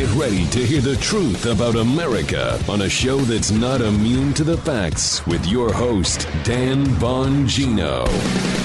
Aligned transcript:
Get 0.00 0.14
ready 0.14 0.46
to 0.46 0.64
hear 0.64 0.80
the 0.80 0.96
truth 0.96 1.44
about 1.44 1.76
America 1.76 2.58
on 2.70 2.80
a 2.80 2.88
show 2.88 3.18
that's 3.18 3.50
not 3.50 3.82
immune 3.82 4.32
to 4.32 4.44
the 4.44 4.56
facts 4.56 5.26
with 5.26 5.44
your 5.46 5.74
host, 5.74 6.26
Dan 6.42 6.86
Bongino. 6.86 8.06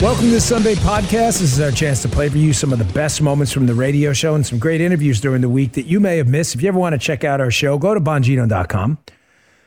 Welcome 0.01 0.27
to 0.27 0.31
the 0.31 0.39
Sunday 0.39 0.75
podcast. 0.75 1.41
This 1.41 1.51
is 1.51 1.59
our 1.59 1.71
chance 1.71 2.01
to 2.03 2.07
play 2.07 2.29
for 2.29 2.37
you 2.37 2.53
some 2.53 2.71
of 2.71 2.79
the 2.79 2.85
best 2.93 3.21
moments 3.21 3.51
from 3.51 3.65
the 3.65 3.73
radio 3.73 4.13
show 4.13 4.33
and 4.35 4.45
some 4.45 4.59
great 4.59 4.79
interviews 4.79 5.19
during 5.19 5.41
the 5.41 5.49
week 5.49 5.73
that 5.73 5.87
you 5.87 5.99
may 5.99 6.15
have 6.15 6.29
missed. 6.29 6.55
If 6.55 6.61
you 6.61 6.69
ever 6.69 6.79
want 6.79 6.93
to 6.93 6.99
check 6.99 7.25
out 7.25 7.41
our 7.41 7.51
show, 7.51 7.77
go 7.77 7.93
to 7.93 7.99
bongino.com. 7.99 8.97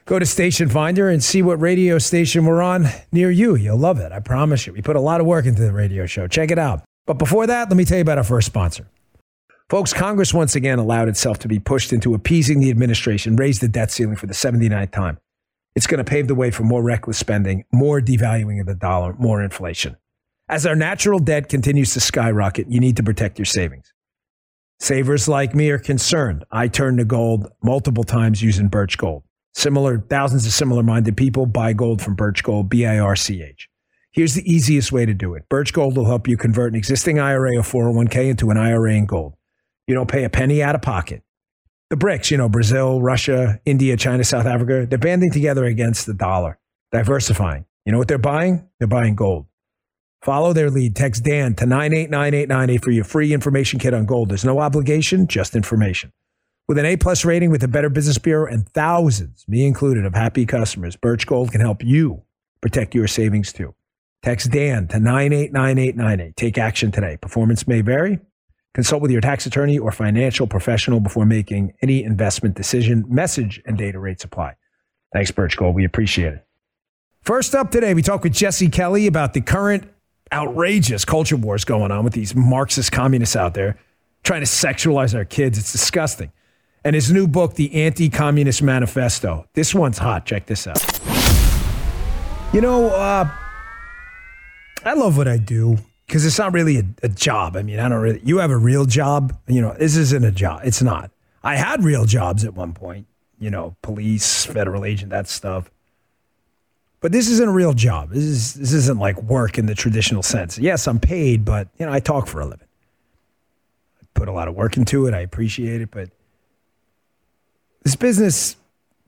Go 0.06 0.18
to 0.18 0.24
Station 0.24 0.70
Finder 0.70 1.10
and 1.10 1.22
see 1.22 1.42
what 1.42 1.60
radio 1.60 1.98
station 1.98 2.46
we're 2.46 2.62
on 2.62 2.86
near 3.12 3.30
you. 3.30 3.56
You'll 3.56 3.76
love 3.76 3.98
it. 4.00 4.10
I 4.10 4.20
promise 4.20 4.66
you. 4.66 4.72
We 4.72 4.80
put 4.80 4.96
a 4.96 5.00
lot 5.00 5.20
of 5.20 5.26
work 5.26 5.44
into 5.44 5.60
the 5.60 5.74
radio 5.74 6.06
show. 6.06 6.28
Check 6.28 6.50
it 6.50 6.58
out. 6.58 6.82
But 7.04 7.18
before 7.18 7.46
that, 7.46 7.68
let 7.68 7.76
me 7.76 7.84
tell 7.84 7.98
you 7.98 8.02
about 8.02 8.16
our 8.16 8.24
first 8.24 8.46
sponsor. 8.46 8.86
Folks, 9.70 9.92
Congress 9.92 10.32
once 10.32 10.56
again 10.56 10.78
allowed 10.78 11.08
itself 11.08 11.38
to 11.40 11.48
be 11.48 11.58
pushed 11.58 11.92
into 11.92 12.14
appeasing 12.14 12.58
the 12.58 12.70
administration, 12.70 13.36
raise 13.36 13.58
the 13.58 13.68
debt 13.68 13.90
ceiling 13.90 14.16
for 14.16 14.26
the 14.26 14.32
79th 14.32 14.92
time. 14.92 15.18
It's 15.76 15.86
going 15.86 16.02
to 16.02 16.10
pave 16.10 16.26
the 16.26 16.34
way 16.34 16.50
for 16.50 16.62
more 16.62 16.82
reckless 16.82 17.18
spending, 17.18 17.66
more 17.70 18.00
devaluing 18.00 18.62
of 18.62 18.66
the 18.66 18.74
dollar, 18.74 19.12
more 19.18 19.42
inflation. 19.42 19.98
As 20.48 20.64
our 20.64 20.74
natural 20.74 21.18
debt 21.18 21.50
continues 21.50 21.92
to 21.92 22.00
skyrocket, 22.00 22.70
you 22.70 22.80
need 22.80 22.96
to 22.96 23.02
protect 23.02 23.38
your 23.38 23.44
savings. 23.44 23.92
Savers 24.80 25.28
like 25.28 25.54
me 25.54 25.68
are 25.68 25.78
concerned. 25.78 26.46
I 26.50 26.68
turn 26.68 26.96
to 26.96 27.04
gold 27.04 27.48
multiple 27.62 28.04
times 28.04 28.40
using 28.40 28.68
Birch 28.68 28.96
Gold. 28.96 29.24
Similar, 29.52 29.98
thousands 29.98 30.46
of 30.46 30.52
similar 30.52 30.82
minded 30.82 31.14
people 31.14 31.44
buy 31.44 31.74
gold 31.74 32.00
from 32.00 32.14
Birch 32.14 32.42
Gold, 32.42 32.70
B 32.70 32.86
I 32.86 32.98
R 32.98 33.16
C 33.16 33.42
H. 33.42 33.68
Here's 34.12 34.34
the 34.34 34.50
easiest 34.50 34.92
way 34.92 35.04
to 35.04 35.12
do 35.12 35.34
it 35.34 35.46
Birch 35.50 35.74
Gold 35.74 35.98
will 35.98 36.06
help 36.06 36.26
you 36.26 36.38
convert 36.38 36.72
an 36.72 36.78
existing 36.78 37.18
IRA 37.18 37.58
or 37.58 37.62
401k 37.62 38.30
into 38.30 38.50
an 38.50 38.56
IRA 38.56 38.94
in 38.94 39.04
gold. 39.04 39.34
You 39.88 39.94
don't 39.94 40.08
pay 40.08 40.24
a 40.24 40.30
penny 40.30 40.62
out 40.62 40.74
of 40.74 40.82
pocket. 40.82 41.22
The 41.88 41.96
BRICS, 41.96 42.30
you 42.30 42.36
know, 42.36 42.50
Brazil, 42.50 43.00
Russia, 43.00 43.58
India, 43.64 43.96
China, 43.96 44.22
South 44.22 44.44
Africa, 44.44 44.86
they're 44.86 44.98
banding 44.98 45.32
together 45.32 45.64
against 45.64 46.04
the 46.04 46.12
dollar, 46.12 46.58
diversifying. 46.92 47.64
You 47.86 47.92
know 47.92 47.98
what 47.98 48.06
they're 48.06 48.18
buying? 48.18 48.68
They're 48.78 48.86
buying 48.86 49.14
gold. 49.14 49.46
Follow 50.20 50.52
their 50.52 50.68
lead. 50.68 50.94
Text 50.94 51.24
Dan 51.24 51.54
to 51.54 51.64
989898 51.64 52.84
for 52.84 52.90
your 52.90 53.04
free 53.04 53.32
information 53.32 53.78
kit 53.78 53.94
on 53.94 54.04
gold. 54.04 54.28
There's 54.28 54.44
no 54.44 54.58
obligation, 54.58 55.26
just 55.26 55.56
information. 55.56 56.12
With 56.68 56.76
an 56.76 56.84
A 56.84 56.98
plus 56.98 57.24
rating 57.24 57.50
with 57.50 57.62
the 57.62 57.68
Better 57.68 57.88
Business 57.88 58.18
Bureau 58.18 58.52
and 58.52 58.68
thousands, 58.68 59.46
me 59.48 59.66
included, 59.66 60.04
of 60.04 60.14
happy 60.14 60.44
customers, 60.44 60.96
Birch 60.96 61.26
Gold 61.26 61.50
can 61.50 61.62
help 61.62 61.82
you 61.82 62.24
protect 62.60 62.94
your 62.94 63.06
savings 63.06 63.54
too. 63.54 63.74
Text 64.22 64.50
Dan 64.50 64.86
to 64.88 65.00
989898. 65.00 66.36
Take 66.36 66.58
action 66.58 66.90
today. 66.90 67.16
Performance 67.16 67.66
may 67.66 67.80
vary. 67.80 68.18
Consult 68.78 69.02
with 69.02 69.10
your 69.10 69.20
tax 69.20 69.44
attorney 69.44 69.76
or 69.76 69.90
financial 69.90 70.46
professional 70.46 71.00
before 71.00 71.26
making 71.26 71.74
any 71.82 72.04
investment 72.04 72.54
decision. 72.54 73.04
Message 73.08 73.60
and 73.66 73.76
data 73.76 73.98
rates 73.98 74.22
apply. 74.22 74.54
Thanks, 75.12 75.32
Birch 75.32 75.56
Gold. 75.56 75.74
We 75.74 75.84
appreciate 75.84 76.34
it. 76.34 76.46
First 77.22 77.56
up 77.56 77.72
today, 77.72 77.92
we 77.92 78.02
talk 78.02 78.22
with 78.22 78.32
Jesse 78.32 78.68
Kelly 78.68 79.08
about 79.08 79.34
the 79.34 79.40
current 79.40 79.90
outrageous 80.32 81.04
culture 81.04 81.36
wars 81.36 81.64
going 81.64 81.90
on 81.90 82.04
with 82.04 82.12
these 82.12 82.36
Marxist 82.36 82.92
communists 82.92 83.34
out 83.34 83.52
there 83.52 83.76
trying 84.22 84.42
to 84.42 84.46
sexualize 84.46 85.12
our 85.12 85.24
kids. 85.24 85.58
It's 85.58 85.72
disgusting. 85.72 86.30
And 86.84 86.94
his 86.94 87.10
new 87.10 87.26
book, 87.26 87.54
The 87.54 87.82
Anti 87.82 88.08
Communist 88.08 88.62
Manifesto. 88.62 89.48
This 89.54 89.74
one's 89.74 89.98
hot. 89.98 90.24
Check 90.24 90.46
this 90.46 90.68
out. 90.68 90.80
You 92.52 92.60
know, 92.60 92.90
uh, 92.90 93.28
I 94.84 94.94
love 94.94 95.16
what 95.16 95.26
I 95.26 95.38
do 95.38 95.78
because 96.08 96.24
it's 96.24 96.38
not 96.38 96.54
really 96.54 96.78
a, 96.78 96.84
a, 97.02 97.08
job. 97.08 97.54
I 97.54 97.62
mean, 97.62 97.78
I 97.78 97.88
don't 97.88 98.00
really. 98.00 98.20
You 98.24 98.38
have 98.38 98.50
a 98.50 98.56
real 98.56 98.86
job. 98.86 99.38
You 99.46 99.60
know, 99.60 99.74
this 99.74 99.94
isn't 99.94 100.24
a 100.24 100.32
job. 100.32 100.62
It's 100.64 100.82
not. 100.82 101.10
I 101.44 101.56
had 101.56 101.84
real 101.84 102.06
jobs 102.06 102.44
at 102.44 102.54
one 102.54 102.72
point. 102.72 103.06
You 103.38 103.50
know, 103.50 103.76
police, 103.82 104.46
federal 104.46 104.84
agent, 104.84 105.10
that 105.10 105.28
stuff. 105.28 105.70
But 107.00 107.12
this 107.12 107.28
isn't 107.28 107.48
a 107.48 107.52
real 107.52 107.74
job. 107.74 108.10
This 108.10 108.24
is 108.24 108.54
this 108.54 108.72
isn't 108.72 108.98
like 108.98 109.22
work 109.22 109.58
in 109.58 109.66
the 109.66 109.74
traditional 109.74 110.22
sense. 110.22 110.58
Yes, 110.58 110.88
I'm 110.88 110.98
paid, 110.98 111.44
but 111.44 111.68
you 111.78 111.86
know, 111.86 111.92
I 111.92 112.00
talk 112.00 112.26
for 112.26 112.40
a 112.40 112.46
living. 112.46 112.66
I 114.02 114.06
put 114.14 114.28
a 114.28 114.32
lot 114.32 114.48
of 114.48 114.54
work 114.54 114.76
into 114.76 115.06
it. 115.06 115.14
I 115.14 115.20
appreciate 115.20 115.82
it, 115.82 115.90
but 115.90 116.10
this 117.82 117.94
business, 117.94 118.56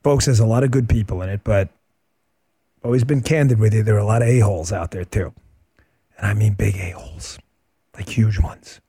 folks, 0.04 0.26
has 0.26 0.38
a 0.38 0.46
lot 0.46 0.62
of 0.64 0.70
good 0.70 0.88
people 0.88 1.22
in 1.22 1.30
it. 1.30 1.40
But 1.42 1.70
always 2.84 3.04
been 3.04 3.22
candid 3.22 3.58
with 3.58 3.72
you. 3.72 3.82
There 3.82 3.96
are 3.96 3.98
a 3.98 4.04
lot 4.04 4.22
of 4.22 4.28
a 4.28 4.38
holes 4.40 4.70
out 4.70 4.90
there 4.90 5.04
too. 5.04 5.32
And 6.20 6.30
I 6.30 6.34
mean 6.34 6.52
big 6.52 6.76
a-holes, 6.76 7.38
like 7.94 8.10
huge 8.10 8.38
ones. 8.38 8.80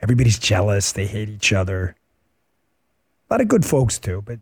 Everybody's 0.00 0.38
jealous. 0.38 0.92
They 0.92 1.06
hate 1.06 1.28
each 1.28 1.52
other. 1.52 1.96
A 3.28 3.34
lot 3.34 3.40
of 3.40 3.48
good 3.48 3.66
folks 3.66 3.98
too, 3.98 4.22
but 4.24 4.38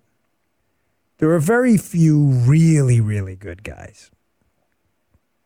there 1.19 1.31
are 1.31 1.39
very 1.39 1.79
few 1.79 2.27
really, 2.27 3.01
really 3.01 3.35
good 3.35 3.63
guys. 3.63 4.11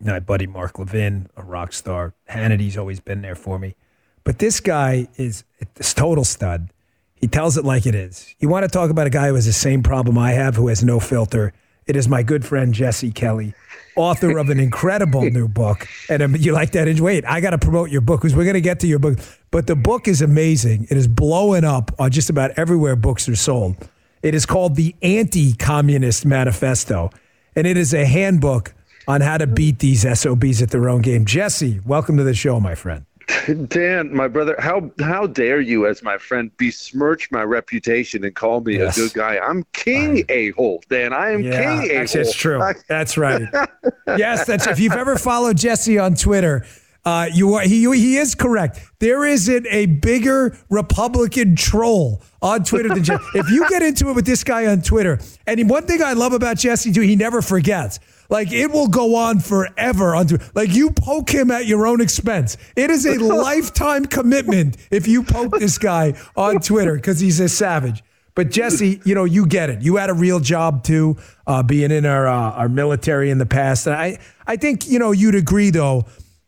My 0.01 0.19
buddy 0.19 0.47
Mark 0.47 0.79
Levin, 0.79 1.29
a 1.37 1.43
rock 1.43 1.73
star. 1.73 2.15
Hannity's 2.27 2.77
always 2.77 3.01
been 3.01 3.23
there 3.23 3.37
for 3.37 3.59
me. 3.59 3.77
But 4.25 4.39
this 4.39 4.59
guy 4.59 5.07
is 5.17 5.45
this 5.75 5.95
total 5.95 6.25
stud. 6.25 6.71
He 7.15 7.29
tells 7.29 7.57
it 7.57 7.65
like 7.65 7.87
it 7.87 7.95
is. 7.95 8.35
You 8.39 8.49
want 8.49 8.65
to 8.65 8.69
talk 8.69 8.91
about 8.91 9.07
a 9.07 9.11
guy 9.11 9.29
who 9.29 9.35
has 9.35 9.47
the 9.47 9.53
same 9.53 9.83
problem 9.83 10.19
I 10.19 10.33
have, 10.33 10.57
who 10.57 10.69
has 10.69 10.83
no 10.83 10.99
filter. 10.99 11.53
It 11.87 11.97
is 11.97 12.09
my 12.09 12.23
good 12.23 12.45
friend 12.45 12.73
Jesse 12.73 13.13
Kelly 13.13 13.55
author 13.97 14.39
of 14.39 14.51
an 14.51 14.61
incredible 14.61 15.23
new 15.23 15.49
book. 15.49 15.87
And 16.09 16.23
um, 16.23 16.37
you 16.37 16.53
like 16.53 16.73
that? 16.73 16.89
Wait, 17.01 17.25
I 17.25 17.41
got 17.41 17.51
to 17.51 17.59
promote 17.59 17.91
your 17.91 18.01
book 18.01 18.21
because 18.21 18.35
we're 18.35 18.45
going 18.45 18.55
to 18.55 18.61
get 18.61 18.81
to 18.81 18.87
your 18.87 18.99
book. 18.99 19.19
But 19.51 19.67
the 19.67 19.77
book 19.77 20.09
is 20.09 20.23
amazing. 20.23 20.87
It 20.91 20.97
is 20.97 21.09
blowing 21.09 21.65
up 21.65 21.93
on 21.99 22.11
just 22.11 22.31
about 22.31 22.53
everywhere 22.57 22.97
books 22.97 23.29
are 23.29 23.37
sold. 23.37 23.77
It 24.23 24.35
is 24.35 24.47
called 24.47 24.77
The 24.77 24.95
Anti 25.03 25.53
Communist 25.55 26.25
Manifesto, 26.25 27.11
and 27.55 27.67
it 27.67 27.77
is 27.77 27.93
a 27.93 28.07
handbook 28.07 28.75
on 29.07 29.21
how 29.21 29.37
to 29.37 29.47
beat 29.47 29.81
these 29.81 30.03
SOBs 30.19 30.63
at 30.63 30.71
their 30.71 30.89
own 30.89 31.03
game. 31.03 31.27
Jesse, 31.27 31.81
welcome 31.85 32.17
to 32.17 32.25
the 32.25 32.33
show, 32.33 32.59
my 32.59 32.75
friend. 32.75 33.05
Dan, 33.69 34.15
my 34.15 34.29
brother, 34.29 34.57
how 34.59 34.91
how 35.01 35.27
dare 35.27 35.61
you, 35.61 35.87
as 35.87 36.03
my 36.03 36.19
friend, 36.19 36.51
besmirch 36.57 37.31
my 37.31 37.43
reputation 37.43 38.25
and 38.25 38.35
call 38.35 38.61
me 38.61 38.79
yes. 38.79 38.97
a 38.97 39.01
good 39.01 39.15
guy? 39.15 39.39
I'm 39.39 39.65
king 39.73 40.25
a 40.29 40.51
hole, 40.53 40.83
Dan. 40.89 41.13
I 41.13 41.31
am 41.31 41.43
yeah, 41.43 41.51
king 41.63 41.91
a 41.91 41.99
hole. 41.99 42.07
That's 42.07 42.35
true. 42.35 42.73
That's 42.89 43.17
right. 43.17 43.43
yes, 44.07 44.47
that's 44.47 44.67
if 44.67 44.79
you've 44.79 44.93
ever 44.93 45.17
followed 45.17 45.57
Jesse 45.57 45.99
on 45.99 46.15
Twitter. 46.15 46.67
Uh, 47.07 47.29
you 47.35 47.53
are 47.53 47.63
he 47.63 47.83
he 47.95 48.17
is 48.17 48.35
correct. 48.35 48.81
There 48.99 49.27
isn't 49.27 49.67
a 49.69 49.87
bigger 49.87 50.57
Republican 50.71 51.55
troll 51.55 52.23
on 52.41 52.65
Twitter 52.65 52.89
than 52.89 53.05
Jesse. 53.05 53.23
if 53.35 53.51
you 53.51 53.69
get 53.69 53.83
into 53.83 54.09
it 54.09 54.15
with 54.15 54.25
this 54.25 54.43
guy 54.43 54.67
on 54.67 54.81
Twitter, 54.81 55.19
and 55.47 55.69
one 55.69 55.87
thing 55.87 56.03
I 56.03 56.15
love 56.15 56.33
about 56.33 56.57
Jesse 56.57 56.93
too, 56.93 57.03
he 57.03 57.15
never 57.15 57.43
forgets. 57.43 58.01
Like 58.29 58.53
it 58.53 58.71
will 58.71 58.89
go 58.89 59.17
on 59.17 59.41
forever. 59.41 60.17
Unto 60.17 60.39
like 60.55 60.73
you 60.73 60.91
poke 60.91 61.31
him 61.31 61.51
at 61.51 61.67
your 61.67 61.87
own 61.87 62.01
expense. 62.01 62.57
It 62.77 62.91
is 62.91 63.07
a 63.07 63.19
lifetime 63.23 64.07
commitment 64.07 64.77
if 64.91 65.07
you 65.07 65.23
poke 65.23 65.59
this 65.59 65.79
guy 65.79 66.15
on 66.37 66.61
Twitter 66.61 66.97
because 66.97 67.21
he's 67.21 67.41
a 67.41 67.49
savage. 67.49 68.03
But 68.35 68.51
Jesse, 68.51 69.01
you 69.05 69.15
know, 69.15 69.25
you 69.25 69.47
get 69.47 69.71
it. 69.71 69.83
You 69.83 69.97
had 69.97 70.11
a 70.11 70.15
real 70.15 70.41
job 70.41 70.83
too, 70.83 71.17
uh, 71.47 71.63
being 71.63 71.91
in 71.93 72.05
our 72.05 72.27
uh, 72.27 72.51
our 72.53 72.69
military 72.69 73.31
in 73.31 73.39
the 73.39 73.47
past. 73.47 73.87
And 73.87 73.95
I 73.95 74.19
I 74.47 74.57
think 74.57 74.89
you 74.89 74.99
know 74.99 75.13
you'd 75.13 75.37
agree 75.37 75.71
though 75.71 76.07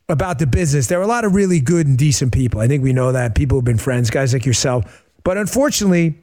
about 0.08 0.38
the 0.38 0.46
business. 0.46 0.86
There 0.86 0.98
are 0.98 1.02
a 1.02 1.06
lot 1.06 1.24
of 1.24 1.34
really 1.34 1.60
good 1.60 1.86
and 1.86 1.98
decent 1.98 2.32
people. 2.32 2.60
I 2.60 2.68
think 2.68 2.82
we 2.82 2.92
know 2.92 3.12
that 3.12 3.34
people 3.34 3.56
who've 3.56 3.64
been 3.64 3.78
friends, 3.78 4.10
guys 4.10 4.32
like 4.32 4.46
yourself. 4.46 5.04
But 5.24 5.36
unfortunately, 5.36 6.22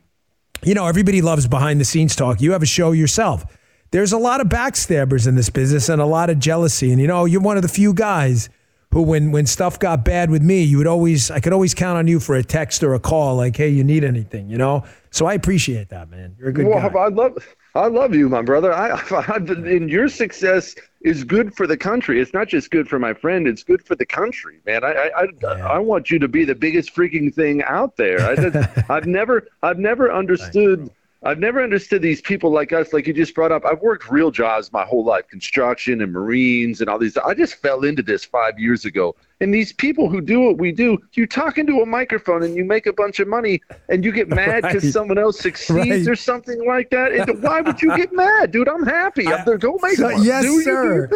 you 0.64 0.74
know, 0.74 0.88
everybody 0.88 1.22
loves 1.22 1.48
behind 1.48 1.82
the 1.82 1.86
scenes 1.86 2.16
talk. 2.16 2.42
You 2.42 2.54
have 2.54 2.64
a 2.64 2.68
show 2.68 2.92
yourself 2.92 3.46
there's 3.94 4.12
a 4.12 4.18
lot 4.18 4.42
of 4.42 4.48
backstabbers 4.48 5.28
in 5.28 5.36
this 5.36 5.52
business 5.52 5.88
and 5.88 6.02
a 6.02 6.06
lot 6.06 6.32
of 6.32 6.40
jealousy. 6.40 6.92
And 6.92 7.00
you 7.00 7.08
know, 7.08 7.26
you're 7.26 7.42
one 7.42 7.58
of 7.58 7.62
the 7.62 7.70
few 7.70 7.94
guys 7.94 8.50
who, 8.92 9.04
when 9.04 9.32
when 9.32 9.46
stuff 9.46 9.78
got 9.78 10.04
bad 10.04 10.32
with 10.32 10.42
me, 10.42 10.64
you 10.64 10.80
would 10.80 10.88
always 10.88 11.30
I 11.30 11.40
could 11.40 11.54
always 11.54 11.76
count 11.76 12.00
on 12.00 12.08
you 12.08 12.20
for 12.20 12.36
a 12.36 12.44
text 12.44 12.84
or 12.84 12.96
a 12.96 13.00
call, 13.00 13.36
like, 13.36 13.56
"Hey, 13.56 13.70
you 13.70 13.84
need 13.84 14.04
anything?" 14.04 14.50
You 14.50 14.58
know. 14.58 14.84
So 15.12 15.28
I 15.28 15.36
appreciate 15.36 15.90
that, 15.90 16.10
man. 16.10 16.36
You're 16.40 16.50
a 16.50 16.54
good 16.54 16.66
well, 16.66 16.90
guy. 16.90 17.00
I 17.00 17.08
love 17.10 17.38
I 17.76 17.86
love 17.86 18.16
you, 18.16 18.30
my 18.30 18.42
brother. 18.42 18.74
I, 18.74 19.00
I 19.12 19.36
and 19.36 19.90
your 19.90 20.08
success 20.08 20.74
is 21.02 21.24
good 21.24 21.56
for 21.56 21.68
the 21.68 21.78
country. 21.78 22.20
It's 22.20 22.34
not 22.34 22.48
just 22.48 22.72
good 22.72 22.88
for 22.88 22.98
my 22.98 23.14
friend; 23.14 23.48
it's 23.48 23.64
good 23.64 23.86
for 23.86 23.94
the 23.94 24.08
country, 24.08 24.60
man. 24.66 24.84
I 24.84 25.12
I, 25.16 25.28
yeah. 25.40 25.68
I 25.68 25.78
want 25.78 26.10
you 26.10 26.18
to 26.18 26.28
be 26.28 26.46
the 26.46 26.56
biggest 26.56 26.96
freaking 26.96 27.32
thing 27.32 27.62
out 27.62 27.96
there. 27.98 28.22
I, 28.22 28.92
have 28.92 29.06
never 29.06 29.48
I've 29.62 29.78
never 29.78 30.12
understood 30.12 30.90
I've 31.26 31.40
never 31.40 31.64
understood 31.64 32.02
these 32.02 32.20
people 32.20 32.52
like 32.52 32.74
us, 32.74 32.92
like 32.92 33.08
you 33.08 33.14
just 33.14 33.34
brought 33.34 33.54
up. 33.54 33.66
I've 33.66 33.80
worked 33.80 34.12
real 34.12 34.30
jobs 34.30 34.74
my 34.74 34.84
whole 34.84 35.06
life, 35.06 35.26
construction 35.30 36.02
and 36.02 36.12
Marines 36.12 36.82
and 36.82 36.90
all 36.90 37.00
these. 37.00 37.16
I 37.16 37.34
just 37.34 37.56
fell 37.56 37.86
into 37.86 38.04
this 38.04 38.26
five 38.26 38.60
years 38.60 38.84
ago. 38.84 39.16
And 39.40 39.54
these 39.54 39.72
people 39.72 40.10
who 40.10 40.20
do 40.20 40.42
what 40.42 40.58
we 40.58 40.74
do, 40.74 40.98
you 41.14 41.26
talk 41.26 41.58
into 41.58 41.80
a 41.80 41.86
microphone 41.86 42.44
and 42.44 42.56
you 42.56 42.66
make 42.66 42.88
a 42.88 42.94
bunch 42.94 43.22
of 43.22 43.30
money 43.30 43.62
and 43.88 44.04
you 44.04 44.12
get 44.12 44.28
mad 44.36 44.64
because 44.64 44.84
right. 44.84 44.94
someone 44.94 45.18
else 45.18 45.40
succeeds 45.40 45.90
right. 45.90 46.08
or 46.08 46.16
something 46.16 46.66
like 46.68 46.90
that. 46.90 47.14
And 47.14 47.42
why 47.44 47.62
would 47.62 47.82
you 47.82 47.96
get 47.96 48.12
mad, 48.12 48.52
dude? 48.52 48.68
I'm 48.68 48.86
happy. 48.86 49.26
I'm 49.28 49.46
there. 49.46 49.58
Go 49.58 49.80
make 49.82 49.96
so, 49.96 50.10
money. 50.10 50.26
Yes, 50.26 50.44
do 50.44 50.62
sir. 50.62 51.10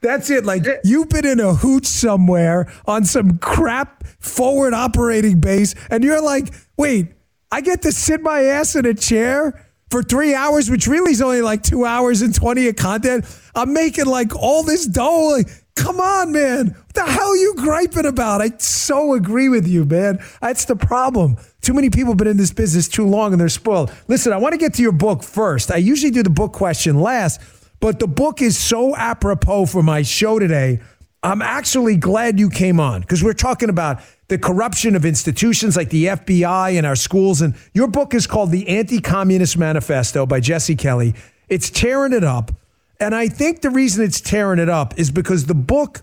That's 0.00 0.30
it. 0.30 0.44
Like 0.46 0.64
you've 0.84 1.10
been 1.10 1.26
in 1.26 1.38
a 1.38 1.54
hooch 1.54 1.86
somewhere 1.86 2.72
on 2.86 3.04
some 3.04 3.38
crap 3.38 4.04
forward 4.18 4.72
operating 4.74 5.38
base, 5.38 5.74
and 5.90 6.02
you're 6.02 6.22
like, 6.22 6.52
wait 6.76 7.12
I 7.52 7.60
get 7.60 7.82
to 7.82 7.92
sit 7.92 8.22
my 8.22 8.44
ass 8.44 8.74
in 8.76 8.86
a 8.86 8.94
chair 8.94 9.62
for 9.90 10.02
three 10.02 10.34
hours, 10.34 10.70
which 10.70 10.86
really 10.86 11.12
is 11.12 11.20
only 11.20 11.42
like 11.42 11.62
two 11.62 11.84
hours 11.84 12.22
and 12.22 12.34
20 12.34 12.68
of 12.68 12.76
content. 12.76 13.26
I'm 13.54 13.74
making 13.74 14.06
like 14.06 14.34
all 14.34 14.62
this 14.62 14.86
dough. 14.86 15.28
Like, 15.36 15.48
come 15.76 16.00
on, 16.00 16.32
man. 16.32 16.68
What 16.68 16.94
the 16.94 17.04
hell 17.04 17.28
are 17.28 17.36
you 17.36 17.54
griping 17.58 18.06
about? 18.06 18.40
I 18.40 18.52
so 18.56 19.12
agree 19.12 19.50
with 19.50 19.68
you, 19.68 19.84
man. 19.84 20.18
That's 20.40 20.64
the 20.64 20.76
problem. 20.76 21.36
Too 21.60 21.74
many 21.74 21.90
people 21.90 22.12
have 22.12 22.16
been 22.16 22.26
in 22.26 22.38
this 22.38 22.54
business 22.54 22.88
too 22.88 23.06
long 23.06 23.32
and 23.32 23.40
they're 23.40 23.50
spoiled. 23.50 23.92
Listen, 24.08 24.32
I 24.32 24.38
want 24.38 24.54
to 24.54 24.58
get 24.58 24.72
to 24.74 24.82
your 24.82 24.92
book 24.92 25.22
first. 25.22 25.70
I 25.70 25.76
usually 25.76 26.10
do 26.10 26.22
the 26.22 26.30
book 26.30 26.54
question 26.54 27.00
last, 27.00 27.38
but 27.80 27.98
the 27.98 28.06
book 28.06 28.40
is 28.40 28.56
so 28.56 28.96
apropos 28.96 29.66
for 29.66 29.82
my 29.82 30.00
show 30.00 30.38
today. 30.38 30.80
I'm 31.22 31.40
actually 31.40 31.96
glad 31.96 32.40
you 32.40 32.50
came 32.50 32.80
on 32.80 33.00
because 33.00 33.22
we're 33.22 33.32
talking 33.32 33.68
about 33.68 34.00
the 34.26 34.38
corruption 34.38 34.96
of 34.96 35.04
institutions 35.04 35.76
like 35.76 35.90
the 35.90 36.06
FBI 36.06 36.76
and 36.76 36.84
our 36.84 36.96
schools. 36.96 37.40
And 37.40 37.54
your 37.74 37.86
book 37.86 38.12
is 38.12 38.26
called 38.26 38.50
The 38.50 38.68
Anti 38.68 39.00
Communist 39.00 39.56
Manifesto 39.56 40.26
by 40.26 40.40
Jesse 40.40 40.74
Kelly. 40.74 41.14
It's 41.48 41.70
tearing 41.70 42.12
it 42.12 42.24
up. 42.24 42.50
And 42.98 43.14
I 43.14 43.28
think 43.28 43.62
the 43.62 43.70
reason 43.70 44.04
it's 44.04 44.20
tearing 44.20 44.58
it 44.58 44.68
up 44.68 44.98
is 44.98 45.10
because 45.10 45.46
the 45.46 45.54
book 45.54 46.02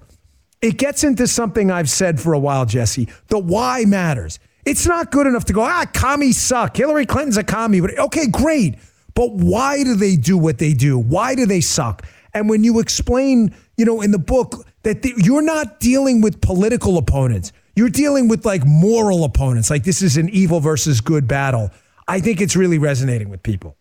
it 0.62 0.78
gets 0.78 1.04
into 1.04 1.28
something 1.28 1.72
I've 1.72 1.90
said 1.90 2.20
for 2.20 2.34
a 2.34 2.40
while, 2.40 2.66
Jesse. 2.66 3.08
The 3.28 3.40
why 3.40 3.86
matters. 3.86 4.40
It's 4.66 4.86
not 4.86 5.12
good 5.12 5.26
enough 5.26 5.46
to 5.46 5.54
go, 5.54 5.62
ah, 5.62 5.86
commies 5.94 6.38
suck. 6.38 6.76
Hillary 6.76 7.06
Clinton's 7.06 7.38
a 7.38 7.44
commie. 7.44 7.80
But 7.80 7.98
okay, 7.98 8.28
great. 8.28 8.76
But 9.16 9.32
why 9.32 9.84
do 9.84 9.96
they 9.96 10.16
do 10.16 10.38
what 10.38 10.58
they 10.58 10.74
do? 10.74 10.98
Why 10.98 11.36
do 11.36 11.46
they 11.46 11.62
suck? 11.62 12.06
And 12.34 12.50
when 12.50 12.64
you 12.64 12.80
explain, 12.80 13.56
you 13.78 13.86
know, 13.86 14.02
in 14.02 14.12
the 14.12 14.20
book 14.20 14.66
that 14.84 15.02
the, 15.02 15.14
you're 15.18 15.42
not 15.42 15.80
dealing 15.80 16.22
with 16.22 16.42
political 16.42 16.98
opponents, 16.98 17.52
you're 17.76 17.90
dealing 17.90 18.28
with 18.28 18.46
like 18.46 18.66
moral 18.66 19.24
opponents. 19.24 19.70
Like 19.70 19.84
this 19.84 20.02
is 20.02 20.18
an 20.18 20.30
evil 20.30 20.60
versus 20.60 21.02
good 21.02 21.28
battle. 21.28 21.72
I 22.08 22.20
think 22.20 22.42
it's 22.42 22.56
really 22.56 22.78
resonating 22.78 23.30
with 23.30 23.44
people. 23.44 23.76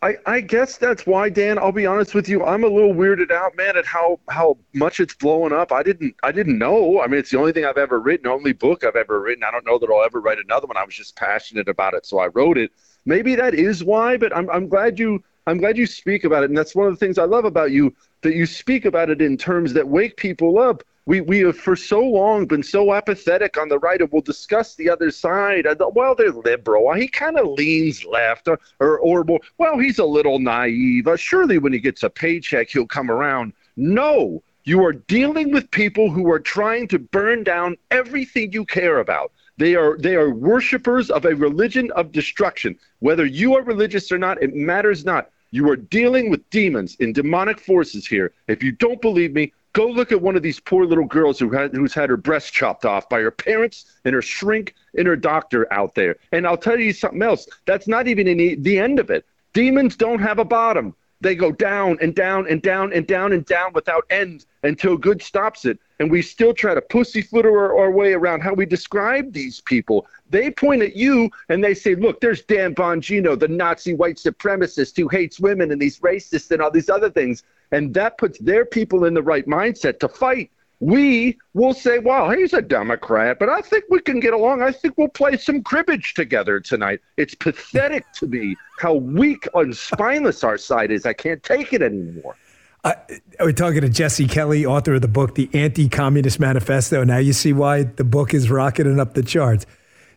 I, 0.00 0.16
I 0.26 0.40
guess 0.40 0.76
that's 0.76 1.06
why, 1.06 1.28
Dan. 1.28 1.58
I'll 1.58 1.72
be 1.72 1.86
honest 1.86 2.14
with 2.14 2.28
you. 2.28 2.44
I'm 2.44 2.62
a 2.62 2.68
little 2.68 2.94
weirded 2.94 3.32
out, 3.32 3.56
man, 3.56 3.76
at 3.76 3.84
how 3.84 4.20
how 4.28 4.56
much 4.72 5.00
it's 5.00 5.14
blowing 5.14 5.52
up. 5.52 5.72
I 5.72 5.82
didn't 5.82 6.14
I 6.22 6.30
didn't 6.30 6.56
know. 6.56 7.00
I 7.00 7.08
mean, 7.08 7.18
it's 7.18 7.30
the 7.30 7.38
only 7.38 7.52
thing 7.52 7.64
I've 7.64 7.78
ever 7.78 7.98
written, 7.98 8.28
only 8.28 8.52
book 8.52 8.84
I've 8.84 8.94
ever 8.94 9.20
written. 9.20 9.42
I 9.42 9.50
don't 9.50 9.66
know 9.66 9.76
that 9.78 9.90
I'll 9.90 10.04
ever 10.04 10.20
write 10.20 10.38
another 10.38 10.68
one. 10.68 10.76
I 10.76 10.84
was 10.84 10.94
just 10.94 11.16
passionate 11.16 11.68
about 11.68 11.94
it, 11.94 12.06
so 12.06 12.20
I 12.20 12.28
wrote 12.28 12.58
it. 12.58 12.70
Maybe 13.06 13.34
that 13.34 13.54
is 13.54 13.82
why, 13.82 14.16
but 14.16 14.36
I'm 14.36 14.48
I'm 14.50 14.68
glad 14.68 15.00
you 15.00 15.22
I'm 15.48 15.58
glad 15.58 15.76
you 15.76 15.86
speak 15.86 16.22
about 16.22 16.44
it, 16.44 16.50
and 16.50 16.56
that's 16.56 16.76
one 16.76 16.86
of 16.86 16.92
the 16.92 17.04
things 17.04 17.18
I 17.18 17.24
love 17.24 17.44
about 17.44 17.72
you 17.72 17.92
that 18.22 18.34
you 18.34 18.46
speak 18.46 18.84
about 18.84 19.10
it 19.10 19.22
in 19.22 19.36
terms 19.36 19.72
that 19.72 19.88
wake 19.88 20.16
people 20.16 20.58
up 20.58 20.82
we, 21.08 21.22
we 21.22 21.38
have 21.38 21.56
for 21.56 21.74
so 21.74 22.00
long 22.00 22.44
been 22.44 22.62
so 22.62 22.92
apathetic 22.92 23.56
on 23.56 23.70
the 23.70 23.78
right, 23.78 23.98
and 23.98 24.12
we'll 24.12 24.20
discuss 24.20 24.74
the 24.74 24.90
other 24.90 25.10
side. 25.10 25.66
Well, 25.94 26.14
they're 26.14 26.32
liberal. 26.32 26.92
He 26.92 27.08
kind 27.08 27.38
of 27.38 27.46
leans 27.46 28.04
left, 28.04 28.46
or, 28.46 28.60
or, 28.78 28.98
or, 28.98 29.24
well, 29.56 29.78
he's 29.78 29.98
a 29.98 30.04
little 30.04 30.38
naive. 30.38 31.08
Uh, 31.08 31.16
surely 31.16 31.56
when 31.56 31.72
he 31.72 31.78
gets 31.78 32.02
a 32.02 32.10
paycheck, 32.10 32.68
he'll 32.68 32.86
come 32.86 33.10
around. 33.10 33.54
No, 33.78 34.42
you 34.64 34.84
are 34.84 34.92
dealing 34.92 35.50
with 35.50 35.70
people 35.70 36.10
who 36.10 36.30
are 36.30 36.38
trying 36.38 36.86
to 36.88 36.98
burn 36.98 37.42
down 37.42 37.78
everything 37.90 38.52
you 38.52 38.66
care 38.66 38.98
about. 38.98 39.32
They 39.56 39.76
are 39.76 39.96
they 39.96 40.14
are 40.14 40.28
worshipers 40.28 41.10
of 41.10 41.24
a 41.24 41.34
religion 41.34 41.90
of 41.92 42.12
destruction. 42.12 42.78
Whether 42.98 43.24
you 43.24 43.56
are 43.56 43.62
religious 43.62 44.12
or 44.12 44.18
not, 44.18 44.42
it 44.42 44.54
matters 44.54 45.06
not. 45.06 45.30
You 45.50 45.70
are 45.70 45.76
dealing 45.76 46.30
with 46.30 46.48
demons 46.50 46.96
and 47.00 47.14
demonic 47.14 47.58
forces 47.60 48.06
here. 48.06 48.32
If 48.48 48.62
you 48.62 48.72
don't 48.72 49.00
believe 49.00 49.32
me, 49.32 49.52
Go 49.78 49.86
look 49.86 50.12
at 50.12 50.22
one 50.22 50.34
of 50.34 50.42
these 50.42 50.58
poor 50.58 50.86
little 50.86 51.04
girls 51.04 51.38
who 51.38 51.50
had 51.50 51.72
who's 51.72 51.94
had 51.94 52.10
her 52.10 52.16
breast 52.16 52.52
chopped 52.52 52.84
off 52.84 53.08
by 53.08 53.20
her 53.20 53.30
parents 53.30 53.84
and 54.04 54.14
her 54.14 54.22
shrink 54.22 54.74
and 54.96 55.06
her 55.06 55.14
doctor 55.14 55.72
out 55.72 55.94
there. 55.94 56.16
And 56.32 56.46
I'll 56.46 56.56
tell 56.56 56.80
you 56.80 56.92
something 56.92 57.22
else. 57.22 57.46
That's 57.66 57.86
not 57.86 58.08
even 58.08 58.26
any, 58.26 58.54
the 58.54 58.78
end 58.78 58.98
of 58.98 59.10
it. 59.10 59.24
Demons 59.52 59.94
don't 59.96 60.20
have 60.20 60.38
a 60.38 60.44
bottom. 60.44 60.96
They 61.20 61.34
go 61.34 61.50
down 61.50 61.98
and 62.00 62.14
down 62.14 62.46
and 62.48 62.62
down 62.62 62.92
and 62.92 63.06
down 63.06 63.32
and 63.32 63.44
down 63.44 63.72
without 63.72 64.04
end 64.10 64.46
until 64.62 64.96
good 64.96 65.20
stops 65.20 65.64
it. 65.64 65.78
And 65.98 66.10
we 66.10 66.22
still 66.22 66.54
try 66.54 66.74
to 66.74 66.80
pussyfoot 66.80 67.44
our, 67.44 67.76
our 67.76 67.90
way 67.90 68.12
around 68.12 68.40
how 68.40 68.54
we 68.54 68.66
describe 68.66 69.32
these 69.32 69.60
people. 69.62 70.06
They 70.30 70.50
point 70.50 70.82
at 70.82 70.94
you 70.94 71.30
and 71.48 71.62
they 71.62 71.74
say, 71.74 71.96
look, 71.96 72.20
there's 72.20 72.42
Dan 72.42 72.74
Bongino, 72.74 73.36
the 73.38 73.48
Nazi 73.48 73.94
white 73.94 74.16
supremacist 74.16 74.96
who 74.96 75.08
hates 75.08 75.40
women 75.40 75.72
and 75.72 75.82
these 75.82 75.98
racists 76.00 76.52
and 76.52 76.62
all 76.62 76.70
these 76.70 76.88
other 76.88 77.10
things. 77.10 77.42
And 77.72 77.92
that 77.94 78.16
puts 78.16 78.38
their 78.38 78.64
people 78.64 79.04
in 79.04 79.14
the 79.14 79.22
right 79.22 79.46
mindset 79.46 79.98
to 80.00 80.08
fight. 80.08 80.50
We 80.80 81.38
will 81.54 81.74
say, 81.74 81.98
well, 81.98 82.30
he's 82.30 82.52
a 82.52 82.62
Democrat, 82.62 83.38
but 83.40 83.48
I 83.48 83.60
think 83.60 83.84
we 83.90 84.00
can 84.00 84.20
get 84.20 84.32
along. 84.32 84.62
I 84.62 84.70
think 84.70 84.96
we'll 84.96 85.08
play 85.08 85.36
some 85.36 85.62
cribbage 85.62 86.14
together 86.14 86.60
tonight. 86.60 87.00
It's 87.16 87.34
pathetic 87.34 88.04
to 88.14 88.26
me 88.28 88.54
how 88.78 88.94
weak 88.94 89.48
and 89.54 89.76
spineless 89.76 90.44
our 90.44 90.56
side 90.56 90.92
is. 90.92 91.04
I 91.04 91.14
can't 91.14 91.42
take 91.42 91.72
it 91.72 91.82
anymore. 91.82 92.36
Uh, 92.84 92.94
we're 93.40 93.52
talking 93.52 93.80
to 93.80 93.88
Jesse 93.88 94.28
Kelly, 94.28 94.64
author 94.64 94.94
of 94.94 95.02
the 95.02 95.08
book, 95.08 95.34
The 95.34 95.50
Anti 95.52 95.88
Communist 95.88 96.38
Manifesto. 96.38 97.02
Now 97.02 97.18
you 97.18 97.32
see 97.32 97.52
why 97.52 97.82
the 97.82 98.04
book 98.04 98.32
is 98.32 98.48
rocketing 98.48 99.00
up 99.00 99.14
the 99.14 99.22
charts. 99.24 99.66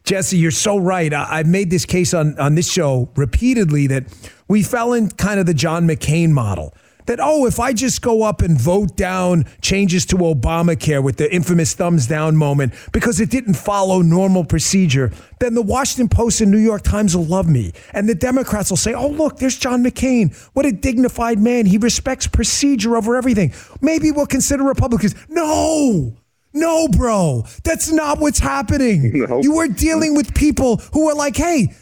Jesse, 0.04 0.38
you're 0.38 0.52
so 0.52 0.78
right. 0.78 1.12
I, 1.14 1.38
have 1.38 1.48
made 1.48 1.70
this 1.70 1.86
case 1.86 2.14
on, 2.14 2.38
on 2.40 2.56
this 2.56 2.72
show 2.72 3.10
repeatedly 3.16 3.88
that 3.88 4.06
we 4.48 4.64
fell 4.64 4.94
in 4.94 5.10
kind 5.10 5.40
of 5.40 5.46
the 5.46 5.54
John 5.54 5.88
McCain 5.88 6.32
model 6.32 6.74
that, 7.06 7.20
oh, 7.22 7.46
if 7.46 7.60
I 7.60 7.74
just 7.74 8.02
go 8.02 8.24
up 8.24 8.42
and 8.42 8.60
vote 8.60 8.96
down 8.96 9.46
changes 9.62 10.06
to 10.08 10.18
Obamacare 10.18 11.04
with 11.04 11.18
the 11.18 11.34
infamous 11.34 11.74
thumbs 11.74 12.08
down 12.08 12.36
moment 12.36 12.74
because 12.92 13.20
it 13.20 13.30
didn't 13.30 13.56
follow 13.56 14.02
normal 14.02 14.44
procedure, 14.44 15.12
then 15.40 15.54
the 15.54 15.62
Washington 15.62 16.10
Post 16.10 16.42
and 16.42 16.52
New 16.52 16.58
York 16.58 16.84
Times 16.84 17.16
will 17.16 17.26
love 17.26 17.48
me. 17.50 17.74
And 17.94 18.08
the 18.08 18.16
Democrats 18.16 18.70
will 18.70 18.78
say, 18.78 18.94
oh, 18.94 19.08
look, 19.08 19.38
there's 19.38 19.58
John 19.58 19.84
McCain. 19.84 20.36
What 20.54 20.66
a 20.66 20.72
dignified 20.72 21.40
man. 21.40 21.66
He 21.66 21.78
respects 21.78 22.28
procedure 22.28 22.96
over 22.96 23.16
everything. 23.16 23.54
Maybe 23.82 24.12
we'll 24.12 24.28
consider 24.28 24.64
Republicans. 24.64 25.16
No. 25.30 26.16
No, 26.54 26.88
bro, 26.90 27.46
that's 27.64 27.92
not 27.92 28.20
what's 28.20 28.40
happening. 28.40 29.12
No. 29.22 29.42
You 29.42 29.58
are 29.60 29.68
dealing 29.68 30.16
with 30.16 30.34
people 30.34 30.78
who 30.94 31.08
are 31.10 31.16
like, 31.16 31.38
hey, 31.38 31.74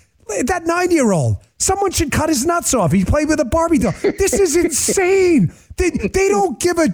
that 0.46 0.66
nine 0.66 0.92
year 0.92 1.12
old, 1.12 1.38
someone 1.60 1.92
should 1.92 2.12
cut 2.12 2.30
his 2.30 2.46
nuts 2.46 2.74
off. 2.74 2.92
He 2.92 3.06
played 3.06 3.28
with 3.28 3.40
a 3.40 3.46
Barbie 3.46 3.78
doll. 3.78 3.94
This 4.02 4.34
is 4.34 4.56
insane. 4.66 5.54
They, 5.78 5.92
they 5.92 6.28
don't 6.28 6.60
give 6.60 6.78
a, 6.78 6.88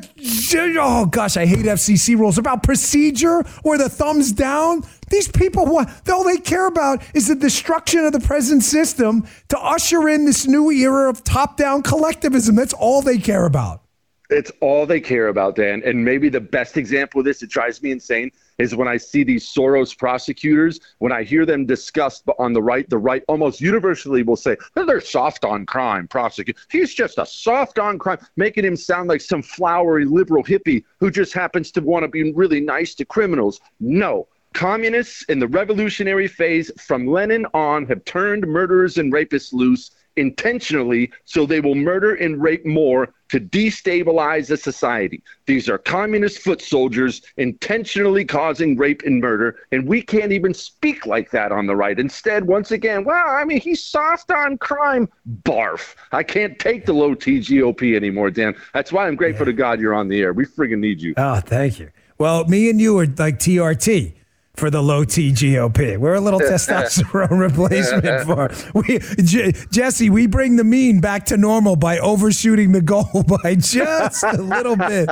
oh 0.79 1.07
gosh, 1.07 1.37
I 1.37 1.45
hate 1.45 1.65
FCC 1.65 2.17
rules 2.17 2.37
about 2.37 2.61
procedure 2.61 3.43
or 3.63 3.77
the 3.77 3.89
thumbs 3.89 4.31
down. 4.31 4.83
These 5.09 5.29
people, 5.29 5.65
what 5.65 5.89
all 6.09 6.23
they 6.23 6.37
care 6.37 6.67
about 6.67 7.01
is 7.15 7.27
the 7.27 7.35
destruction 7.35 8.05
of 8.05 8.13
the 8.13 8.19
present 8.19 8.63
system 8.63 9.27
to 9.49 9.57
usher 9.57 10.07
in 10.09 10.25
this 10.25 10.45
new 10.45 10.69
era 10.71 11.09
of 11.09 11.23
top 11.23 11.57
down 11.57 11.81
collectivism. 11.81 12.55
That's 12.55 12.73
all 12.73 13.01
they 13.01 13.17
care 13.17 13.45
about. 13.45 13.81
It's 14.29 14.51
all 14.59 14.85
they 14.85 14.99
care 14.99 15.27
about, 15.27 15.55
Dan. 15.55 15.81
And 15.85 16.03
maybe 16.03 16.29
the 16.29 16.41
best 16.41 16.77
example 16.77 17.19
of 17.19 17.25
this, 17.25 17.43
it 17.43 17.49
drives 17.49 17.81
me 17.81 17.91
insane, 17.91 18.31
is 18.57 18.75
when 18.75 18.87
I 18.87 18.97
see 18.97 19.23
these 19.23 19.45
Soros 19.45 19.97
prosecutors, 19.97 20.79
when 20.99 21.11
I 21.11 21.23
hear 21.23 21.45
them 21.45 21.65
discussed 21.65 22.23
on 22.39 22.53
the 22.53 22.61
right, 22.61 22.89
the 22.89 22.97
right 22.97 23.23
almost 23.27 23.61
universally 23.61 24.23
will 24.23 24.35
say, 24.35 24.57
they're 24.75 25.01
soft 25.01 25.45
on 25.45 25.65
crime, 25.65 26.07
prosecute. 26.07 26.57
He's 26.69 26.93
just 26.93 27.17
a 27.17 27.25
soft 27.25 27.79
on 27.79 27.99
crime, 27.99 28.19
making 28.37 28.65
him 28.65 28.75
sound 28.75 29.09
like 29.09 29.21
some 29.21 29.41
flowery 29.41 30.05
liberal 30.05 30.43
hippie 30.43 30.83
who 30.99 31.11
just 31.11 31.33
happens 31.33 31.71
to 31.71 31.81
want 31.81 32.03
to 32.03 32.07
be 32.07 32.31
really 32.33 32.61
nice 32.61 32.95
to 32.95 33.05
criminals. 33.05 33.59
No. 33.79 34.27
Communists 34.53 35.23
in 35.23 35.39
the 35.39 35.49
revolutionary 35.49 36.29
phase 36.29 36.71
from 36.79 37.07
Lenin 37.07 37.45
on 37.53 37.85
have 37.87 38.05
turned 38.05 38.47
murderers 38.47 38.97
and 38.97 39.11
rapists 39.11 39.51
loose 39.51 39.91
intentionally 40.17 41.11
so 41.25 41.45
they 41.45 41.59
will 41.59 41.75
murder 41.75 42.15
and 42.15 42.41
rape 42.41 42.65
more 42.65 43.13
to 43.29 43.39
destabilize 43.39 44.47
the 44.47 44.57
society. 44.57 45.21
These 45.45 45.67
are 45.67 45.77
communist 45.77 46.39
foot 46.39 46.61
soldiers 46.61 47.21
intentionally 47.37 48.23
causing 48.23 48.77
rape 48.77 49.01
and 49.03 49.19
murder, 49.19 49.57
and 49.71 49.87
we 49.87 50.01
can't 50.01 50.31
even 50.31 50.53
speak 50.53 51.05
like 51.05 51.31
that 51.31 51.51
on 51.51 51.65
the 51.65 51.75
right. 51.75 51.99
Instead, 51.99 52.45
once 52.45 52.71
again, 52.71 53.03
well, 53.03 53.27
I 53.27 53.43
mean, 53.43 53.59
he's 53.59 53.81
soft 53.81 54.31
on 54.31 54.57
crime. 54.57 55.09
Barf. 55.43 55.95
I 56.11 56.23
can't 56.23 56.57
take 56.59 56.85
the 56.85 56.93
low 56.93 57.15
T 57.15 57.39
GOP 57.39 57.95
anymore, 57.95 58.29
Dan. 58.29 58.55
That's 58.73 58.91
why 58.91 59.07
I'm 59.07 59.15
grateful 59.15 59.45
yeah. 59.45 59.51
to 59.51 59.57
God 59.57 59.79
you're 59.79 59.95
on 59.95 60.07
the 60.07 60.21
air. 60.21 60.33
We 60.33 60.45
friggin' 60.45 60.79
need 60.79 61.01
you. 61.01 61.13
Oh, 61.17 61.39
thank 61.39 61.79
you. 61.79 61.89
Well, 62.17 62.45
me 62.45 62.69
and 62.69 62.79
you 62.79 62.97
are 62.99 63.05
like 63.05 63.39
TRT 63.39 64.13
for 64.55 64.69
the 64.69 64.81
low 64.81 65.03
T 65.03 65.31
GOP. 65.31 65.97
We're 65.97 66.13
a 66.15 66.21
little 66.21 66.39
testosterone 66.51 67.39
replacement 67.39 68.25
for 68.25 68.51
we 68.73 68.99
J- 69.23 69.53
Jesse. 69.71 70.09
We 70.09 70.27
bring 70.27 70.55
the 70.55 70.63
mean 70.63 71.01
back 71.01 71.25
to 71.27 71.37
normal 71.37 71.75
by 71.75 71.99
overshooting 71.99 72.71
the 72.71 72.81
goal 72.81 73.23
by 73.43 73.55
just 73.55 74.23
a 74.23 74.41
little 74.41 74.75
bit. 74.75 75.09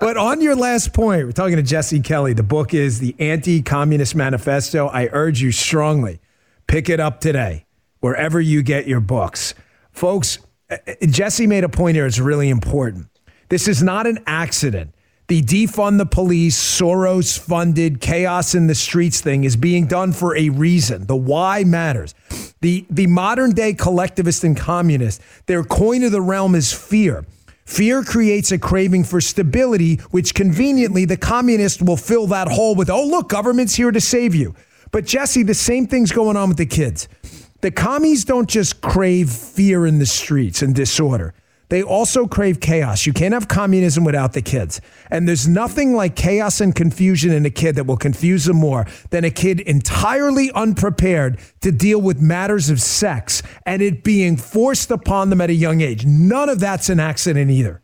But 0.00 0.16
on 0.16 0.40
your 0.40 0.56
last 0.56 0.92
point, 0.92 1.26
we're 1.26 1.32
talking 1.32 1.56
to 1.56 1.62
Jesse 1.62 2.00
Kelly. 2.00 2.32
The 2.32 2.42
book 2.42 2.74
is 2.74 3.00
the 3.00 3.14
Anti-Communist 3.18 4.14
Manifesto. 4.14 4.88
I 4.88 5.08
urge 5.12 5.40
you 5.40 5.52
strongly 5.52 6.20
pick 6.66 6.88
it 6.88 7.00
up 7.00 7.20
today 7.20 7.66
wherever 8.00 8.40
you 8.40 8.62
get 8.62 8.86
your 8.86 9.00
books, 9.00 9.54
folks. 9.92 10.38
Uh, 10.70 10.76
uh, 10.86 10.94
Jesse 11.06 11.46
made 11.46 11.64
a 11.64 11.68
point 11.68 11.96
here. 11.96 12.06
It's 12.06 12.18
really 12.20 12.48
important. 12.48 13.08
This 13.48 13.66
is 13.66 13.82
not 13.82 14.06
an 14.06 14.20
accident 14.26 14.94
the 15.30 15.42
defund 15.42 15.98
the 15.98 16.06
police, 16.06 16.58
Soros 16.58 17.38
funded 17.38 18.00
chaos 18.00 18.56
in 18.56 18.66
the 18.66 18.74
streets 18.74 19.20
thing 19.20 19.44
is 19.44 19.54
being 19.54 19.86
done 19.86 20.12
for 20.12 20.36
a 20.36 20.48
reason. 20.48 21.06
The 21.06 21.14
why 21.14 21.62
matters. 21.62 22.16
The, 22.62 22.84
the 22.90 23.06
modern 23.06 23.52
day 23.52 23.74
collectivist 23.74 24.42
and 24.42 24.56
communist, 24.56 25.22
their 25.46 25.62
coin 25.62 26.02
of 26.02 26.10
the 26.10 26.20
realm 26.20 26.56
is 26.56 26.72
fear. 26.72 27.24
Fear 27.64 28.02
creates 28.02 28.50
a 28.50 28.58
craving 28.58 29.04
for 29.04 29.20
stability, 29.20 29.98
which 30.10 30.34
conveniently 30.34 31.04
the 31.04 31.16
communist 31.16 31.80
will 31.80 31.96
fill 31.96 32.26
that 32.26 32.48
hole 32.48 32.74
with, 32.74 32.90
oh, 32.90 33.06
look, 33.06 33.28
government's 33.28 33.76
here 33.76 33.92
to 33.92 34.00
save 34.00 34.34
you. 34.34 34.56
But 34.90 35.06
Jesse, 35.06 35.44
the 35.44 35.54
same 35.54 35.86
thing's 35.86 36.10
going 36.10 36.36
on 36.36 36.48
with 36.48 36.58
the 36.58 36.66
kids. 36.66 37.06
The 37.60 37.70
commies 37.70 38.24
don't 38.24 38.48
just 38.48 38.80
crave 38.80 39.30
fear 39.30 39.86
in 39.86 40.00
the 40.00 40.06
streets 40.06 40.60
and 40.60 40.74
disorder. 40.74 41.34
They 41.70 41.82
also 41.82 42.26
crave 42.26 42.60
chaos. 42.60 43.06
You 43.06 43.12
can't 43.12 43.32
have 43.32 43.48
communism 43.48 44.04
without 44.04 44.32
the 44.32 44.42
kids. 44.42 44.80
And 45.10 45.26
there's 45.26 45.48
nothing 45.48 45.94
like 45.94 46.16
chaos 46.16 46.60
and 46.60 46.74
confusion 46.74 47.32
in 47.32 47.46
a 47.46 47.50
kid 47.50 47.76
that 47.76 47.86
will 47.86 47.96
confuse 47.96 48.44
them 48.44 48.56
more 48.56 48.86
than 49.10 49.24
a 49.24 49.30
kid 49.30 49.60
entirely 49.60 50.50
unprepared 50.52 51.38
to 51.60 51.70
deal 51.70 52.00
with 52.00 52.20
matters 52.20 52.70
of 52.70 52.80
sex 52.80 53.42
and 53.64 53.80
it 53.82 54.02
being 54.02 54.36
forced 54.36 54.90
upon 54.90 55.30
them 55.30 55.40
at 55.40 55.48
a 55.48 55.54
young 55.54 55.80
age. 55.80 56.04
None 56.04 56.48
of 56.48 56.58
that's 56.58 56.90
an 56.90 57.00
accident 57.00 57.50
either. 57.50 57.82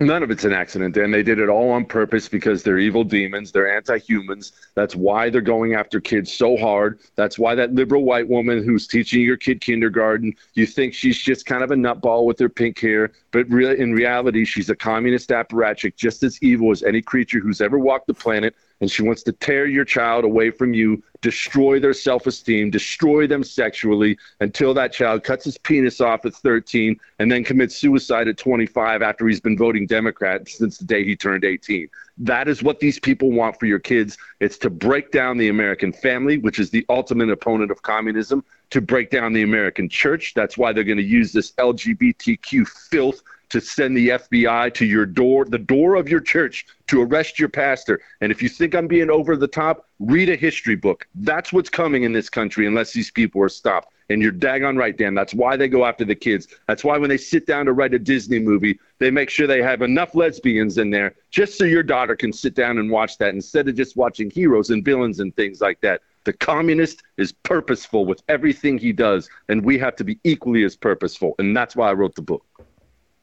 None 0.00 0.22
of 0.22 0.30
it's 0.30 0.44
an 0.44 0.52
accident, 0.52 0.96
and 0.96 1.12
they 1.12 1.22
did 1.22 1.38
it 1.38 1.50
all 1.50 1.70
on 1.70 1.84
purpose 1.84 2.28
because 2.28 2.62
they're 2.62 2.78
evil 2.78 3.04
demons. 3.04 3.52
They're 3.52 3.76
anti-humans. 3.76 4.52
That's 4.74 4.96
why 4.96 5.28
they're 5.28 5.42
going 5.42 5.74
after 5.74 6.00
kids 6.00 6.32
so 6.32 6.56
hard. 6.56 6.98
That's 7.14 7.38
why 7.38 7.54
that 7.54 7.74
liberal 7.74 8.02
white 8.02 8.26
woman 8.26 8.64
who's 8.64 8.86
teaching 8.86 9.20
your 9.20 9.36
kid 9.36 9.60
kindergarten, 9.60 10.34
you 10.54 10.66
think 10.66 10.94
she's 10.94 11.18
just 11.18 11.44
kind 11.44 11.62
of 11.62 11.70
a 11.70 11.74
nutball 11.74 12.24
with 12.24 12.38
her 12.40 12.48
pink 12.48 12.80
hair, 12.80 13.12
but 13.32 13.48
really, 13.48 13.78
in 13.78 13.92
reality, 13.92 14.44
she's 14.44 14.70
a 14.70 14.76
communist 14.76 15.28
apparatchik, 15.28 15.94
just 15.94 16.22
as 16.22 16.42
evil 16.42 16.70
as 16.70 16.82
any 16.82 17.02
creature 17.02 17.38
who's 17.38 17.60
ever 17.60 17.78
walked 17.78 18.06
the 18.06 18.14
planet 18.14 18.56
and 18.82 18.90
she 18.90 19.02
wants 19.02 19.22
to 19.22 19.32
tear 19.32 19.64
your 19.66 19.84
child 19.84 20.24
away 20.24 20.50
from 20.50 20.74
you, 20.74 21.00
destroy 21.20 21.78
their 21.78 21.92
self 21.94 22.26
esteem, 22.26 22.68
destroy 22.68 23.28
them 23.28 23.44
sexually 23.44 24.18
until 24.40 24.74
that 24.74 24.92
child 24.92 25.22
cuts 25.22 25.44
his 25.44 25.56
penis 25.56 26.00
off 26.00 26.26
at 26.26 26.34
13 26.34 26.98
and 27.20 27.30
then 27.30 27.44
commits 27.44 27.76
suicide 27.76 28.26
at 28.26 28.36
25 28.36 29.00
after 29.00 29.28
he's 29.28 29.40
been 29.40 29.56
voting 29.56 29.86
Democrat 29.86 30.48
since 30.48 30.78
the 30.78 30.84
day 30.84 31.04
he 31.04 31.14
turned 31.14 31.44
18. 31.44 31.88
That 32.18 32.48
is 32.48 32.64
what 32.64 32.80
these 32.80 32.98
people 32.98 33.30
want 33.30 33.58
for 33.60 33.66
your 33.66 33.78
kids. 33.78 34.18
It's 34.40 34.58
to 34.58 34.68
break 34.68 35.12
down 35.12 35.38
the 35.38 35.48
American 35.48 35.92
family, 35.92 36.38
which 36.38 36.58
is 36.58 36.70
the 36.70 36.84
ultimate 36.88 37.30
opponent 37.30 37.70
of 37.70 37.82
communism, 37.82 38.44
to 38.70 38.80
break 38.80 39.10
down 39.10 39.32
the 39.32 39.42
American 39.42 39.88
church. 39.88 40.34
That's 40.34 40.58
why 40.58 40.72
they're 40.72 40.82
going 40.82 40.98
to 40.98 41.04
use 41.04 41.32
this 41.32 41.52
LGBTQ 41.52 42.66
filth 42.66 43.22
to 43.52 43.60
send 43.60 43.94
the 43.94 44.08
FBI 44.08 44.72
to 44.72 44.86
your 44.86 45.04
door, 45.04 45.44
the 45.44 45.58
door 45.58 45.94
of 45.96 46.08
your 46.08 46.20
church, 46.20 46.66
to 46.86 47.02
arrest 47.02 47.38
your 47.38 47.50
pastor. 47.50 48.00
And 48.22 48.32
if 48.32 48.42
you 48.42 48.48
think 48.48 48.74
I'm 48.74 48.86
being 48.86 49.10
over 49.10 49.36
the 49.36 49.46
top, 49.46 49.86
read 50.00 50.30
a 50.30 50.36
history 50.36 50.74
book. 50.74 51.06
That's 51.16 51.52
what's 51.52 51.68
coming 51.68 52.04
in 52.04 52.12
this 52.12 52.30
country 52.30 52.66
unless 52.66 52.94
these 52.94 53.10
people 53.10 53.42
are 53.42 53.50
stopped. 53.50 53.92
And 54.08 54.22
you're 54.22 54.32
daggone 54.32 54.78
right, 54.78 54.96
Dan. 54.96 55.14
That's 55.14 55.34
why 55.34 55.56
they 55.56 55.68
go 55.68 55.84
after 55.84 56.04
the 56.04 56.14
kids. 56.14 56.48
That's 56.66 56.82
why 56.82 56.96
when 56.96 57.10
they 57.10 57.18
sit 57.18 57.46
down 57.46 57.66
to 57.66 57.74
write 57.74 57.92
a 57.92 57.98
Disney 57.98 58.38
movie, 58.38 58.78
they 58.98 59.10
make 59.10 59.28
sure 59.28 59.46
they 59.46 59.62
have 59.62 59.82
enough 59.82 60.14
lesbians 60.14 60.78
in 60.78 60.88
there 60.88 61.14
just 61.30 61.58
so 61.58 61.64
your 61.64 61.82
daughter 61.82 62.16
can 62.16 62.32
sit 62.32 62.54
down 62.54 62.78
and 62.78 62.90
watch 62.90 63.18
that 63.18 63.34
instead 63.34 63.68
of 63.68 63.76
just 63.76 63.96
watching 63.96 64.30
heroes 64.30 64.70
and 64.70 64.82
villains 64.82 65.20
and 65.20 65.36
things 65.36 65.60
like 65.60 65.80
that. 65.82 66.00
The 66.24 66.32
communist 66.32 67.02
is 67.18 67.32
purposeful 67.32 68.06
with 68.06 68.22
everything 68.28 68.78
he 68.78 68.92
does, 68.92 69.28
and 69.48 69.62
we 69.62 69.76
have 69.78 69.96
to 69.96 70.04
be 70.04 70.18
equally 70.24 70.64
as 70.64 70.76
purposeful. 70.76 71.34
And 71.38 71.54
that's 71.54 71.76
why 71.76 71.90
I 71.90 71.92
wrote 71.92 72.14
the 72.14 72.22
book. 72.22 72.44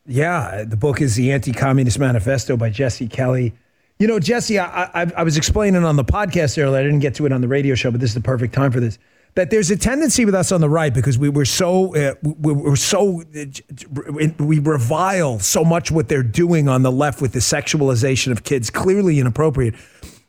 Yeah, 0.10 0.64
the 0.64 0.76
book 0.76 1.02
is 1.02 1.16
The 1.16 1.32
Anti 1.32 1.54
Communist 1.54 2.00
Manifesto 2.00 2.58
by 2.58 2.72
Jesse 2.72 3.08
Kelly. 3.08 3.54
You 4.00 4.08
know, 4.08 4.20
Jesse, 4.20 4.58
I, 4.58 4.86
I, 4.86 5.12
I, 5.18 5.24
was 5.24 5.38
explaining 5.38 5.84
on 5.84 5.98
the 5.98 6.04
podcast 6.04 6.58
earlier, 6.58 6.80
I 6.80 6.84
didn't 6.84 7.00
get 7.00 7.14
to 7.16 7.28
it 7.28 7.32
on 7.32 7.42
the 7.42 7.48
radio 7.48 7.76
show, 7.76 7.92
but 7.92 8.02
this 8.02 8.10
is 8.10 8.14
the 8.16 8.22
perfect 8.22 8.56
time 8.56 8.72
for 8.72 8.80
this. 8.80 8.98
That 9.36 9.52
there's 9.52 9.70
a 9.70 9.78
tendency 9.78 10.26
with 10.26 10.34
us 10.34 10.52
on 10.52 10.62
the 10.62 10.70
right 10.70 10.92
because 10.92 11.20
we 11.20 11.30
were 11.30 11.46
so 11.46 11.96
uh, 11.96 12.16
we 12.24 12.54
were 12.54 12.76
so 12.76 13.22
uh, 13.22 14.28
we 14.40 14.58
revile 14.58 15.38
so 15.38 15.64
much 15.64 15.92
what 15.92 16.10
they're 16.10 16.24
doing 16.24 16.68
on 16.68 16.82
the 16.82 16.92
left 16.92 17.22
with 17.22 17.34
the 17.34 17.40
sexualization 17.40 18.32
of 18.32 18.44
kids, 18.44 18.72
clearly 18.72 19.20
inappropriate. 19.20 19.76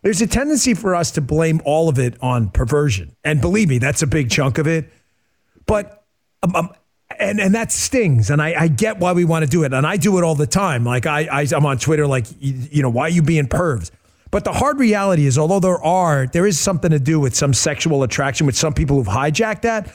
There's 0.02 0.20
a 0.20 0.26
tendency 0.26 0.74
for 0.74 0.94
us 0.94 1.10
to 1.12 1.22
blame 1.22 1.62
all 1.64 1.88
of 1.88 1.98
it 1.98 2.22
on 2.22 2.50
perversion, 2.50 3.16
and 3.24 3.40
believe 3.40 3.70
me, 3.70 3.78
that's 3.78 4.02
a 4.02 4.06
big 4.06 4.30
chunk 4.30 4.58
of 4.58 4.66
it. 4.66 4.92
But 5.64 6.04
um, 6.42 6.54
um 6.54 6.70
and 7.18 7.40
and 7.40 7.54
that 7.54 7.72
stings 7.72 8.30
and 8.30 8.40
I, 8.40 8.54
I 8.62 8.68
get 8.68 8.98
why 8.98 9.12
we 9.12 9.24
want 9.24 9.44
to 9.44 9.50
do 9.50 9.64
it 9.64 9.72
and 9.72 9.86
i 9.86 9.96
do 9.96 10.18
it 10.18 10.24
all 10.24 10.34
the 10.34 10.46
time. 10.46 10.84
Like 10.84 11.06
I, 11.06 11.26
I 11.30 11.46
i'm 11.54 11.66
on 11.66 11.78
twitter 11.78 12.06
like 12.06 12.26
you, 12.40 12.54
you 12.70 12.82
know 12.82 12.90
why 12.90 13.02
are 13.04 13.10
you 13.10 13.22
being 13.22 13.46
pervs? 13.46 13.90
But 14.30 14.44
the 14.44 14.52
hard 14.52 14.78
reality 14.78 15.26
is 15.26 15.38
although 15.38 15.60
there 15.60 15.82
are 15.82 16.26
there 16.26 16.46
is 16.46 16.58
something 16.58 16.90
to 16.90 17.00
do 17.00 17.18
with 17.18 17.34
some 17.34 17.52
sexual 17.52 18.02
attraction 18.02 18.46
with 18.46 18.56
some 18.56 18.72
people 18.72 18.96
who've 18.96 19.06
hijacked 19.06 19.62
that 19.62 19.92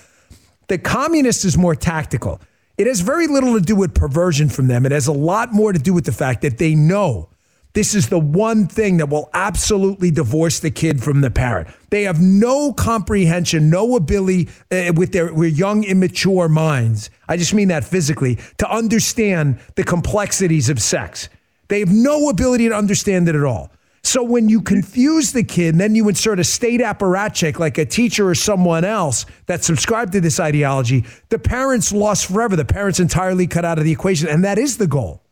the 0.68 0.78
communist 0.78 1.46
is 1.46 1.58
more 1.58 1.76
tactical. 1.76 2.42
It 2.78 2.88
has 2.88 3.00
very 3.00 3.28
little 3.28 3.54
to 3.54 3.62
do 3.62 3.76
with 3.76 3.94
perversion 3.94 4.50
from 4.50 4.68
them. 4.68 4.86
It 4.86 4.92
has 4.92 5.08
a 5.08 5.14
lot 5.14 5.54
more 5.54 5.72
to 5.72 5.80
do 5.80 5.94
with 5.94 6.06
the 6.06 6.12
fact 6.12 6.42
that 6.42 6.58
they 6.58 6.76
know 6.76 7.30
this 7.76 7.94
is 7.94 8.08
the 8.08 8.18
one 8.18 8.68
thing 8.68 8.98
that 8.98 9.10
will 9.10 9.30
absolutely 9.34 10.10
divorce 10.10 10.62
the 10.62 10.72
kid 10.72 11.04
from 11.04 11.20
the 11.20 11.30
parent. 11.30 11.68
They 11.90 12.04
have 12.04 12.22
no 12.22 12.72
comprehension, 12.72 13.70
no 13.70 13.98
ability 13.98 14.50
uh, 14.72 14.94
with 14.96 15.12
their 15.12 15.34
with 15.34 15.58
young, 15.58 15.84
immature 15.84 16.48
minds. 16.48 17.10
I 17.28 17.36
just 17.36 17.54
mean 17.54 17.68
that 17.68 17.84
physically 17.84 18.40
to 18.60 18.70
understand 18.72 19.60
the 19.76 19.84
complexities 19.84 20.70
of 20.70 20.82
sex. 20.82 21.28
They 21.68 21.82
have 21.82 21.92
no 21.92 22.30
ability 22.30 22.70
to 22.70 22.76
understand 22.76 23.28
it 23.28 23.36
at 23.36 23.44
all. 23.44 23.72
So 24.04 24.24
when 24.24 24.48
you 24.48 24.62
confuse 24.62 25.34
the 25.34 25.44
kid, 25.44 25.78
then 25.78 25.96
you 25.96 26.08
insert 26.08 26.40
a 26.40 26.44
state 26.44 26.80
apparatchik 26.80 27.60
like 27.60 27.78
a 27.78 27.86
teacher 27.86 28.30
or 28.30 28.36
someone 28.36 28.86
else 28.86 29.26
that 29.48 29.66
subscribed 29.66 30.14
to 30.14 30.22
this 30.22 30.40
ideology, 30.40 31.04
the 31.30 31.40
parents 31.40 31.92
lost 31.92 32.28
forever. 32.28 32.56
The 32.56 32.66
parents 32.66 33.02
entirely 33.02 33.48
cut 33.48 33.66
out 33.66 33.80
of 33.80 33.84
the 33.84 33.92
equation, 33.92 34.30
and 34.30 34.46
that 34.46 34.58
is 34.58 34.78
the 34.78 34.88
goal. 34.88 35.25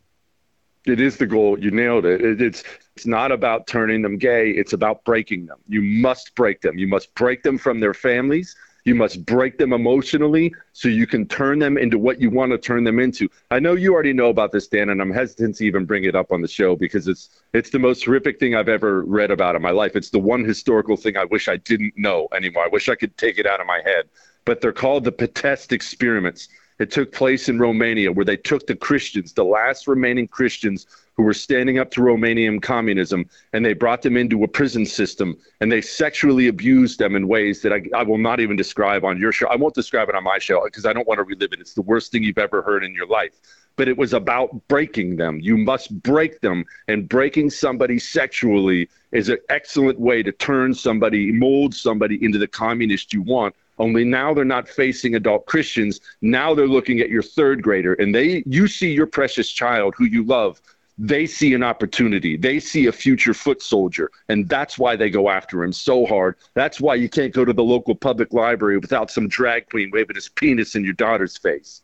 It 0.85 0.99
is 0.99 1.17
the 1.17 1.25
goal. 1.25 1.57
You 1.57 1.71
nailed 1.71 2.05
it. 2.05 2.21
it. 2.21 2.41
It's 2.41 2.63
it's 2.95 3.05
not 3.05 3.31
about 3.31 3.67
turning 3.67 4.01
them 4.01 4.17
gay. 4.17 4.51
It's 4.51 4.73
about 4.73 5.03
breaking 5.03 5.45
them. 5.45 5.57
You 5.67 5.81
must 5.81 6.35
break 6.35 6.61
them. 6.61 6.77
You 6.77 6.87
must 6.87 7.13
break 7.15 7.43
them 7.43 7.57
from 7.57 7.79
their 7.79 7.93
families. 7.93 8.55
You 8.85 8.95
must 8.95 9.25
break 9.25 9.57
them 9.57 9.71
emotionally 9.71 10.53
so 10.73 10.89
you 10.89 11.07
can 11.07 11.25
turn 11.25 11.59
them 11.59 11.77
into 11.77 11.97
what 11.97 12.19
you 12.19 12.29
want 12.29 12.51
to 12.51 12.57
turn 12.57 12.83
them 12.83 12.99
into. 12.99 13.29
I 13.49 13.59
know 13.59 13.75
you 13.75 13.93
already 13.93 14.11
know 14.11 14.27
about 14.27 14.51
this, 14.51 14.67
Dan, 14.67 14.89
and 14.89 15.01
I'm 15.01 15.11
hesitant 15.11 15.55
to 15.57 15.65
even 15.65 15.85
bring 15.85 16.03
it 16.03 16.15
up 16.15 16.33
on 16.33 16.41
the 16.41 16.49
show 16.49 16.75
because 16.75 17.07
it's 17.07 17.29
it's 17.53 17.69
the 17.69 17.79
most 17.79 18.03
horrific 18.03 18.39
thing 18.39 18.55
I've 18.55 18.67
ever 18.67 19.03
read 19.03 19.31
about 19.31 19.55
in 19.55 19.61
my 19.61 19.71
life. 19.71 19.95
It's 19.95 20.09
the 20.09 20.19
one 20.19 20.43
historical 20.43 20.97
thing 20.97 21.15
I 21.15 21.23
wish 21.25 21.47
I 21.47 21.57
didn't 21.57 21.93
know 21.97 22.27
anymore. 22.35 22.65
I 22.65 22.69
wish 22.69 22.89
I 22.89 22.95
could 22.95 23.17
take 23.17 23.37
it 23.37 23.45
out 23.45 23.61
of 23.61 23.67
my 23.67 23.81
head. 23.85 24.09
But 24.45 24.59
they're 24.59 24.73
called 24.73 25.05
the 25.05 25.13
Pest 25.13 25.71
experiments. 25.71 26.49
It 26.83 26.91
took 26.91 27.13
place 27.13 27.47
in 27.47 27.59
Romania, 27.59 28.11
where 28.11 28.25
they 28.25 28.35
took 28.35 28.67
the 28.67 28.75
Christians, 28.75 29.31
the 29.31 29.45
last 29.45 29.87
remaining 29.87 30.27
Christians 30.27 30.85
who 31.13 31.23
were 31.23 31.33
standing 31.33 31.79
up 31.79 31.91
to 31.91 32.01
Romanian 32.01 32.61
communism, 32.61 33.29
and 33.53 33.65
they 33.65 33.71
brought 33.71 34.01
them 34.01 34.17
into 34.17 34.43
a 34.43 34.49
prison 34.49 34.85
system 34.85 35.37
and 35.61 35.71
they 35.71 35.79
sexually 35.79 36.49
abused 36.49 36.99
them 36.99 37.15
in 37.15 37.29
ways 37.29 37.61
that 37.61 37.71
I, 37.71 37.83
I 37.95 38.03
will 38.03 38.17
not 38.17 38.41
even 38.41 38.57
describe 38.57 39.05
on 39.05 39.17
your 39.17 39.31
show. 39.31 39.47
I 39.47 39.55
won't 39.55 39.73
describe 39.73 40.09
it 40.09 40.15
on 40.15 40.25
my 40.25 40.39
show 40.39 40.61
because 40.65 40.85
I 40.85 40.91
don't 40.91 41.07
want 41.07 41.19
to 41.19 41.23
relive 41.23 41.53
it. 41.53 41.61
It's 41.61 41.73
the 41.73 41.83
worst 41.83 42.11
thing 42.11 42.21
you've 42.21 42.37
ever 42.37 42.61
heard 42.61 42.83
in 42.83 42.93
your 42.93 43.07
life. 43.07 43.31
But 43.77 43.87
it 43.87 43.97
was 43.97 44.11
about 44.11 44.67
breaking 44.67 45.15
them. 45.15 45.39
You 45.39 45.55
must 45.55 46.03
break 46.03 46.41
them, 46.41 46.65
and 46.89 47.07
breaking 47.07 47.49
somebody 47.49 47.97
sexually 47.97 48.89
is 49.13 49.29
an 49.29 49.37
excellent 49.47 50.01
way 50.01 50.21
to 50.21 50.33
turn 50.33 50.73
somebody, 50.73 51.31
mold 51.31 51.73
somebody 51.73 52.23
into 52.23 52.39
the 52.39 52.47
communist 52.47 53.13
you 53.13 53.21
want 53.21 53.55
only 53.79 54.03
now 54.03 54.33
they're 54.33 54.45
not 54.45 54.67
facing 54.67 55.15
adult 55.15 55.45
Christians. 55.45 55.99
Now 56.21 56.53
they're 56.53 56.67
looking 56.67 56.99
at 56.99 57.09
your 57.09 57.23
third 57.23 57.61
grader 57.61 57.93
and 57.93 58.13
they 58.13 58.43
you 58.45 58.67
see 58.67 58.91
your 58.93 59.07
precious 59.07 59.51
child 59.51 59.95
who 59.97 60.05
you 60.05 60.23
love. 60.23 60.61
They 60.99 61.25
see 61.25 61.55
an 61.55 61.63
opportunity. 61.63 62.37
They 62.37 62.59
see 62.59 62.85
a 62.85 62.91
future 62.91 63.33
foot 63.33 63.63
soldier. 63.63 64.11
And 64.29 64.47
that's 64.47 64.77
why 64.77 64.95
they 64.95 65.09
go 65.09 65.29
after 65.29 65.63
him 65.63 65.73
so 65.73 66.05
hard. 66.05 66.35
That's 66.53 66.79
why 66.79 66.95
you 66.95 67.09
can't 67.09 67.33
go 67.33 67.43
to 67.43 67.53
the 67.53 67.63
local 67.63 67.95
public 67.95 68.31
library 68.31 68.77
without 68.77 69.09
some 69.09 69.27
drag 69.27 69.69
queen 69.69 69.89
waving 69.91 70.15
his 70.15 70.29
penis 70.29 70.75
in 70.75 70.83
your 70.83 70.93
daughter's 70.93 71.35
face. 71.35 71.81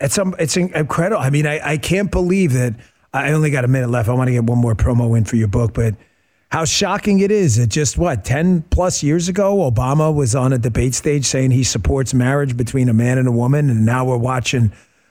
It's, 0.00 0.18
um, 0.18 0.34
it's 0.38 0.56
incredible. 0.56 1.20
I 1.20 1.28
mean, 1.28 1.46
I, 1.46 1.72
I 1.72 1.76
can't 1.76 2.10
believe 2.10 2.54
that 2.54 2.74
I 3.12 3.32
only 3.32 3.50
got 3.50 3.64
a 3.64 3.68
minute 3.68 3.90
left. 3.90 4.08
I 4.08 4.12
want 4.14 4.28
to 4.28 4.32
get 4.32 4.44
one 4.44 4.58
more 4.58 4.74
promo 4.74 5.16
in 5.18 5.24
for 5.24 5.36
your 5.36 5.48
book, 5.48 5.74
but 5.74 5.94
how 6.54 6.64
shocking 6.64 7.18
it 7.18 7.32
is 7.32 7.56
that 7.56 7.66
just 7.66 7.98
what 7.98 8.24
10 8.24 8.62
plus 8.70 9.02
years 9.02 9.28
ago 9.28 9.68
obama 9.68 10.14
was 10.14 10.36
on 10.36 10.52
a 10.52 10.58
debate 10.58 10.94
stage 10.94 11.24
saying 11.24 11.50
he 11.50 11.64
supports 11.64 12.14
marriage 12.14 12.56
between 12.56 12.88
a 12.88 12.94
man 12.94 13.18
and 13.18 13.26
a 13.26 13.32
woman 13.32 13.68
and 13.68 13.84
now 13.84 14.04
we're 14.04 14.16
watching 14.16 14.70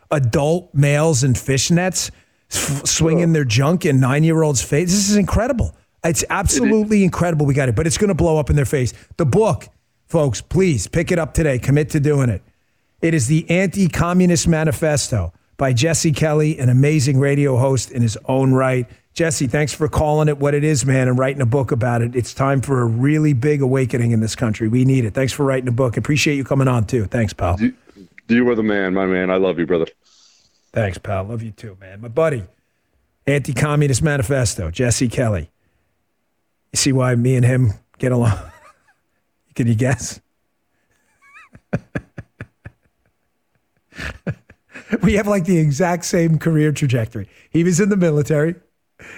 adult 0.10 0.74
males 0.74 1.22
in 1.22 1.34
fishnets 1.34 2.12
f- 2.50 2.86
swinging 2.86 3.34
their 3.34 3.44
junk 3.44 3.86
in 3.86 4.00
nine-year-olds 4.00 4.62
face. 4.62 4.90
This 4.90 5.10
is 5.10 5.18
incredible. 5.18 5.76
It's 6.02 6.24
absolutely 6.30 7.02
it 7.02 7.08
incredible 7.08 7.46
we 7.46 7.54
got 7.54 7.68
it 7.68 7.76
but 7.76 7.88
it's 7.88 7.98
going 7.98 8.08
to 8.08 8.16
blow 8.16 8.38
up 8.38 8.50
in 8.50 8.56
their 8.56 8.64
face. 8.64 8.94
The 9.18 9.26
book 9.26 9.68
folks 10.06 10.40
please 10.40 10.88
pick 10.88 11.12
it 11.12 11.20
up 11.20 11.34
today. 11.34 11.60
Commit 11.60 11.90
to 11.90 12.00
doing 12.00 12.30
it. 12.30 12.42
It 13.02 13.14
is 13.14 13.28
the 13.28 13.50
anti-communist 13.50 14.48
manifesto 14.48 15.34
by 15.58 15.74
jesse 15.74 16.14
kelly 16.14 16.58
an 16.58 16.70
amazing 16.70 17.20
radio 17.20 17.58
host 17.58 17.92
in 17.92 18.02
his 18.02 18.18
own 18.30 18.54
right 18.54 18.88
Jesse, 19.14 19.46
thanks 19.46 19.72
for 19.74 19.88
calling 19.88 20.28
it 20.28 20.40
what 20.40 20.56
it 20.56 20.64
is, 20.64 20.86
man, 20.88 21.08
and 21.08 21.20
writing 21.20 21.42
a 21.42 21.46
book 21.46 21.72
about 21.72 22.02
it. 22.02 22.16
It's 22.16 22.34
time 22.34 22.62
for 22.62 22.82
a 22.82 22.86
really 22.86 23.34
big 23.34 23.62
awakening 23.62 24.12
in 24.12 24.22
this 24.22 24.36
country. 24.36 24.68
We 24.68 24.86
need 24.86 25.06
it. 25.06 25.14
Thanks 25.14 25.32
for 25.32 25.46
writing 25.46 25.68
a 25.68 25.72
book. 25.72 25.98
Appreciate 25.98 26.36
you 26.36 26.44
coming 26.44 26.68
on, 26.68 26.86
too. 26.86 27.06
Thanks, 27.06 27.32
pal. 27.32 27.60
You, 27.60 27.76
you 28.28 28.50
are 28.50 28.56
the 28.56 28.64
man, 28.64 28.96
my 28.96 29.06
man. 29.06 29.30
I 29.30 29.36
love 29.36 29.60
you, 29.60 29.68
brother. 29.68 29.86
Thanks, 30.72 30.98
pal. 30.98 31.26
Love 31.26 31.44
you 31.44 31.52
too, 31.52 31.78
man. 31.80 32.02
My 32.02 32.08
buddy, 32.08 32.46
Anti 33.28 33.54
Communist 33.54 34.02
Manifesto, 34.02 34.72
Jesse 34.72 35.08
Kelly. 35.08 35.52
You 36.72 36.78
see 36.78 36.92
why 36.92 37.14
me 37.14 37.36
and 37.36 37.46
him 37.46 37.74
get 38.00 38.12
along? 38.12 38.40
Can 39.56 39.68
you 39.68 39.76
guess? 39.76 40.20
we 45.04 45.14
have 45.14 45.28
like 45.28 45.46
the 45.46 45.60
exact 45.60 46.06
same 46.06 46.40
career 46.40 46.72
trajectory. 46.72 47.30
He 47.52 47.64
was 47.64 47.80
in 47.80 47.90
the 47.90 47.98
military, 47.98 48.56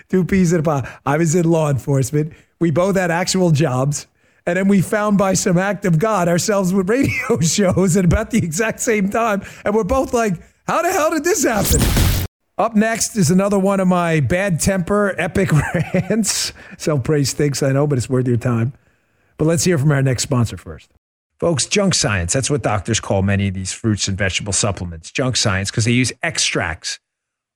two 0.10 0.24
peas 0.26 0.54
in 0.54 0.60
a 0.60 0.64
pod. 0.64 0.90
I 1.06 1.18
was 1.18 1.36
in 1.36 1.50
law 1.50 1.70
enforcement. 1.70 2.34
We 2.60 2.72
both 2.72 2.96
had 2.96 3.12
actual 3.12 3.52
jobs. 3.52 4.08
And 4.48 4.58
then 4.58 4.68
we 4.68 4.82
found 4.82 5.18
by 5.18 5.34
some 5.34 5.58
act 5.58 5.86
of 5.86 5.98
God 5.98 6.28
ourselves 6.28 6.74
with 6.74 6.90
radio 6.90 7.40
shows 7.42 7.98
at 7.98 8.06
about 8.06 8.30
the 8.30 8.38
exact 8.38 8.80
same 8.80 9.10
time. 9.10 9.44
And 9.64 9.74
we're 9.74 9.84
both 9.84 10.14
like, 10.14 10.36
how 10.68 10.82
the 10.82 10.92
hell 10.92 11.12
did 11.12 11.24
this 11.24 11.44
happen? 11.44 11.82
Up 12.58 12.76
next 12.76 13.18
is 13.18 13.32
another 13.32 13.60
one 13.60 13.80
of 13.80 13.88
my 13.88 14.22
bad 14.22 14.60
temper 14.60 15.14
epic 15.18 15.52
rants. 15.74 16.54
Self 16.78 17.04
praise 17.04 17.32
stinks, 17.32 17.62
I 17.62 17.72
know, 17.72 17.86
but 17.88 17.98
it's 17.98 18.10
worth 18.10 18.28
your 18.28 18.38
time. 18.38 18.74
But 19.38 19.46
let's 19.46 19.64
hear 19.64 19.78
from 19.78 19.92
our 19.92 20.02
next 20.02 20.24
sponsor 20.24 20.58
first. 20.58 20.90
Folks, 21.38 21.66
junk 21.66 21.94
science, 21.94 22.32
that's 22.32 22.50
what 22.50 22.64
doctors 22.64 23.02
call 23.02 23.22
many 23.22 23.50
of 23.50 23.54
these 23.54 23.74
fruits 23.74 24.08
and 24.08 24.18
vegetable 24.18 24.54
supplements. 24.54 25.12
Junk 25.12 25.36
science, 25.36 25.70
because 25.70 25.84
they 25.84 25.92
use 25.92 26.14
extracts 26.24 27.00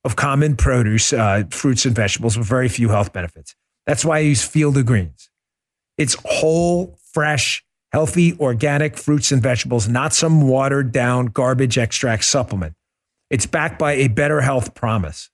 of 0.04 0.16
common 0.16 0.56
produce, 0.56 1.12
uh, 1.12 1.44
fruits 1.50 1.84
and 1.84 1.94
vegetables 1.94 2.36
with 2.36 2.46
very 2.46 2.68
few 2.68 2.88
health 2.88 3.12
benefits. 3.12 3.54
That's 3.86 4.04
why 4.04 4.16
I 4.16 4.20
use 4.20 4.44
Field 4.44 4.76
of 4.76 4.86
Greens. 4.86 5.30
It's 5.98 6.16
whole, 6.24 6.98
fresh, 7.12 7.64
healthy, 7.92 8.38
organic 8.38 8.96
fruits 8.96 9.32
and 9.32 9.42
vegetables, 9.42 9.88
not 9.88 10.14
some 10.14 10.48
watered 10.48 10.92
down 10.92 11.26
garbage 11.26 11.76
extract 11.76 12.24
supplement. 12.24 12.74
It's 13.28 13.46
backed 13.46 13.78
by 13.78 13.92
a 13.92 14.08
better 14.08 14.40
health 14.40 14.74
promise. 14.74 15.30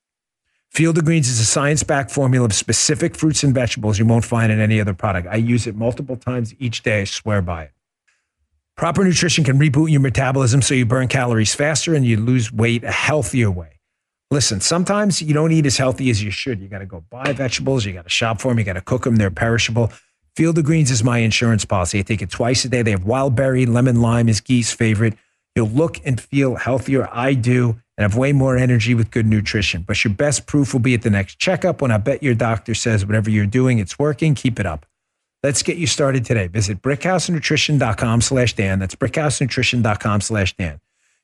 Field 0.71 0.99
of 0.99 1.05
Greens 1.05 1.29
is 1.29 1.41
a 1.41 1.45
science 1.45 1.83
backed 1.83 2.11
formula 2.11 2.47
of 2.47 2.53
specific 2.53 3.17
fruits 3.17 3.43
and 3.43 3.55
vegetables 3.55 3.99
you 3.99 4.05
won't 4.05 4.25
find 4.25 4.53
in 4.53 4.61
any 4.61 4.81
other 4.81 4.93
product. 4.93 5.29
I 5.31 5.37
use 5.37 5.67
it 5.67 5.75
multiple 5.77 6.17
times 6.17 6.55
each 6.59 6.83
day. 6.83 7.03
I 7.03 7.05
swear 7.05 7.41
by 7.41 7.65
it. 7.65 7.73
Proper 8.77 9.05
nutrition 9.05 9.43
can 9.43 9.59
reboot 9.59 9.91
your 9.91 10.03
metabolism 10.03 10.61
so 10.61 10.75
you 10.75 10.85
burn 10.85 11.09
calories 11.09 11.55
faster 11.55 11.95
and 11.95 12.05
you 12.05 12.19
lose 12.19 12.53
weight 12.53 12.85
a 12.85 12.91
healthier 12.91 13.51
way. 13.51 13.76
Listen, 14.31 14.61
sometimes 14.61 15.23
you 15.23 15.33
don't 15.33 15.53
eat 15.53 15.67
as 15.67 15.77
healthy 15.77 16.11
as 16.11 16.23
you 16.23 16.31
should. 16.31 16.61
You 16.61 16.69
got 16.69 16.79
to 16.79 16.87
go 16.87 17.05
buy 17.11 17.33
vegetables, 17.33 17.85
you 17.85 17.93
got 17.93 18.05
to 18.05 18.11
shop 18.11 18.41
for 18.41 18.49
them, 18.49 18.59
you 18.59 18.65
got 18.65 18.73
to 18.73 18.81
cook 18.81 19.05
them, 19.05 19.17
they're 19.17 19.31
perishable. 19.31 19.93
Field 20.35 20.59
of 20.59 20.65
Greens 20.65 20.91
is 20.91 21.05
my 21.05 21.19
insurance 21.19 21.65
policy. 21.65 22.01
I 22.01 22.03
take 22.03 22.23
it 22.23 22.31
twice 22.31 22.65
a 22.65 22.69
day. 22.69 22.83
They 22.83 22.91
have 22.91 23.05
wild 23.05 23.37
berry, 23.37 23.67
lemon 23.67 24.03
lime 24.03 24.29
is 24.29 24.41
Gee's 24.41 24.73
favorite. 24.73 25.15
You'll 25.55 25.69
look 25.69 25.99
and 26.05 26.21
feel 26.21 26.57
healthier. 26.57 27.09
I 27.11 27.35
do 27.35 27.81
and 27.97 28.03
have 28.03 28.17
way 28.17 28.33
more 28.33 28.57
energy 28.59 28.95
with 28.95 29.11
good 29.11 29.27
nutrition. 29.27 29.83
But 29.83 30.05
your 30.05 30.13
best 30.13 30.47
proof 30.47 30.75
will 30.75 30.81
be 30.81 30.93
at 30.93 31.03
the 31.03 31.11
next 31.11 31.39
checkup 31.39 31.81
when 31.81 31.91
I 31.91 31.97
bet 31.97 32.23
your 32.23 32.35
doctor 32.35 32.75
says 32.75 33.07
whatever 33.07 33.31
you're 33.31 33.47
doing, 33.47 33.79
it's 33.79 33.99
working. 33.99 34.35
Keep 34.35 34.61
it 34.61 34.67
up. 34.67 34.85
Let's 35.43 35.63
get 35.63 35.79
you 35.79 35.87
started 35.87 36.25
today. 36.25 36.49
Visit 36.49 36.83
brickhousenutrition.com 36.83 38.21
slash 38.21 38.53
Dan. 38.55 38.79
That's 38.79 38.95
brickhousenutrition.com 38.95 40.21
slash 40.21 40.57
Dan. 40.57 40.81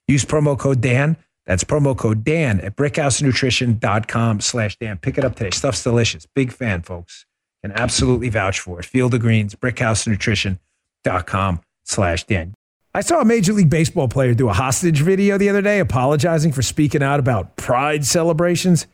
Use 0.09 0.25
promo 0.25 0.59
code 0.59 0.81
Dan. 0.81 1.17
That's 1.47 1.65
promo 1.65 1.97
code 1.97 2.25
Dan 2.25 2.61
at 2.61 2.77
brickhousenutrition.com 2.77 4.41
slash 4.41 4.77
Dan. 4.77 4.99
Pick 4.99 5.19
it 5.19 5.25
up 5.25 5.35
today. 5.35 5.51
Stuff's 5.51 5.83
delicious. 5.83 6.27
Big 6.27 6.53
fan, 6.53 6.83
folks. 6.83 7.27
Can 7.63 7.73
absolutely 7.73 8.29
vouch 8.29 8.61
for 8.61 8.81
it. 8.81 8.85
Field 8.85 9.15
of 9.15 9.21
Greens, 9.21 9.55
brickhousenutrition.com 9.55 11.61
slash 11.85 12.25
Dan. 12.25 12.55
I 12.95 13.01
saw 13.01 13.21
a 13.21 13.25
Major 13.25 13.55
League 13.55 13.71
Baseball 13.71 14.07
player 14.07 14.35
do 14.35 14.51
a 14.51 14.53
hostage 14.53 15.01
video 15.01 15.39
the 15.39 15.49
other 15.49 15.63
day 15.63 15.79
apologizing 15.79 16.53
for 16.53 16.61
speaking 16.61 17.03
out 17.03 17.21
about 17.21 17.57
pride 17.57 18.05
celebrations. 18.05 18.87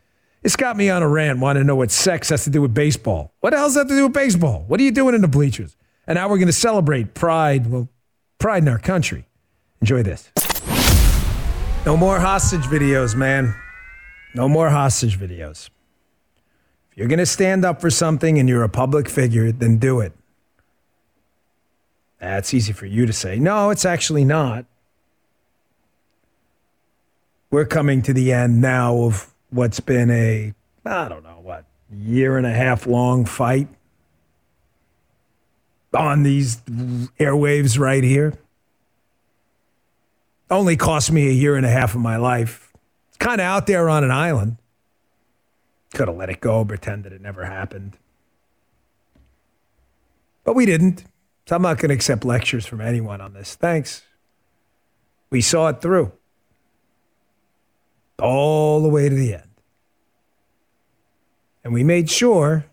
It's 0.42 0.54
got 0.54 0.76
me 0.76 0.88
on 0.88 1.02
a 1.02 1.08
rant, 1.08 1.40
wanting 1.40 1.62
to 1.62 1.66
know 1.66 1.74
what 1.74 1.90
sex 1.90 2.28
has 2.28 2.44
to 2.44 2.50
do 2.50 2.62
with 2.62 2.72
baseball. 2.72 3.32
What 3.40 3.50
does 3.50 3.74
that 3.74 3.88
to 3.88 3.94
do 3.94 4.04
with 4.04 4.12
baseball? 4.12 4.64
What 4.68 4.78
are 4.78 4.84
you 4.84 4.92
doing 4.92 5.16
in 5.16 5.20
the 5.20 5.28
bleachers? 5.28 5.76
And 6.06 6.16
now 6.16 6.28
we're 6.28 6.36
going 6.36 6.46
to 6.46 6.52
celebrate 6.52 7.14
pride, 7.14 7.66
well, 7.66 7.88
pride 8.38 8.62
in 8.62 8.68
our 8.68 8.78
country. 8.78 9.26
Enjoy 9.80 10.04
this. 10.04 10.30
No 11.86 11.96
more 11.96 12.18
hostage 12.18 12.64
videos, 12.64 13.14
man. 13.14 13.54
No 14.34 14.48
more 14.48 14.68
hostage 14.68 15.18
videos. 15.18 15.70
If 16.90 16.98
you're 16.98 17.08
going 17.08 17.18
to 17.18 17.26
stand 17.26 17.64
up 17.64 17.80
for 17.80 17.88
something 17.90 18.38
and 18.38 18.48
you're 18.48 18.62
a 18.62 18.68
public 18.68 19.08
figure, 19.08 19.52
then 19.52 19.78
do 19.78 20.00
it. 20.00 20.12
That's 22.20 22.52
easy 22.52 22.72
for 22.72 22.86
you 22.86 23.06
to 23.06 23.12
say. 23.12 23.38
No, 23.38 23.70
it's 23.70 23.84
actually 23.84 24.24
not. 24.24 24.66
We're 27.50 27.64
coming 27.64 28.02
to 28.02 28.12
the 28.12 28.32
end 28.32 28.60
now 28.60 28.96
of 28.98 29.32
what's 29.50 29.80
been 29.80 30.10
a, 30.10 30.52
I 30.84 31.08
don't 31.08 31.22
know, 31.22 31.38
what, 31.42 31.64
year 31.90 32.36
and 32.36 32.46
a 32.46 32.52
half 32.52 32.86
long 32.86 33.24
fight 33.24 33.68
on 35.94 36.22
these 36.22 36.56
airwaves 37.18 37.78
right 37.78 38.04
here. 38.04 38.34
Only 40.50 40.76
cost 40.76 41.12
me 41.12 41.28
a 41.28 41.32
year 41.32 41.56
and 41.56 41.66
a 41.66 41.70
half 41.70 41.94
of 41.94 42.00
my 42.00 42.16
life. 42.16 42.72
It's 43.08 43.18
kind 43.18 43.40
of 43.40 43.44
out 43.44 43.66
there 43.66 43.88
on 43.88 44.04
an 44.04 44.10
island. 44.10 44.56
Could 45.94 46.08
have 46.08 46.16
let 46.16 46.30
it 46.30 46.40
go, 46.40 46.64
pretend 46.64 47.04
that 47.04 47.12
it 47.12 47.20
never 47.20 47.44
happened. 47.44 47.96
But 50.44 50.54
we 50.54 50.66
didn't. 50.66 51.04
So 51.46 51.56
I'm 51.56 51.62
not 51.62 51.78
going 51.78 51.90
to 51.90 51.94
accept 51.94 52.24
lectures 52.24 52.66
from 52.66 52.80
anyone 52.80 53.20
on 53.20 53.34
this. 53.34 53.54
Thanks. 53.54 54.02
We 55.30 55.40
saw 55.40 55.68
it 55.68 55.80
through 55.80 56.12
all 58.18 58.82
the 58.82 58.88
way 58.88 59.08
to 59.08 59.14
the 59.14 59.34
end. 59.34 59.42
And 61.62 61.72
we 61.72 61.84
made 61.84 62.08
sure 62.08 62.64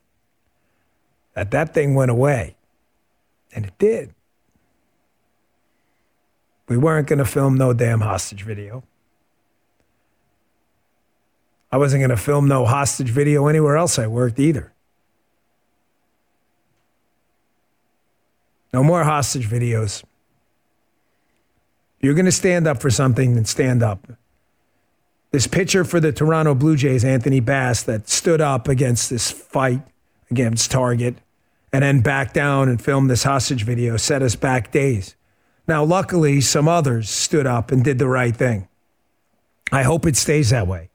that 1.33 1.51
that 1.51 1.73
thing 1.73 1.95
went 1.95 2.11
away. 2.11 2.55
And 3.53 3.65
it 3.65 3.77
did. 3.77 4.14
We 6.67 6.77
weren't 6.77 7.07
going 7.07 7.19
to 7.19 7.25
film 7.25 7.57
no 7.57 7.73
damn 7.73 8.01
hostage 8.01 8.43
video. 8.43 8.83
I 11.71 11.77
wasn't 11.77 12.01
going 12.01 12.09
to 12.09 12.17
film 12.17 12.47
no 12.47 12.65
hostage 12.65 13.09
video 13.09 13.47
anywhere 13.47 13.75
else 13.75 13.99
I 13.99 14.07
worked 14.07 14.39
either. 14.39 14.71
No 18.73 18.83
more 18.83 19.03
hostage 19.03 19.49
videos. 19.49 20.03
You're 22.01 22.13
going 22.13 22.25
to 22.25 22.31
stand 22.31 22.67
up 22.67 22.81
for 22.81 22.89
something, 22.89 23.35
then 23.35 23.45
stand 23.45 23.81
up. 23.83 24.07
This 25.31 25.47
pitcher 25.47 25.83
for 25.83 25.99
the 25.99 26.11
Toronto 26.11 26.55
Blue 26.55 26.75
Jays, 26.75 27.03
Anthony 27.03 27.39
Bass, 27.39 27.83
that 27.83 28.07
stood 28.07 28.41
up 28.41 28.67
against 28.67 29.09
this 29.09 29.31
fight 29.31 29.81
against 30.31 30.71
Target 30.71 31.15
and 31.73 31.83
then 31.83 32.01
backed 32.01 32.33
down 32.33 32.69
and 32.69 32.81
filmed 32.81 33.09
this 33.09 33.23
hostage 33.23 33.63
video 33.63 33.97
set 33.97 34.21
us 34.21 34.35
back 34.35 34.71
days. 34.71 35.15
Now, 35.67 35.83
luckily, 35.83 36.41
some 36.41 36.67
others 36.67 37.09
stood 37.09 37.47
up 37.47 37.71
and 37.71 37.83
did 37.83 37.99
the 37.99 38.07
right 38.07 38.35
thing. 38.35 38.67
I 39.71 39.83
hope 39.83 40.05
it 40.05 40.15
stays 40.15 40.51
that 40.51 40.67
way. 40.67 40.89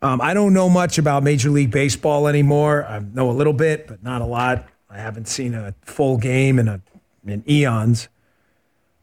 Um, 0.00 0.20
I 0.20 0.34
don't 0.34 0.52
know 0.52 0.68
much 0.68 0.98
about 0.98 1.22
Major 1.22 1.50
League 1.50 1.70
Baseball 1.70 2.26
anymore. 2.26 2.84
I 2.84 3.00
know 3.00 3.30
a 3.30 3.32
little 3.32 3.52
bit, 3.52 3.86
but 3.86 4.02
not 4.02 4.20
a 4.20 4.24
lot. 4.24 4.66
I 4.90 4.98
haven't 4.98 5.28
seen 5.28 5.54
a 5.54 5.74
full 5.82 6.16
game 6.16 6.58
in, 6.58 6.68
a, 6.68 6.80
in 7.26 7.44
eons. 7.48 8.08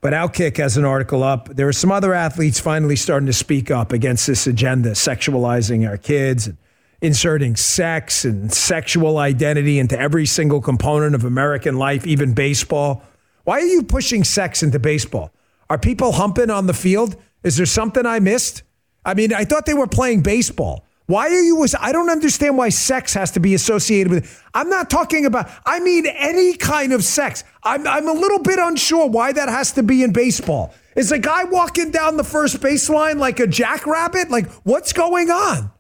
But 0.02 0.14
Outkick 0.14 0.58
has 0.58 0.78
an 0.78 0.86
article 0.86 1.24
up. 1.24 1.50
There 1.50 1.68
are 1.68 1.74
some 1.74 1.92
other 1.92 2.14
athletes 2.14 2.60
finally 2.60 2.96
starting 2.96 3.28
to 3.28 3.34
speak 3.34 3.70
up 3.70 3.92
against 3.92 4.28
this 4.28 4.48
agenda, 4.48 4.92
sexualizing 4.92 5.88
our 5.88 5.98
kids 5.98 6.48
and 6.48 6.58
inserting 7.02 7.56
sex 7.56 8.26
and 8.26 8.52
sexual 8.52 9.18
identity 9.18 9.80
into 9.80 9.98
every 9.98 10.26
single 10.26 10.62
component 10.62 11.16
of 11.16 11.24
American 11.24 11.78
life, 11.78 12.06
even 12.06 12.34
baseball. 12.34 13.04
Why 13.44 13.60
are 13.60 13.66
you 13.66 13.84
pushing 13.84 14.24
sex 14.24 14.64
into 14.64 14.80
baseball? 14.80 15.32
Are 15.70 15.78
people 15.78 16.14
humping 16.14 16.50
on 16.50 16.68
the 16.68 16.74
field? 16.74 17.16
Is 17.44 17.58
there 17.58 17.66
something 17.66 18.06
I 18.06 18.20
missed? 18.20 18.64
I 19.06 19.14
mean, 19.14 19.34
I 19.34 19.46
thought 19.46 19.66
they 19.66 19.74
were 19.74 19.88
playing 19.88 20.22
baseball. 20.22 20.86
Why 21.10 21.26
are 21.26 21.42
you? 21.42 21.66
I 21.80 21.92
don't 21.92 22.12
understand 22.12 22.56
why 22.56 22.70
sex 22.70 23.16
has 23.16 23.32
to 23.32 23.40
be 23.40 23.56
associated 23.56 24.12
with. 24.12 24.44
I'm 24.54 24.70
not 24.70 24.92
talking 24.92 25.26
about. 25.26 25.50
I 25.66 25.80
mean 25.80 26.06
any 26.06 26.54
kind 26.54 26.94
of 26.94 27.04
sex. 27.04 27.44
I'm 27.64 27.88
I'm 27.88 28.08
a 28.08 28.14
little 28.14 28.44
bit 28.44 28.60
unsure 28.60 29.08
why 29.08 29.32
that 29.32 29.50
has 29.50 29.72
to 29.72 29.82
be 29.82 30.04
in 30.04 30.14
baseball. 30.14 30.72
Is 30.96 31.12
a 31.12 31.18
guy 31.18 31.46
walking 31.46 31.90
down 31.90 32.18
the 32.18 32.24
first 32.24 32.58
baseline 32.60 33.18
like 33.18 33.40
a 33.40 33.48
jackrabbit? 33.48 34.30
Like 34.30 34.52
what's 34.62 34.94
going 34.94 35.32
on? 35.32 35.72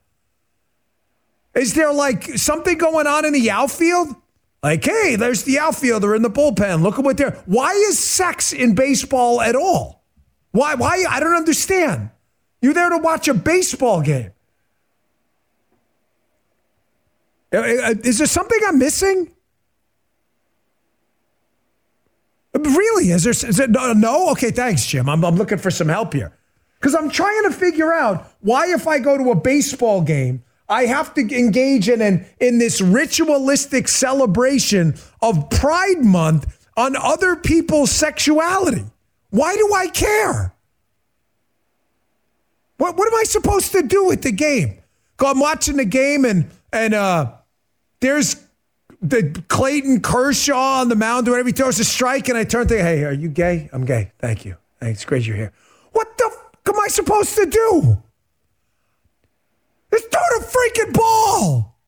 Is 1.53 1.75
there 1.75 1.93
like 1.93 2.23
something 2.39 2.79
going 2.79 3.05
on 3.05 3.23
in 3.23 3.33
the 3.33 3.51
outfield? 3.51 4.15
Like, 4.61 4.83
hey, 4.83 5.15
there's 5.15 5.43
the 5.43 5.59
outfielder 5.59 6.15
in 6.15 6.21
the 6.21 6.29
bullpen. 6.29 6.81
Look 6.81 6.99
at 6.99 7.05
what 7.05 7.17
they're. 7.17 7.41
Why 7.45 7.71
is 7.71 7.97
sex 7.97 8.51
in 8.51 8.75
baseball 8.75 9.39
at 9.41 9.55
all? 9.55 10.03
Why? 10.51 10.75
Why? 10.75 11.05
I 11.09 11.19
don't 11.19 11.35
understand. 11.35 12.09
You're 12.61 12.73
there 12.73 12.89
to 12.89 12.97
watch 12.97 13.27
a 13.29 13.33
baseball 13.33 14.01
game. 14.01 14.31
Uh, 17.53 17.57
uh, 17.57 17.93
is 18.03 18.17
there 18.17 18.27
something 18.27 18.59
I'm 18.67 18.77
missing? 18.77 19.31
Really? 22.53 23.11
Is 23.11 23.23
there? 23.23 23.31
Is 23.49 23.59
it, 23.59 23.69
no? 23.69 24.31
Okay, 24.31 24.51
thanks, 24.51 24.85
Jim. 24.85 25.07
I'm, 25.07 25.23
I'm 25.23 25.35
looking 25.35 25.57
for 25.57 25.71
some 25.71 25.87
help 25.87 26.13
here. 26.13 26.35
Because 26.79 26.95
I'm 26.95 27.09
trying 27.09 27.43
to 27.43 27.51
figure 27.51 27.93
out 27.93 28.31
why, 28.41 28.73
if 28.73 28.87
I 28.87 28.99
go 28.99 29.17
to 29.17 29.31
a 29.31 29.35
baseball 29.35 30.01
game, 30.01 30.43
I 30.69 30.85
have 30.85 31.13
to 31.15 31.21
engage 31.21 31.89
in 31.89 32.01
an, 32.01 32.25
in 32.39 32.59
this 32.59 32.79
ritualistic 32.79 33.87
celebration 33.87 34.95
of 35.21 35.49
Pride 35.49 36.05
Month 36.05 36.67
on 36.77 36.95
other 36.95 37.35
people's 37.35 37.91
sexuality. 37.91 38.85
Why 39.31 39.55
do 39.55 39.73
I 39.73 39.87
care? 39.87 40.53
What 42.77 42.95
what 42.97 43.07
am 43.07 43.19
I 43.19 43.23
supposed 43.23 43.73
to 43.73 43.81
do 43.81 44.05
with 44.05 44.21
the 44.21 44.31
game? 44.31 44.77
Go, 45.17 45.29
I'm 45.29 45.39
watching 45.39 45.75
the 45.75 45.85
game 45.85 46.23
and 46.23 46.49
and 46.71 46.93
uh, 46.93 47.33
there's 47.99 48.37
the 49.01 49.43
Clayton 49.47 50.01
Kershaw 50.01 50.81
on 50.81 50.89
the 50.89 50.95
mound 50.95 51.27
or 51.27 51.31
whatever. 51.31 51.47
He 51.47 51.53
throws 51.53 51.79
a 51.79 51.85
strike, 51.85 52.29
and 52.29 52.37
I 52.37 52.43
turn 52.43 52.67
to, 52.67 52.81
hey, 52.81 53.03
are 53.05 53.13
you 53.13 53.29
gay? 53.29 53.69
I'm 53.71 53.85
gay. 53.85 54.11
Thank 54.19 54.45
you. 54.45 54.57
Thanks. 54.79 55.03
Great 55.05 55.25
you're 55.25 55.35
here. 55.35 55.53
What 55.91 56.17
the 56.17 56.29
fuck 56.29 56.75
am 56.75 56.79
I 56.79 56.87
supposed 56.87 57.35
to 57.35 57.45
do? 57.45 58.03
Just 59.91 60.11
throw 60.11 60.21
the 60.39 60.45
freaking 60.45 60.93
ball. 60.93 61.79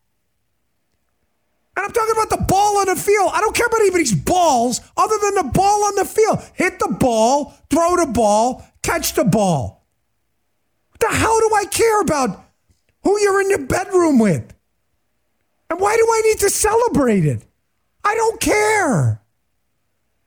And 1.76 1.86
I'm 1.86 1.92
talking 1.92 2.12
about 2.12 2.30
the 2.30 2.46
ball 2.46 2.80
on 2.80 2.88
the 2.88 2.96
field. 2.96 3.32
I 3.34 3.40
don't 3.40 3.56
care 3.56 3.68
about 3.68 3.82
anybody's 3.82 4.14
balls 4.14 4.82
other 4.98 5.16
than 5.22 5.36
the 5.36 5.52
ball 5.52 5.86
on 5.86 5.96
the 5.96 6.06
field. 6.06 6.40
Hit 6.54 6.80
the 6.80 6.96
ball, 7.00 7.54
throw 7.70 7.96
the 7.96 8.12
ball, 8.12 8.66
catch 8.82 9.14
the 9.14 9.24
ball. 9.24 9.88
The 11.00 11.08
hell 11.08 11.40
do 11.40 11.56
I 11.56 11.66
care 11.66 12.02
about 12.02 12.46
who 13.04 13.20
you're 13.20 13.42
in 13.42 13.50
your 13.50 13.66
bedroom 13.66 14.20
with? 14.20 14.54
And 15.70 15.80
why 15.80 15.96
do 15.96 16.04
I 16.04 16.22
need 16.26 16.40
to 16.40 16.50
celebrate 16.50 17.26
it? 17.26 17.46
I 18.04 18.16
don't 18.16 18.40
care. 18.40 19.22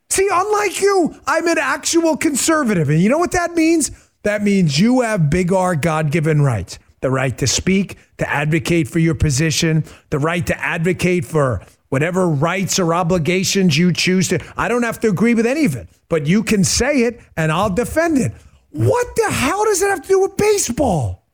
See, 0.08 0.28
unlike 0.32 0.80
you, 0.80 1.14
I'm 1.26 1.46
an 1.46 1.58
actual 1.58 2.16
conservative. 2.16 2.88
And 2.88 3.00
you 3.00 3.08
know 3.08 3.18
what 3.18 3.32
that 3.32 3.54
means? 3.54 3.90
That 4.22 4.42
means 4.42 4.80
you 4.80 5.02
have 5.02 5.28
big 5.28 5.52
uh, 5.52 5.58
R 5.58 5.76
God 5.76 6.10
given 6.10 6.40
rights 6.40 6.78
the 7.04 7.10
right 7.10 7.36
to 7.36 7.46
speak, 7.46 7.98
to 8.16 8.26
advocate 8.26 8.88
for 8.88 8.98
your 8.98 9.14
position, 9.14 9.84
the 10.08 10.18
right 10.18 10.46
to 10.46 10.58
advocate 10.58 11.22
for 11.22 11.60
whatever 11.90 12.26
rights 12.26 12.78
or 12.78 12.94
obligations 12.94 13.76
you 13.76 13.92
choose 13.92 14.28
to. 14.28 14.38
I 14.56 14.68
don't 14.68 14.84
have 14.84 15.00
to 15.00 15.08
agree 15.08 15.34
with 15.34 15.44
any 15.44 15.66
of 15.66 15.76
it, 15.76 15.86
but 16.08 16.26
you 16.26 16.42
can 16.42 16.64
say 16.64 17.02
it 17.02 17.20
and 17.36 17.52
I'll 17.52 17.68
defend 17.68 18.16
it. 18.16 18.32
What 18.70 19.06
the 19.16 19.30
hell 19.30 19.66
does 19.66 19.82
it 19.82 19.90
have 19.90 20.00
to 20.00 20.08
do 20.08 20.20
with 20.20 20.38
baseball? 20.38 21.26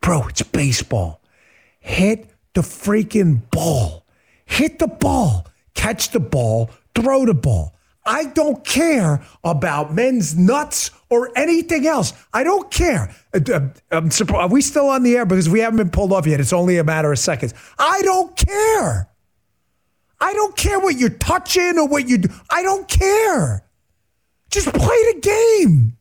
Bro, 0.00 0.28
it's 0.28 0.42
baseball. 0.42 1.20
Hit 1.78 2.30
the 2.54 2.62
freaking 2.62 3.42
ball. 3.50 4.06
Hit 4.46 4.78
the 4.78 4.88
ball. 4.88 5.46
Catch 5.74 6.12
the 6.12 6.20
ball. 6.20 6.70
Throw 6.94 7.26
the 7.26 7.34
ball. 7.34 7.74
I 8.04 8.24
don't 8.24 8.64
care 8.64 9.22
about 9.44 9.94
men's 9.94 10.36
nuts 10.36 10.90
or 11.08 11.30
anything 11.36 11.86
else. 11.86 12.12
I 12.32 12.42
don't 12.42 12.70
care. 12.70 13.14
Uh, 13.32 13.68
uh, 13.92 14.08
are 14.34 14.48
we 14.48 14.60
still 14.60 14.88
on 14.88 15.04
the 15.04 15.16
air? 15.16 15.24
Because 15.24 15.48
we 15.48 15.60
haven't 15.60 15.76
been 15.76 15.90
pulled 15.90 16.12
off 16.12 16.26
yet. 16.26 16.40
It's 16.40 16.52
only 16.52 16.78
a 16.78 16.84
matter 16.84 17.12
of 17.12 17.18
seconds. 17.18 17.54
I 17.78 18.02
don't 18.02 18.36
care. 18.36 19.08
I 20.20 20.32
don't 20.32 20.56
care 20.56 20.80
what 20.80 20.96
you're 20.96 21.10
touching 21.10 21.78
or 21.78 21.86
what 21.86 22.08
you 22.08 22.18
do. 22.18 22.28
I 22.50 22.62
don't 22.62 22.88
care. 22.88 23.64
Just 24.50 24.72
play 24.72 25.12
the 25.12 25.20
game. 25.20 25.96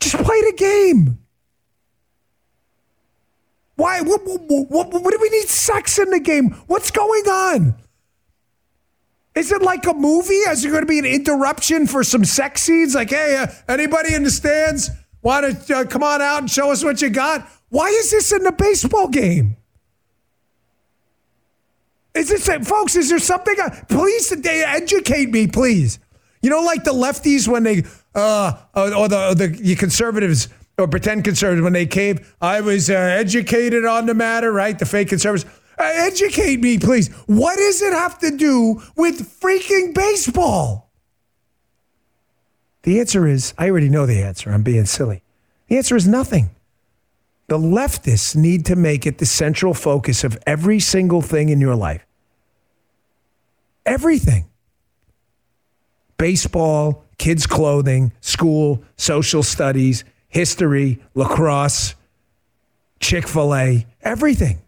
Just 0.00 0.16
play 0.16 0.40
the 0.42 0.54
game. 0.56 1.18
Why? 3.76 4.00
What, 4.02 4.22
what, 4.24 4.40
what, 4.70 4.92
what 4.92 5.10
do 5.10 5.18
we 5.20 5.30
need 5.30 5.48
sex 5.48 5.98
in 5.98 6.10
the 6.10 6.20
game? 6.20 6.50
What's 6.66 6.90
going 6.90 7.24
on? 7.24 7.76
Is 9.34 9.50
it 9.50 9.62
like 9.62 9.86
a 9.86 9.94
movie? 9.94 10.34
Is 10.34 10.62
there 10.62 10.70
going 10.70 10.82
to 10.82 10.88
be 10.88 10.98
an 10.98 11.04
interruption 11.04 11.86
for 11.86 12.04
some 12.04 12.24
sex 12.24 12.62
scenes? 12.62 12.94
Like, 12.94 13.10
hey, 13.10 13.36
uh, 13.36 13.46
anybody 13.68 14.14
in 14.14 14.22
the 14.22 14.30
stands 14.30 14.90
want 15.22 15.66
to 15.66 15.76
uh, 15.76 15.84
come 15.84 16.02
on 16.04 16.22
out 16.22 16.40
and 16.40 16.50
show 16.50 16.70
us 16.70 16.84
what 16.84 17.02
you 17.02 17.10
got? 17.10 17.48
Why 17.68 17.88
is 17.88 18.10
this 18.12 18.32
in 18.32 18.44
the 18.44 18.52
baseball 18.52 19.08
game? 19.08 19.56
Is 22.14 22.28
this, 22.28 22.46
folks, 22.68 22.94
is 22.94 23.10
there 23.10 23.18
something? 23.18 23.56
Uh, 23.60 23.70
please 23.88 24.30
they 24.30 24.62
educate 24.62 25.30
me, 25.30 25.48
please. 25.48 25.98
You 26.42 26.50
know, 26.50 26.60
like 26.60 26.84
the 26.84 26.92
lefties 26.92 27.48
when 27.48 27.64
they, 27.64 27.82
uh, 28.14 28.52
or 28.76 29.08
the, 29.08 29.34
the 29.34 29.74
conservatives, 29.74 30.48
or 30.78 30.86
pretend 30.86 31.24
conservatives 31.24 31.62
when 31.62 31.72
they 31.72 31.86
cave. 31.86 32.34
I 32.40 32.60
was 32.60 32.90
uh, 32.90 32.94
educated 32.94 33.84
on 33.84 34.06
the 34.06 34.14
matter, 34.14 34.52
right? 34.52 34.78
The 34.78 34.86
fake 34.86 35.08
conservatives 35.08 35.44
uh, 35.44 35.58
Uh, 35.78 35.82
educate 35.84 36.60
me, 36.60 36.78
please. 36.78 37.08
What 37.26 37.56
does 37.56 37.82
it 37.82 37.92
have 37.92 38.18
to 38.20 38.36
do 38.36 38.82
with 38.96 39.40
freaking 39.40 39.94
baseball? 39.94 40.90
The 42.82 43.00
answer 43.00 43.26
is 43.26 43.54
I 43.58 43.70
already 43.70 43.88
know 43.88 44.06
the 44.06 44.22
answer. 44.22 44.50
I'm 44.50 44.62
being 44.62 44.84
silly. 44.84 45.22
The 45.68 45.76
answer 45.76 45.96
is 45.96 46.06
nothing. 46.06 46.50
The 47.46 47.58
leftists 47.58 48.36
need 48.36 48.66
to 48.66 48.76
make 48.76 49.06
it 49.06 49.18
the 49.18 49.26
central 49.26 49.74
focus 49.74 50.24
of 50.24 50.38
every 50.46 50.80
single 50.80 51.22
thing 51.22 51.48
in 51.48 51.60
your 51.60 51.74
life. 51.74 52.06
Everything 53.86 54.46
baseball, 56.16 57.04
kids' 57.18 57.46
clothing, 57.46 58.12
school, 58.20 58.82
social 58.96 59.42
studies, 59.42 60.04
history, 60.28 61.02
lacrosse, 61.14 61.94
Chick 63.04 63.28
fil 63.28 63.54
A, 63.54 63.86
everything. 64.00 64.62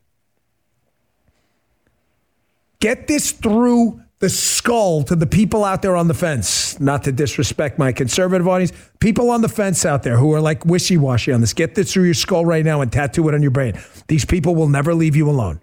Get 2.80 3.06
this 3.06 3.32
through 3.32 4.02
the 4.18 4.30
skull 4.30 5.02
to 5.02 5.14
the 5.14 5.26
people 5.26 5.64
out 5.64 5.82
there 5.82 5.96
on 5.96 6.08
the 6.08 6.14
fence. 6.14 6.80
Not 6.80 7.04
to 7.04 7.12
disrespect 7.12 7.78
my 7.78 7.92
conservative 7.92 8.48
audience, 8.48 8.72
people 8.98 9.30
on 9.30 9.42
the 9.42 9.48
fence 9.48 9.84
out 9.84 10.02
there 10.02 10.16
who 10.16 10.32
are 10.32 10.40
like 10.40 10.64
wishy 10.64 10.96
washy 10.96 11.32
on 11.32 11.40
this. 11.40 11.52
Get 11.52 11.74
this 11.74 11.92
through 11.92 12.04
your 12.04 12.14
skull 12.14 12.46
right 12.46 12.64
now 12.64 12.80
and 12.80 12.90
tattoo 12.90 13.28
it 13.28 13.34
on 13.34 13.42
your 13.42 13.50
brain. 13.50 13.78
These 14.08 14.24
people 14.24 14.54
will 14.54 14.68
never 14.68 14.94
leave 14.94 15.16
you 15.16 15.28
alone. 15.28 15.60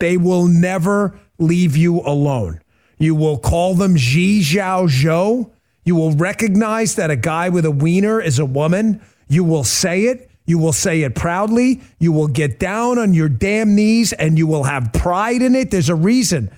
They 0.00 0.16
will 0.16 0.46
never 0.48 1.18
leave 1.38 1.76
you 1.76 2.00
alone. 2.00 2.60
You 2.98 3.14
will 3.14 3.38
call 3.38 3.74
them 3.74 3.96
Xi 3.96 4.40
Zhao 4.40 4.88
Zhou. 4.88 5.50
You 5.84 5.94
will 5.94 6.12
recognize 6.12 6.96
that 6.96 7.10
a 7.10 7.16
guy 7.16 7.48
with 7.48 7.64
a 7.64 7.70
wiener 7.70 8.20
is 8.20 8.38
a 8.38 8.46
woman. 8.46 9.00
You 9.28 9.44
will 9.44 9.64
say 9.64 10.04
it. 10.04 10.31
You 10.52 10.58
will 10.58 10.74
say 10.74 11.00
it 11.00 11.14
proudly. 11.14 11.80
You 11.98 12.12
will 12.12 12.28
get 12.28 12.58
down 12.58 12.98
on 12.98 13.14
your 13.14 13.30
damn 13.30 13.74
knees 13.74 14.12
and 14.12 14.36
you 14.36 14.46
will 14.46 14.64
have 14.64 14.92
pride 14.92 15.40
in 15.40 15.54
it. 15.54 15.70
There's 15.70 15.88
a 15.88 15.94
reason. 15.94 16.50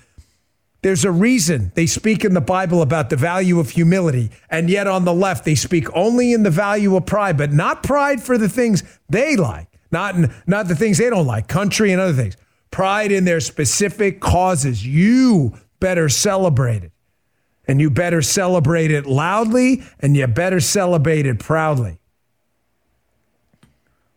There's 0.81 1.05
a 1.05 1.11
reason 1.11 1.71
they 1.75 1.85
speak 1.85 2.25
in 2.25 2.33
the 2.33 2.41
Bible 2.41 2.81
about 2.81 3.09
the 3.09 3.15
value 3.15 3.57
of 3.57 3.69
humility. 3.69 4.31
And 4.49 4.69
yet 4.69 4.85
on 4.85 5.05
the 5.05 5.13
left, 5.13 5.45
they 5.45 5.55
speak 5.55 5.87
only 5.95 6.33
in 6.33 6.43
the 6.43 6.49
value 6.49 6.93
of 6.97 7.05
pride, 7.05 7.37
but 7.37 7.53
not 7.53 7.83
pride 7.83 8.21
for 8.21 8.37
the 8.37 8.49
things 8.49 8.83
they 9.07 9.37
like, 9.37 9.69
not, 9.91 10.17
not 10.45 10.67
the 10.67 10.75
things 10.75 10.97
they 10.97 11.09
don't 11.09 11.25
like, 11.25 11.47
country 11.47 11.93
and 11.93 12.01
other 12.01 12.21
things. 12.21 12.35
Pride 12.71 13.13
in 13.13 13.23
their 13.23 13.39
specific 13.39 14.19
causes. 14.19 14.85
You 14.85 15.57
better 15.79 16.09
celebrate 16.09 16.83
it. 16.83 16.91
And 17.65 17.79
you 17.79 17.89
better 17.89 18.21
celebrate 18.21 18.91
it 18.91 19.05
loudly 19.05 19.83
and 20.01 20.17
you 20.17 20.27
better 20.27 20.59
celebrate 20.59 21.25
it 21.25 21.39
proudly. 21.39 22.01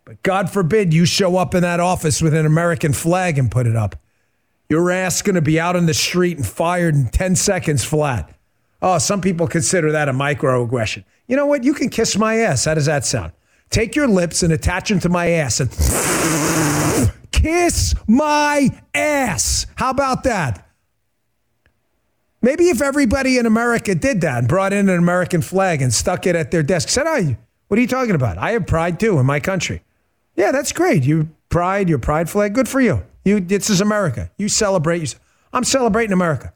But 0.09 0.23
God 0.23 0.49
forbid 0.49 0.95
you 0.95 1.05
show 1.05 1.37
up 1.37 1.55
in 1.55 1.61
that 1.61 1.81
office 1.81 2.23
with 2.23 2.33
an 2.33 2.47
American 2.47 2.95
flag 2.95 3.37
and 3.37 3.51
put 3.51 3.67
it 3.67 3.77
up. 3.77 3.95
Your 4.71 4.91
ass 4.91 5.21
going 5.21 5.35
to 5.35 5.43
be 5.43 5.61
out 5.61 5.77
on 5.77 5.85
the 5.85 5.93
street 5.93 6.39
and 6.39 6.47
fired 6.47 6.95
in 6.95 7.11
10 7.11 7.37
seconds 7.37 7.85
flat. 7.85 8.35
Oh, 8.81 8.97
some 8.97 9.21
people 9.21 9.47
consider 9.47 9.93
that 9.93 10.09
a 10.09 10.15
microaggression. 10.15 11.05
You 11.27 11.37
know 11.37 11.45
what? 11.45 11.63
You 11.63 11.75
can 11.75 11.91
kiss 11.91 12.17
my 12.17 12.37
ass. 12.37 12.65
How 12.65 12.73
does 12.73 12.87
that 12.87 13.05
sound? 13.05 13.33
Take 13.69 13.95
your 13.95 14.09
lips 14.09 14.43
and 14.43 14.51
attach 14.51 14.89
them 14.89 14.99
to 15.01 15.11
my 15.11 15.29
ass 15.29 15.61
and 15.61 15.71
kiss 17.31 17.95
my 18.07 18.71
ass. 18.95 19.67
How 19.75 19.91
about 19.91 20.23
that? 20.23 20.67
Maybe 22.41 22.71
if 22.71 22.81
everybody 22.81 23.37
in 23.37 23.45
America 23.45 23.95
did 23.95 24.23
that 24.23 24.39
and 24.39 24.49
brought 24.49 24.73
in 24.73 24.89
an 24.89 24.99
American 24.99 25.43
flag 25.43 25.83
and 25.83 25.93
stuck 25.93 26.27
it 26.27 26.35
at 26.35 26.51
their 26.51 26.63
desk, 26.63 26.89
said, 26.89 27.07
"I, 27.07 27.37
what 27.67 27.77
are 27.77 27.83
you 27.83 27.87
talking 27.87 28.15
about? 28.15 28.39
I 28.39 28.53
have 28.53 28.67
pride 28.67 28.99
too 28.99 29.19
in 29.19 29.27
my 29.27 29.39
country." 29.39 29.83
Yeah, 30.39 30.53
that's 30.53 30.71
great. 30.71 31.03
You 31.03 31.31
pride, 31.49 31.89
your 31.89 31.99
pride 31.99 32.31
flag. 32.31 32.55
Good 32.55 32.69
for 32.69 32.81
you. 32.81 33.03
You 33.25 33.41
this 33.41 33.69
is 33.69 33.81
America. 33.81 34.31
You 34.39 34.49
celebrate. 34.49 35.17
I'm 35.53 35.65
celebrating 35.65 36.13
America. 36.13 36.55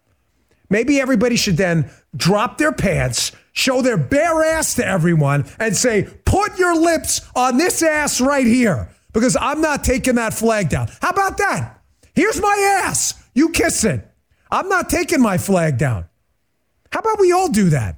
Maybe 0.70 1.00
everybody 1.00 1.34
should 1.34 1.56
then 1.56 1.90
drop 2.16 2.58
their 2.58 2.70
pants, 2.70 3.32
show 3.52 3.82
their 3.82 3.96
bare 3.96 4.44
ass 4.44 4.74
to 4.76 4.86
everyone, 4.86 5.46
and 5.58 5.76
say, 5.76 6.04
"Put 6.24 6.60
your 6.60 6.76
lips 6.76 7.22
on 7.34 7.58
this 7.58 7.82
ass 7.82 8.20
right 8.20 8.46
here," 8.46 8.88
because 9.12 9.36
I'm 9.38 9.60
not 9.60 9.82
taking 9.82 10.14
that 10.14 10.32
flag 10.32 10.68
down. 10.68 10.88
How 11.00 11.10
about 11.10 11.38
that? 11.38 11.80
Here's 12.14 12.40
my 12.40 12.82
ass. 12.84 13.14
You 13.34 13.48
kiss 13.48 13.82
it. 13.82 14.08
I'm 14.48 14.68
not 14.68 14.90
taking 14.90 15.20
my 15.20 15.38
flag 15.38 15.76
down. 15.76 16.04
How 16.92 17.00
about 17.00 17.18
we 17.18 17.32
all 17.32 17.48
do 17.48 17.70
that? 17.70 17.96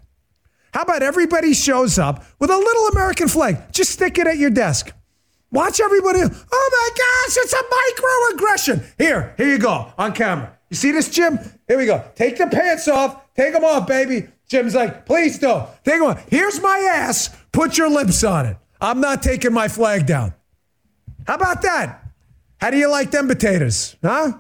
How 0.73 0.81
about 0.81 1.03
everybody 1.03 1.53
shows 1.53 1.99
up 1.99 2.25
with 2.39 2.49
a 2.49 2.57
little 2.57 2.87
American 2.89 3.29
flag? 3.29 3.71
Just 3.71 3.91
stick 3.91 4.17
it 4.17 4.27
at 4.27 4.39
your 4.39 4.51
desk. 4.51 4.91
Watch 5.55 5.79
everybody. 5.79 6.19
Oh 6.21 6.71
my 6.73 6.91
gosh, 6.97 7.37
it's 7.45 7.53
a 7.53 8.43
microaggression. 8.43 8.85
Here, 8.99 9.35
here 9.37 9.47
you 9.47 9.59
go 9.59 9.93
on 9.97 10.13
camera. 10.13 10.59
You 10.69 10.77
see 10.77 10.91
this, 10.91 11.09
Jim? 11.09 11.39
Here 11.69 11.79
we 11.79 11.87
go. 11.87 12.05
Take 12.17 12.39
the 12.39 12.49
pants 12.49 12.89
off. 12.89 13.33
Take 13.37 13.53
them 13.53 13.65
off, 13.65 13.87
baby. 13.87 14.27
Jim's 14.49 14.75
like, 14.75 15.07
please 15.07 15.39
don't. 15.39 15.69
Take 15.85 16.01
them 16.01 16.09
off. 16.09 16.29
Here's 16.29 16.61
my 16.61 16.79
ass. 16.93 17.37
Put 17.53 17.79
your 17.79 17.89
lips 17.89 18.25
on 18.25 18.47
it. 18.47 18.57
I'm 18.81 19.01
not 19.01 19.23
taking 19.23 19.53
my 19.53 19.69
flag 19.69 20.07
down. 20.07 20.35
How 21.25 21.37
about 21.37 21.63
that? 21.63 22.03
How 22.61 22.71
do 22.71 22.77
you 22.77 22.91
like 22.91 23.13
them 23.13 23.29
potatoes? 23.29 23.95
Huh? 24.03 24.33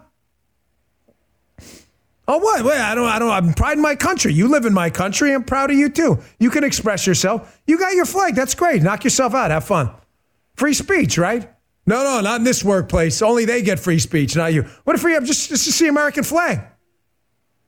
Oh 2.26 2.38
what? 2.38 2.64
Wait, 2.64 2.78
I 2.78 2.96
don't 2.96 3.06
I 3.06 3.20
don't 3.20 3.30
I'm 3.30 3.54
proud 3.54 3.74
in 3.74 3.82
my 3.82 3.94
country. 3.94 4.32
You 4.32 4.48
live 4.48 4.64
in 4.64 4.74
my 4.74 4.90
country. 4.90 5.32
I'm 5.32 5.44
proud 5.44 5.70
of 5.70 5.76
you 5.76 5.90
too. 5.90 6.18
You 6.40 6.50
can 6.50 6.64
express 6.64 7.06
yourself. 7.06 7.60
You 7.68 7.78
got 7.78 7.94
your 7.94 8.06
flag. 8.06 8.34
That's 8.34 8.56
great. 8.56 8.82
Knock 8.82 9.04
yourself 9.04 9.32
out. 9.32 9.52
Have 9.52 9.64
fun. 9.64 9.94
Free 10.56 10.74
speech, 10.74 11.18
right? 11.18 11.50
No, 11.86 12.02
no, 12.02 12.20
not 12.20 12.38
in 12.38 12.44
this 12.44 12.64
workplace. 12.64 13.20
Only 13.20 13.44
they 13.44 13.60
get 13.60 13.78
free 13.78 13.98
speech, 13.98 14.36
not 14.36 14.54
you. 14.54 14.62
What 14.84 14.96
if 14.96 15.04
we 15.04 15.12
have 15.12 15.24
just, 15.24 15.50
just 15.50 15.78
the 15.78 15.88
American 15.88 16.24
flag? 16.24 16.60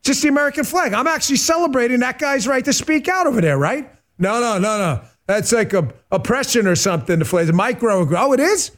Just 0.03 0.23
the 0.23 0.29
American 0.29 0.65
flag. 0.65 0.95
I'm 0.95 1.07
actually 1.07 1.37
celebrating 1.37 2.01
that 2.01 2.19
guy's 2.19 2.47
right 2.47 2.65
to 2.65 2.73
speak 2.73 3.09
out 3.09 3.27
over 3.27 3.41
there, 3.41 3.59
right? 3.59 3.91
No, 4.19 4.41
no, 4.41 4.59
no, 4.59 4.79
no. 4.79 5.03
That's 5.27 5.53
like 5.53 5.73
a 5.73 5.93
oppression 6.13 6.67
or 6.67 6.77
something. 6.77 7.19
The 7.19 7.25
flag, 7.25 7.53
micro. 7.53 8.09
Oh, 8.17 8.33
it 8.33 8.41
is. 8.41 8.71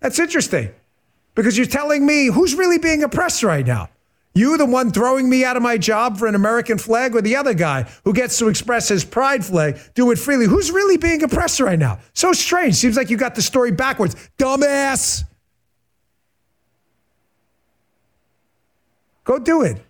That's 0.00 0.18
interesting, 0.18 0.70
because 1.34 1.56
you're 1.56 1.66
telling 1.66 2.04
me 2.04 2.26
who's 2.26 2.54
really 2.54 2.78
being 2.78 3.02
oppressed 3.02 3.42
right 3.42 3.66
now. 3.66 3.88
You, 4.36 4.58
the 4.58 4.66
one 4.66 4.90
throwing 4.90 5.30
me 5.30 5.44
out 5.44 5.56
of 5.56 5.62
my 5.62 5.78
job 5.78 6.18
for 6.18 6.26
an 6.26 6.34
American 6.34 6.76
flag, 6.76 7.14
or 7.14 7.22
the 7.22 7.36
other 7.36 7.54
guy 7.54 7.84
who 8.02 8.12
gets 8.12 8.36
to 8.40 8.48
express 8.48 8.88
his 8.88 9.04
pride 9.04 9.44
flag, 9.44 9.78
do 9.94 10.10
it 10.10 10.18
freely? 10.18 10.46
Who's 10.46 10.72
really 10.72 10.96
being 10.96 11.22
oppressed 11.22 11.60
right 11.60 11.78
now? 11.78 12.00
So 12.14 12.32
strange. 12.32 12.74
Seems 12.74 12.96
like 12.96 13.10
you 13.10 13.16
got 13.16 13.36
the 13.36 13.42
story 13.42 13.70
backwards. 13.70 14.16
Dumbass. 14.36 15.22
Go 19.22 19.38
do 19.38 19.62
it. 19.62 19.80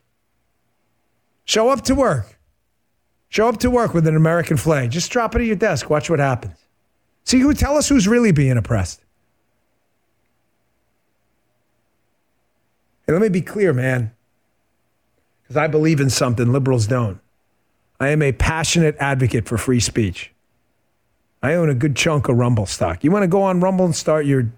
Show 1.47 1.71
up 1.71 1.81
to 1.85 1.95
work. 1.95 2.39
Show 3.31 3.49
up 3.49 3.59
to 3.61 3.71
work 3.71 3.95
with 3.95 4.07
an 4.07 4.15
American 4.15 4.59
flag. 4.59 4.91
Just 4.91 5.11
drop 5.11 5.35
it 5.35 5.41
at 5.41 5.47
your 5.47 5.57
desk. 5.57 5.89
Watch 5.89 6.11
what 6.11 6.19
happens. 6.19 6.57
See 7.25 7.41
who 7.41 7.55
tell 7.55 7.79
us 7.79 7.89
who's 7.89 8.07
really 8.07 8.31
being 8.31 8.59
oppressed. 8.59 9.01
Hey, 13.07 13.15
let 13.15 13.23
me 13.23 13.31
be 13.31 13.41
clear, 13.41 13.73
man 13.73 14.15
because 15.45 15.57
I 15.57 15.69
believe 15.69 16.01
in 16.01 16.11
something 16.11 16.53
liberals 16.53 16.87
don't. 16.87 17.21
I 18.01 18.09
am 18.09 18.23
a 18.23 18.33
passionate 18.33 18.97
advocate 18.99 19.47
for 19.47 19.57
free 19.57 19.81
speech. 19.81 20.33
I 21.43 21.55
own 21.55 21.69
a 21.69 21.75
good 21.75 21.95
chunk 21.95 22.29
of 22.29 22.37
Rumble 22.37 22.67
stock. 22.67 23.05
You 23.05 23.11
want 23.11 23.23
to 23.23 23.29
go 23.29 23.43
on 23.43 23.61
Rumble 23.61 23.85
and 23.85 23.95
start 23.95 24.27
your 24.27 24.51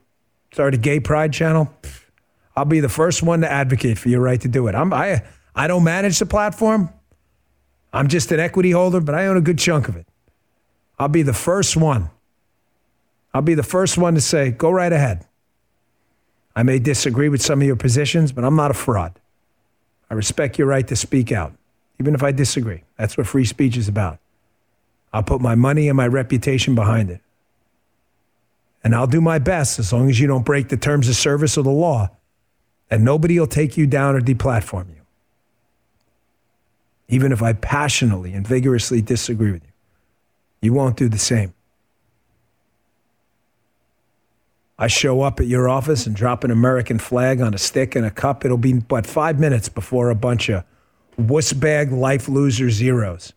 start 0.53 0.75
a 0.75 0.79
gay 0.79 1.01
pride 1.01 1.33
channel? 1.33 1.73
I'll 2.57 2.65
be 2.65 2.81
the 2.81 2.89
first 2.89 3.23
one 3.23 3.41
to 3.43 3.51
advocate 3.51 3.99
for 3.99 4.09
your 4.09 4.21
right 4.21 4.41
to 4.41 4.49
do 4.49 4.69
it. 4.69 4.75
I'm, 4.75 4.93
I 4.93 5.23
I 5.55 5.67
don't 5.67 5.85
manage 5.85 6.19
the 6.19 6.27
platform. 6.27 6.91
I'm 7.93 8.09
just 8.09 8.31
an 8.31 8.41
equity 8.41 8.71
holder, 8.71 9.01
but 9.01 9.15
I 9.15 9.27
own 9.27 9.37
a 9.37 9.41
good 9.41 9.59
chunk 9.59 9.89
of 9.89 9.97
it. 9.97 10.07
I'll 10.99 11.09
be 11.09 11.23
the 11.23 11.35
first 11.35 11.77
one. 11.77 12.11
I'll 13.35 13.43
be 13.43 13.55
the 13.55 13.63
first 13.63 13.99
one 13.99 14.15
to 14.15 14.21
say, 14.21 14.51
go 14.51 14.71
right 14.71 14.93
ahead. 14.93 15.27
I 16.55 16.63
may 16.63 16.79
disagree 16.79 17.29
with 17.29 17.43
some 17.43 17.61
of 17.61 17.67
your 17.67 17.77
positions, 17.77 18.33
but 18.33 18.45
I'm 18.45 18.57
not 18.57 18.71
a 18.71 18.75
fraud. 18.75 19.21
I 20.11 20.15
respect 20.15 20.59
your 20.59 20.69
right 20.69 20.87
to 20.89 20.97
speak 20.97 21.33
out, 21.33 21.53
even 22.01 22.15
if 22.15 22.23
I 22.23 22.33
disagree. 22.33 22.83
That's 22.97 23.17
what 23.17 23.27
free 23.27 23.45
speech 23.45 23.77
is 23.77 23.89
about. 23.89 24.19
I'll 25.13 25.23
put 25.23 25.41
my 25.41 25.55
money 25.55 25.89
and 25.89 25.97
my 25.97 26.07
reputation 26.07 26.75
behind 26.75 27.11
it. 27.11 27.21
And 28.85 28.95
I'll 28.95 29.07
do 29.07 29.21
my 29.21 29.39
best 29.39 29.79
as 29.79 29.93
long 29.93 30.09
as 30.09 30.21
you 30.21 30.27
don't 30.27 30.45
break 30.45 30.69
the 30.69 30.77
terms 30.77 31.09
of 31.09 31.17
service 31.17 31.59
or 31.59 31.63
the 31.63 31.71
law, 31.71 32.11
and 32.91 33.05
nobody 33.05 33.39
will 33.39 33.49
take 33.49 33.77
you 33.77 33.87
down 33.87 34.15
or 34.15 34.21
deplatform 34.21 34.89
you. 34.89 35.03
Even 37.09 37.33
if 37.33 37.43
I 37.43 37.53
passionately 37.53 38.33
and 38.33 38.47
vigorously 38.47 39.03
disagree 39.03 39.53
with 39.53 39.65
you, 39.65 39.73
you 40.61 40.73
won't 40.73 40.97
do 40.97 41.09
the 41.09 41.19
same. 41.19 41.53
I 44.79 44.89
show 44.89 45.23
up 45.23 45.41
at 45.41 45.47
your 45.47 45.69
office 45.69 46.07
and 46.07 46.15
drop 46.15 46.45
an 46.45 46.51
American 46.51 46.99
flag 46.99 47.41
on 47.41 47.55
a 47.55 47.59
stick 47.59 47.97
and 47.97 48.05
a 48.05 48.11
cup, 48.11 48.45
it'll 48.45 48.59
be 48.59 48.75
but 48.75 49.07
five 49.07 49.41
minutes 49.41 49.69
before 49.69 50.11
a 50.11 50.15
bunch 50.15 50.51
of 50.51 50.65
wussbag 51.19 51.91
life 51.91 52.29
loser 52.29 52.69
zeros 52.69 53.33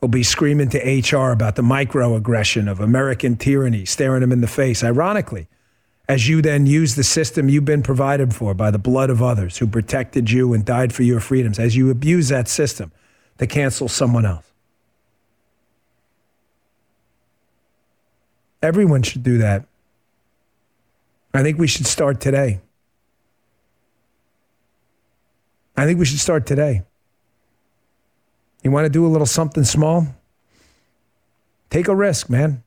will 0.00 0.08
be 0.08 0.22
screaming 0.22 0.70
to 0.70 0.78
HR 0.78 1.30
about 1.32 1.56
the 1.56 1.62
microaggression 1.62 2.70
of 2.70 2.80
American 2.80 3.36
tyranny, 3.36 3.84
staring 3.84 4.22
them 4.22 4.32
in 4.32 4.40
the 4.40 4.46
face. 4.46 4.82
Ironically, 4.82 5.48
as 6.08 6.28
you 6.28 6.40
then 6.40 6.64
use 6.66 6.94
the 6.94 7.04
system 7.04 7.48
you've 7.48 7.66
been 7.66 7.82
provided 7.82 8.34
for 8.34 8.54
by 8.54 8.70
the 8.70 8.78
blood 8.78 9.10
of 9.10 9.22
others 9.22 9.58
who 9.58 9.66
protected 9.66 10.30
you 10.30 10.54
and 10.54 10.64
died 10.64 10.94
for 10.94 11.02
your 11.02 11.20
freedoms, 11.20 11.58
as 11.58 11.76
you 11.76 11.90
abuse 11.90 12.28
that 12.30 12.48
system 12.48 12.90
to 13.38 13.46
cancel 13.46 13.88
someone 13.88 14.24
else. 14.24 14.46
Everyone 18.62 19.02
should 19.02 19.22
do 19.22 19.38
that. 19.38 19.66
I 21.32 21.42
think 21.42 21.58
we 21.58 21.66
should 21.66 21.86
start 21.86 22.20
today. 22.20 22.60
I 25.76 25.86
think 25.86 25.98
we 25.98 26.04
should 26.04 26.18
start 26.18 26.46
today. 26.46 26.82
You 28.62 28.70
want 28.70 28.84
to 28.84 28.90
do 28.90 29.06
a 29.06 29.08
little 29.08 29.26
something 29.26 29.64
small? 29.64 30.06
Take 31.70 31.88
a 31.88 31.94
risk, 31.94 32.28
man. 32.28 32.62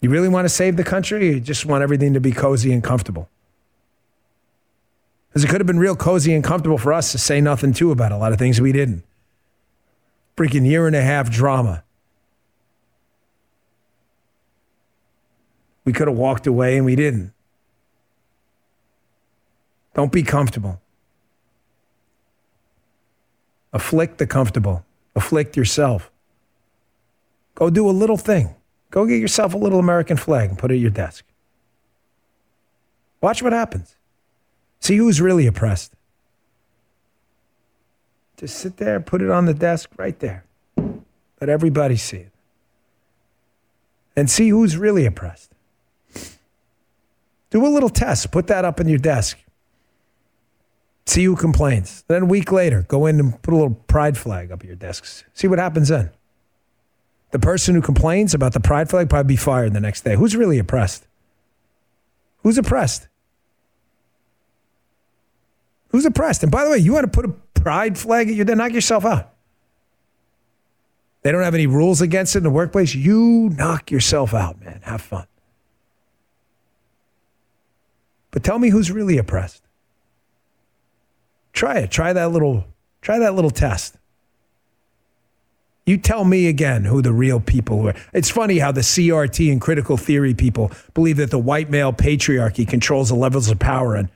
You 0.00 0.10
really 0.10 0.28
want 0.28 0.46
to 0.46 0.48
save 0.48 0.76
the 0.76 0.84
country? 0.84 1.26
you 1.28 1.40
just 1.40 1.64
want 1.64 1.82
everything 1.82 2.14
to 2.14 2.20
be 2.20 2.32
cozy 2.32 2.72
and 2.72 2.82
comfortable? 2.82 3.28
Because 5.28 5.44
it 5.44 5.48
could 5.48 5.60
have 5.60 5.66
been 5.66 5.78
real 5.78 5.94
cozy 5.94 6.34
and 6.34 6.42
comfortable 6.42 6.78
for 6.78 6.92
us 6.92 7.12
to 7.12 7.18
say 7.18 7.40
nothing 7.40 7.72
to 7.74 7.92
about 7.92 8.10
a 8.10 8.16
lot 8.16 8.32
of 8.32 8.38
things 8.38 8.60
we 8.60 8.72
didn't. 8.72 9.04
Freaking 10.36 10.66
year 10.66 10.86
and 10.86 10.96
a 10.96 11.02
half 11.02 11.30
drama. 11.30 11.84
We 15.84 15.92
could 15.92 16.08
have 16.08 16.16
walked 16.16 16.46
away 16.46 16.76
and 16.76 16.86
we 16.86 16.96
didn't. 16.96 17.32
Don't 19.94 20.12
be 20.12 20.22
comfortable. 20.22 20.80
Afflict 23.72 24.18
the 24.18 24.26
comfortable. 24.26 24.84
Afflict 25.14 25.56
yourself. 25.56 26.10
Go 27.54 27.70
do 27.70 27.88
a 27.88 27.92
little 27.92 28.16
thing. 28.16 28.54
Go 28.90 29.06
get 29.06 29.20
yourself 29.20 29.54
a 29.54 29.58
little 29.58 29.78
American 29.78 30.16
flag 30.16 30.50
and 30.50 30.58
put 30.58 30.70
it 30.70 30.74
at 30.74 30.80
your 30.80 30.90
desk. 30.90 31.24
Watch 33.20 33.42
what 33.42 33.52
happens. 33.52 33.96
See 34.80 34.96
who's 34.96 35.20
really 35.20 35.46
oppressed. 35.46 35.92
Just 38.36 38.58
sit 38.58 38.78
there, 38.78 38.98
put 39.00 39.22
it 39.22 39.30
on 39.30 39.46
the 39.46 39.54
desk 39.54 39.90
right 39.96 40.18
there. 40.18 40.44
Let 40.76 41.48
everybody 41.48 41.96
see 41.96 42.18
it. 42.18 42.32
And 44.16 44.28
see 44.28 44.48
who's 44.48 44.76
really 44.76 45.06
oppressed. 45.06 45.52
Do 47.52 47.66
a 47.66 47.68
little 47.68 47.90
test. 47.90 48.32
Put 48.32 48.46
that 48.46 48.64
up 48.64 48.80
in 48.80 48.88
your 48.88 48.98
desk. 48.98 49.38
See 51.04 51.24
who 51.24 51.36
complains. 51.36 52.02
Then 52.08 52.22
a 52.22 52.24
week 52.26 52.50
later, 52.50 52.86
go 52.88 53.04
in 53.04 53.20
and 53.20 53.40
put 53.42 53.52
a 53.52 53.56
little 53.56 53.74
pride 53.74 54.16
flag 54.16 54.50
up 54.50 54.60
at 54.60 54.66
your 54.66 54.74
desks. 54.74 55.22
See 55.34 55.48
what 55.48 55.58
happens 55.58 55.88
then. 55.88 56.10
The 57.32 57.38
person 57.38 57.74
who 57.74 57.82
complains 57.82 58.32
about 58.32 58.54
the 58.54 58.60
pride 58.60 58.88
flag 58.88 59.10
probably 59.10 59.34
be 59.34 59.36
fired 59.36 59.74
the 59.74 59.80
next 59.80 60.00
day. 60.00 60.16
Who's 60.16 60.34
really 60.34 60.58
oppressed? 60.58 61.06
Who's 62.38 62.56
oppressed? 62.56 63.08
Who's 65.88 66.06
oppressed? 66.06 66.42
And 66.42 66.50
by 66.50 66.64
the 66.64 66.70
way, 66.70 66.78
you 66.78 66.94
want 66.94 67.04
to 67.04 67.10
put 67.10 67.26
a 67.26 67.34
pride 67.60 67.98
flag 67.98 68.30
at 68.30 68.34
your 68.34 68.46
desk, 68.46 68.56
knock 68.56 68.72
yourself 68.72 69.04
out. 69.04 69.34
They 71.20 71.30
don't 71.30 71.42
have 71.42 71.54
any 71.54 71.66
rules 71.66 72.00
against 72.00 72.34
it 72.34 72.38
in 72.38 72.44
the 72.44 72.50
workplace. 72.50 72.94
You 72.94 73.50
knock 73.50 73.90
yourself 73.90 74.32
out, 74.32 74.58
man. 74.58 74.80
Have 74.84 75.02
fun. 75.02 75.26
But 78.32 78.42
tell 78.42 78.58
me 78.58 78.70
who's 78.70 78.90
really 78.90 79.18
oppressed. 79.18 79.62
Try 81.52 81.78
it. 81.78 81.90
Try 81.92 82.12
that 82.12 82.32
little 82.32 82.64
try 83.00 83.20
that 83.20 83.34
little 83.34 83.50
test. 83.50 83.96
You 85.84 85.98
tell 85.98 86.24
me 86.24 86.46
again 86.46 86.84
who 86.84 87.02
the 87.02 87.12
real 87.12 87.40
people 87.40 87.80
were. 87.80 87.94
It's 88.12 88.30
funny 88.30 88.58
how 88.58 88.72
the 88.72 88.82
CRT 88.82 89.50
and 89.50 89.60
critical 89.60 89.96
theory 89.96 90.32
people 90.32 90.70
believe 90.94 91.16
that 91.16 91.30
the 91.30 91.38
white 91.38 91.70
male 91.70 91.92
patriarchy 91.92 92.66
controls 92.66 93.08
the 93.08 93.16
levels 93.16 93.50
of 93.50 93.58
power 93.58 93.96
and 93.96 94.08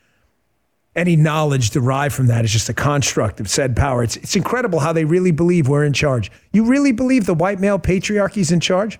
any 0.95 1.15
knowledge 1.15 1.71
derived 1.71 2.15
from 2.15 2.29
that 2.29 2.45
is 2.45 2.53
just 2.53 2.69
a 2.69 2.75
construct 2.75 3.39
of 3.41 3.51
said 3.51 3.77
power. 3.77 4.03
It's, 4.03 4.17
it's 4.17 4.35
incredible 4.35 4.79
how 4.79 4.93
they 4.93 5.05
really 5.05 5.33
believe 5.33 5.69
we're 5.69 5.85
in 5.85 5.93
charge. 5.93 6.31
You 6.53 6.65
really 6.65 6.93
believe 6.93 7.27
the 7.27 7.35
white 7.35 7.61
male 7.61 7.79
patriarchy 7.79 8.39
is 8.39 8.51
in 8.51 8.61
charge? 8.61 8.99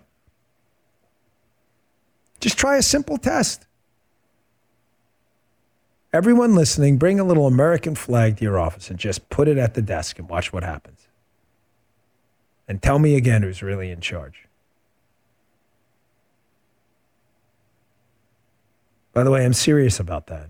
Just 2.41 2.59
try 2.59 2.77
a 2.77 2.83
simple 2.83 3.17
test. 3.17 3.66
Everyone 6.17 6.55
listening, 6.55 6.97
bring 6.97 7.21
a 7.21 7.25
little 7.25 7.47
American 7.47 7.95
flag 7.95 8.39
to 8.39 8.43
your 8.43 8.59
office 8.59 8.89
and 8.89 8.99
just 8.99 9.29
put 9.29 9.49
it 9.49 9.59
at 9.59 9.75
the 9.75 9.83
desk 9.83 10.19
and 10.19 10.27
watch 10.27 10.51
what 10.51 10.63
happens. 10.63 11.09
And 12.67 12.81
tell 12.81 12.99
me 12.99 13.17
again 13.17 13.43
who's 13.43 13.63
really 13.63 13.91
in 13.91 14.01
charge. 14.01 14.47
By 19.13 19.25
the 19.25 19.31
way, 19.31 19.45
I'm 19.45 19.53
serious 19.53 20.01
about 20.01 20.29
that. 20.29 20.49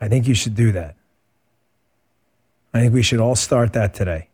I 0.00 0.06
think 0.06 0.28
you 0.28 0.34
should 0.34 0.54
do 0.54 0.70
that. 0.70 0.94
I 2.72 2.82
think 2.82 2.94
we 2.94 3.02
should 3.02 3.18
all 3.18 3.34
start 3.34 3.72
that 3.72 3.94
today. 3.94 4.28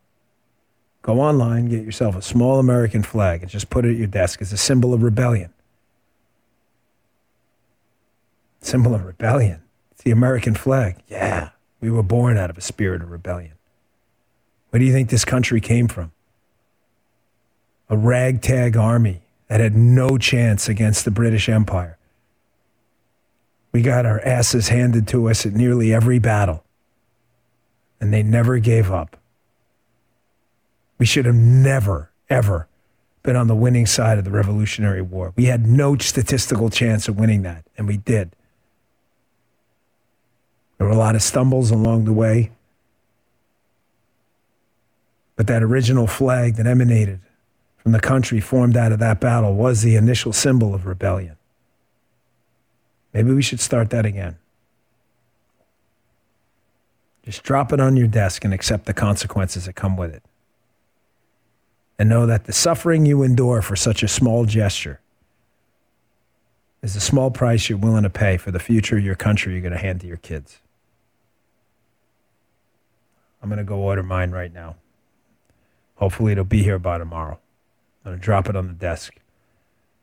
Go 1.01 1.19
online, 1.19 1.69
get 1.69 1.83
yourself 1.83 2.15
a 2.15 2.21
small 2.21 2.59
American 2.59 3.01
flag, 3.01 3.41
and 3.41 3.49
just 3.49 3.71
put 3.71 3.85
it 3.85 3.93
at 3.93 3.97
your 3.97 4.05
desk 4.05 4.43
as 4.43 4.53
a 4.53 4.57
symbol 4.57 4.93
of 4.93 5.01
rebellion. 5.01 5.51
Symbol 8.61 8.93
of 8.93 9.05
rebellion. 9.05 9.63
The 10.03 10.11
American 10.11 10.55
flag. 10.55 10.97
Yeah, 11.07 11.49
we 11.79 11.91
were 11.91 12.03
born 12.03 12.37
out 12.37 12.49
of 12.49 12.57
a 12.57 12.61
spirit 12.61 13.01
of 13.01 13.11
rebellion. 13.11 13.53
Where 14.69 14.79
do 14.79 14.85
you 14.85 14.93
think 14.93 15.09
this 15.09 15.25
country 15.25 15.61
came 15.61 15.87
from? 15.87 16.11
A 17.89 17.97
ragtag 17.97 18.77
army 18.77 19.21
that 19.47 19.59
had 19.59 19.75
no 19.75 20.17
chance 20.17 20.69
against 20.69 21.03
the 21.03 21.11
British 21.11 21.49
Empire. 21.49 21.97
We 23.73 23.81
got 23.81 24.05
our 24.05 24.21
asses 24.21 24.69
handed 24.69 25.07
to 25.09 25.29
us 25.29 25.45
at 25.45 25.53
nearly 25.53 25.93
every 25.93 26.19
battle, 26.19 26.63
and 27.99 28.13
they 28.13 28.23
never 28.23 28.59
gave 28.59 28.91
up. 28.91 29.17
We 30.97 31.05
should 31.05 31.25
have 31.25 31.35
never, 31.35 32.11
ever 32.29 32.67
been 33.23 33.35
on 33.35 33.47
the 33.47 33.55
winning 33.55 33.85
side 33.85 34.17
of 34.17 34.23
the 34.23 34.31
Revolutionary 34.31 35.01
War. 35.01 35.33
We 35.35 35.45
had 35.45 35.65
no 35.65 35.97
statistical 35.97 36.69
chance 36.69 37.07
of 37.07 37.19
winning 37.19 37.43
that, 37.43 37.65
and 37.77 37.87
we 37.87 37.97
did. 37.97 38.35
There 40.81 40.87
were 40.87 40.95
a 40.95 40.97
lot 40.97 41.13
of 41.13 41.21
stumbles 41.21 41.69
along 41.69 42.05
the 42.05 42.11
way. 42.11 42.49
But 45.35 45.45
that 45.45 45.61
original 45.61 46.07
flag 46.07 46.55
that 46.55 46.65
emanated 46.65 47.19
from 47.77 47.91
the 47.91 47.99
country 47.99 48.39
formed 48.39 48.75
out 48.75 48.91
of 48.91 48.97
that 48.97 49.19
battle 49.19 49.53
was 49.53 49.83
the 49.83 49.95
initial 49.95 50.33
symbol 50.33 50.73
of 50.73 50.87
rebellion. 50.87 51.37
Maybe 53.13 53.31
we 53.31 53.43
should 53.43 53.59
start 53.59 53.91
that 53.91 54.07
again. 54.07 54.39
Just 57.25 57.43
drop 57.43 57.71
it 57.71 57.79
on 57.79 57.95
your 57.95 58.07
desk 58.07 58.43
and 58.43 58.51
accept 58.51 58.87
the 58.87 58.93
consequences 58.95 59.65
that 59.65 59.73
come 59.73 59.95
with 59.95 60.11
it 60.11 60.23
and 61.99 62.09
know 62.09 62.25
that 62.25 62.45
the 62.45 62.53
suffering 62.53 63.05
you 63.05 63.21
endure 63.21 63.61
for 63.61 63.75
such 63.75 64.01
a 64.01 64.07
small 64.07 64.45
gesture 64.45 64.99
is 66.81 66.95
the 66.95 66.99
small 66.99 67.29
price 67.29 67.69
you're 67.69 67.77
willing 67.77 68.01
to 68.01 68.09
pay 68.09 68.35
for 68.35 68.49
the 68.49 68.57
future 68.57 68.97
of 68.97 69.05
your 69.05 69.13
country 69.13 69.53
you're 69.53 69.61
going 69.61 69.71
to 69.73 69.77
hand 69.77 70.01
to 70.01 70.07
your 70.07 70.17
kids. 70.17 70.57
I'm 73.41 73.49
going 73.49 73.57
to 73.57 73.63
go 73.63 73.77
order 73.77 74.03
mine 74.03 74.31
right 74.31 74.53
now. 74.53 74.75
Hopefully, 75.95 76.31
it'll 76.31 76.43
be 76.43 76.63
here 76.63 76.79
by 76.79 76.97
tomorrow. 76.97 77.39
I'm 78.03 78.11
going 78.11 78.19
to 78.19 78.23
drop 78.23 78.49
it 78.49 78.55
on 78.55 78.67
the 78.67 78.73
desk. 78.73 79.13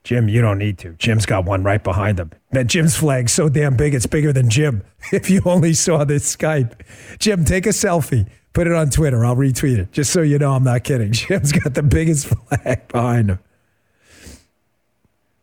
Jim, 0.04 0.28
you 0.28 0.40
don't 0.40 0.58
need 0.58 0.78
to. 0.78 0.94
Jim's 0.94 1.26
got 1.26 1.44
one 1.44 1.62
right 1.62 1.82
behind 1.82 2.18
him. 2.18 2.30
Man, 2.52 2.68
Jim's 2.68 2.96
flag's 2.96 3.32
so 3.32 3.48
damn 3.48 3.76
big, 3.76 3.94
it's 3.94 4.06
bigger 4.06 4.32
than 4.32 4.48
Jim. 4.48 4.82
If 5.12 5.30
you 5.30 5.40
only 5.44 5.74
saw 5.74 6.04
this 6.04 6.34
Skype. 6.36 6.80
Jim, 7.18 7.44
take 7.44 7.66
a 7.66 7.70
selfie. 7.70 8.28
Put 8.52 8.66
it 8.66 8.72
on 8.72 8.90
Twitter. 8.90 9.24
I'll 9.24 9.36
retweet 9.36 9.78
it 9.78 9.92
just 9.92 10.12
so 10.12 10.22
you 10.22 10.38
know 10.38 10.52
I'm 10.52 10.64
not 10.64 10.84
kidding. 10.84 11.12
Jim's 11.12 11.52
got 11.52 11.74
the 11.74 11.82
biggest 11.82 12.26
flag 12.26 12.88
behind 12.88 13.30
him. 13.30 13.38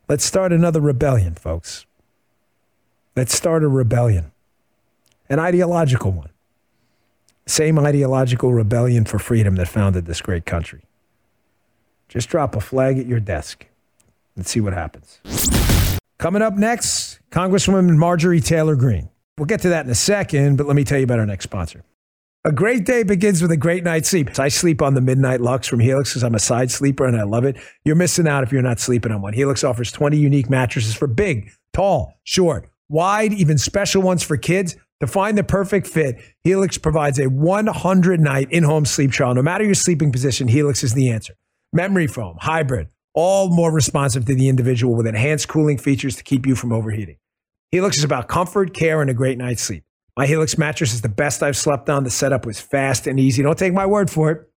Let's 0.08 0.24
start 0.24 0.52
another 0.52 0.80
rebellion, 0.80 1.34
folks. 1.34 1.86
Let's 3.16 3.34
start 3.34 3.64
a 3.64 3.68
rebellion, 3.68 4.32
an 5.28 5.38
ideological 5.38 6.12
one. 6.12 6.30
Same 7.46 7.78
ideological 7.78 8.52
rebellion 8.52 9.04
for 9.04 9.18
freedom 9.18 9.54
that 9.56 9.68
founded 9.68 10.06
this 10.06 10.20
great 10.20 10.46
country. 10.46 10.82
Just 12.08 12.28
drop 12.28 12.56
a 12.56 12.60
flag 12.60 12.98
at 12.98 13.06
your 13.06 13.20
desk 13.20 13.66
and 14.34 14.46
see 14.46 14.60
what 14.60 14.72
happens. 14.72 15.20
Coming 16.18 16.42
up 16.42 16.54
next, 16.54 17.20
Congresswoman 17.30 17.96
Marjorie 17.96 18.40
Taylor 18.40 18.74
Greene. 18.74 19.08
We'll 19.38 19.46
get 19.46 19.60
to 19.62 19.68
that 19.68 19.84
in 19.84 19.90
a 19.90 19.94
second, 19.94 20.56
but 20.56 20.66
let 20.66 20.76
me 20.76 20.84
tell 20.84 20.98
you 20.98 21.04
about 21.04 21.18
our 21.18 21.26
next 21.26 21.44
sponsor. 21.44 21.84
A 22.44 22.52
great 22.52 22.84
day 22.86 23.02
begins 23.02 23.42
with 23.42 23.50
a 23.50 23.56
great 23.56 23.82
night's 23.84 24.08
sleep. 24.08 24.38
I 24.38 24.48
sleep 24.48 24.80
on 24.80 24.94
the 24.94 25.00
Midnight 25.00 25.40
Luxe 25.40 25.66
from 25.66 25.80
Helix 25.80 26.10
because 26.10 26.22
I'm 26.22 26.34
a 26.34 26.38
side 26.38 26.70
sleeper 26.70 27.04
and 27.04 27.16
I 27.16 27.24
love 27.24 27.44
it. 27.44 27.56
You're 27.84 27.96
missing 27.96 28.28
out 28.28 28.44
if 28.44 28.52
you're 28.52 28.62
not 28.62 28.78
sleeping 28.78 29.10
on 29.10 29.20
one. 29.20 29.32
Helix 29.32 29.64
offers 29.64 29.90
20 29.90 30.16
unique 30.16 30.48
mattresses 30.48 30.94
for 30.94 31.08
big, 31.08 31.50
tall, 31.72 32.14
short, 32.22 32.70
wide, 32.88 33.32
even 33.32 33.58
special 33.58 34.00
ones 34.00 34.22
for 34.22 34.36
kids. 34.36 34.76
To 35.00 35.06
find 35.06 35.36
the 35.36 35.44
perfect 35.44 35.86
fit, 35.86 36.16
Helix 36.42 36.78
provides 36.78 37.18
a 37.18 37.26
100 37.26 38.20
night 38.20 38.50
in 38.50 38.64
home 38.64 38.86
sleep 38.86 39.12
trial. 39.12 39.34
No 39.34 39.42
matter 39.42 39.64
your 39.64 39.74
sleeping 39.74 40.10
position, 40.10 40.48
Helix 40.48 40.82
is 40.82 40.94
the 40.94 41.10
answer. 41.10 41.34
Memory 41.72 42.06
foam, 42.06 42.38
hybrid, 42.40 42.88
all 43.14 43.50
more 43.50 43.70
responsive 43.70 44.24
to 44.24 44.34
the 44.34 44.48
individual 44.48 44.94
with 44.94 45.06
enhanced 45.06 45.48
cooling 45.48 45.76
features 45.76 46.16
to 46.16 46.24
keep 46.24 46.46
you 46.46 46.54
from 46.54 46.72
overheating. 46.72 47.16
Helix 47.70 47.98
is 47.98 48.04
about 48.04 48.28
comfort, 48.28 48.72
care, 48.72 49.02
and 49.02 49.10
a 49.10 49.14
great 49.14 49.36
night's 49.36 49.62
sleep. 49.62 49.84
My 50.16 50.26
Helix 50.26 50.56
mattress 50.56 50.94
is 50.94 51.02
the 51.02 51.10
best 51.10 51.42
I've 51.42 51.58
slept 51.58 51.90
on. 51.90 52.04
The 52.04 52.10
setup 52.10 52.46
was 52.46 52.58
fast 52.58 53.06
and 53.06 53.20
easy. 53.20 53.42
Don't 53.42 53.58
take 53.58 53.74
my 53.74 53.84
word 53.84 54.08
for 54.08 54.30
it. 54.30 54.50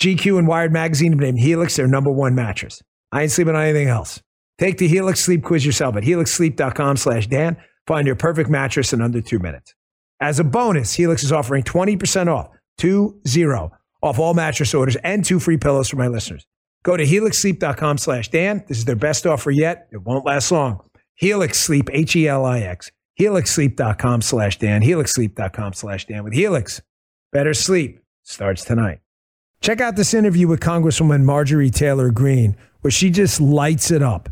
GQ 0.00 0.38
and 0.38 0.48
Wired 0.48 0.72
Magazine 0.72 1.12
have 1.12 1.20
named 1.20 1.40
Helix 1.40 1.76
their 1.76 1.88
number 1.88 2.10
one 2.10 2.34
mattress. 2.34 2.82
I 3.12 3.22
ain't 3.22 3.32
sleeping 3.32 3.54
on 3.54 3.62
anything 3.62 3.88
else. 3.88 4.22
Take 4.58 4.78
the 4.78 4.88
Helix 4.88 5.20
Sleep 5.20 5.42
Quiz 5.42 5.66
yourself 5.66 5.96
at 5.96 6.04
helixsleep.com 6.04 6.96
slash 6.96 7.26
Dan. 7.26 7.58
Find 7.88 8.06
your 8.06 8.16
perfect 8.16 8.50
mattress 8.50 8.92
in 8.92 9.00
under 9.00 9.22
two 9.22 9.38
minutes. 9.38 9.74
As 10.20 10.38
a 10.38 10.44
bonus, 10.44 10.92
Helix 10.92 11.24
is 11.24 11.32
offering 11.32 11.64
20% 11.64 12.28
off, 12.28 12.50
two 12.76 13.18
zero, 13.26 13.72
off 14.02 14.18
all 14.18 14.34
mattress 14.34 14.74
orders 14.74 14.96
and 14.96 15.24
two 15.24 15.40
free 15.40 15.56
pillows 15.56 15.88
for 15.88 15.96
my 15.96 16.06
listeners. 16.06 16.46
Go 16.82 16.98
to 16.98 17.04
helixsleep.com 17.04 17.96
slash 17.96 18.28
Dan. 18.28 18.62
This 18.68 18.76
is 18.76 18.84
their 18.84 18.94
best 18.94 19.26
offer 19.26 19.50
yet. 19.50 19.88
It 19.90 20.02
won't 20.02 20.26
last 20.26 20.52
long. 20.52 20.80
Helix 21.14 21.58
Sleep, 21.58 21.88
H 21.90 22.14
E 22.14 22.28
L 22.28 22.44
I 22.44 22.60
X 22.60 22.90
helixsleep.com 23.18 24.20
slash 24.20 24.58
Dan, 24.58 24.82
helixsleep.com 24.82 25.72
slash 25.72 26.06
Dan. 26.06 26.24
With 26.24 26.34
Helix, 26.34 26.82
better 27.32 27.54
sleep 27.54 28.00
starts 28.22 28.64
tonight. 28.64 29.00
Check 29.62 29.80
out 29.80 29.96
this 29.96 30.12
interview 30.12 30.46
with 30.46 30.60
Congresswoman 30.60 31.24
Marjorie 31.24 31.70
Taylor 31.70 32.10
Greene, 32.10 32.54
where 32.82 32.90
she 32.90 33.08
just 33.08 33.40
lights 33.40 33.90
it 33.90 34.02
up 34.02 34.28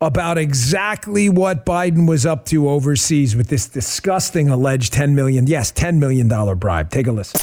about 0.00 0.38
exactly 0.38 1.28
what 1.28 1.66
Biden 1.66 2.08
was 2.08 2.24
up 2.24 2.44
to 2.46 2.68
overseas 2.68 3.34
with 3.34 3.48
this 3.48 3.66
disgusting 3.66 4.48
alleged 4.48 4.92
10 4.92 5.14
million, 5.14 5.46
yes, 5.46 5.72
$10 5.72 5.98
million 5.98 6.28
bribe. 6.58 6.90
Take 6.90 7.06
a 7.06 7.12
listen. 7.12 7.40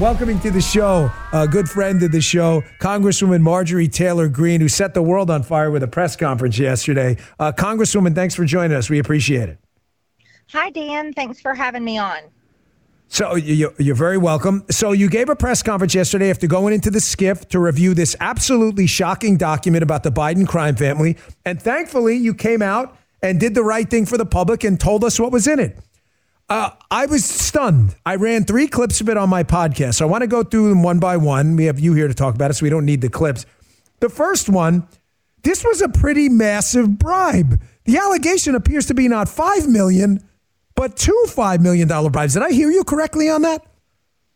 Welcoming 0.00 0.40
to 0.40 0.50
the 0.50 0.60
show, 0.60 1.10
a 1.32 1.46
good 1.46 1.68
friend 1.68 2.02
of 2.02 2.12
the 2.12 2.20
show, 2.20 2.62
Congresswoman 2.80 3.40
Marjorie 3.40 3.88
Taylor 3.88 4.28
Greene, 4.28 4.60
who 4.60 4.68
set 4.68 4.94
the 4.94 5.02
world 5.02 5.30
on 5.30 5.42
fire 5.42 5.70
with 5.70 5.82
a 5.82 5.88
press 5.88 6.16
conference 6.16 6.58
yesterday. 6.58 7.16
Uh, 7.38 7.52
Congresswoman, 7.52 8.14
thanks 8.14 8.34
for 8.34 8.44
joining 8.44 8.76
us. 8.76 8.88
We 8.88 8.98
appreciate 8.98 9.48
it. 9.48 9.58
Hi, 10.48 10.70
Dan. 10.70 11.12
Thanks 11.12 11.40
for 11.40 11.54
having 11.54 11.84
me 11.84 11.98
on. 11.98 12.18
So 13.12 13.36
you're 13.36 13.94
very 13.94 14.16
welcome. 14.16 14.64
So 14.70 14.92
you 14.92 15.10
gave 15.10 15.28
a 15.28 15.36
press 15.36 15.62
conference 15.62 15.94
yesterday 15.94 16.30
after 16.30 16.46
going 16.46 16.72
into 16.72 16.90
the 16.90 16.98
SCIF 16.98 17.46
to 17.50 17.58
review 17.58 17.92
this 17.92 18.16
absolutely 18.20 18.86
shocking 18.86 19.36
document 19.36 19.82
about 19.82 20.02
the 20.02 20.10
Biden 20.10 20.48
crime 20.48 20.76
family, 20.76 21.18
and 21.44 21.60
thankfully 21.60 22.16
you 22.16 22.32
came 22.32 22.62
out 22.62 22.96
and 23.22 23.38
did 23.38 23.54
the 23.54 23.62
right 23.62 23.88
thing 23.90 24.06
for 24.06 24.16
the 24.16 24.24
public 24.24 24.64
and 24.64 24.80
told 24.80 25.04
us 25.04 25.20
what 25.20 25.30
was 25.30 25.46
in 25.46 25.60
it. 25.60 25.78
Uh, 26.48 26.70
I 26.90 27.04
was 27.04 27.22
stunned. 27.22 27.96
I 28.06 28.14
ran 28.16 28.44
three 28.44 28.66
clips 28.66 29.02
of 29.02 29.10
it 29.10 29.18
on 29.18 29.28
my 29.28 29.42
podcast. 29.42 29.96
So 29.96 30.06
I 30.06 30.10
want 30.10 30.22
to 30.22 30.26
go 30.26 30.42
through 30.42 30.70
them 30.70 30.82
one 30.82 30.98
by 30.98 31.18
one. 31.18 31.54
We 31.54 31.66
have 31.66 31.78
you 31.78 31.92
here 31.92 32.08
to 32.08 32.14
talk 32.14 32.34
about 32.34 32.50
it, 32.50 32.54
so 32.54 32.62
we 32.64 32.70
don't 32.70 32.86
need 32.86 33.02
the 33.02 33.10
clips. 33.10 33.44
The 34.00 34.08
first 34.08 34.48
one, 34.48 34.88
this 35.42 35.62
was 35.62 35.82
a 35.82 35.88
pretty 35.90 36.30
massive 36.30 36.98
bribe. 36.98 37.60
The 37.84 37.98
allegation 37.98 38.54
appears 38.54 38.86
to 38.86 38.94
be 38.94 39.06
not 39.06 39.28
five 39.28 39.68
million, 39.68 40.26
but 40.74 40.96
two 40.96 41.24
five 41.28 41.60
million 41.60 41.88
dollar 41.88 42.10
bribes. 42.10 42.34
Did 42.34 42.42
I 42.42 42.52
hear 42.52 42.70
you 42.70 42.84
correctly 42.84 43.28
on 43.28 43.42
that? 43.42 43.64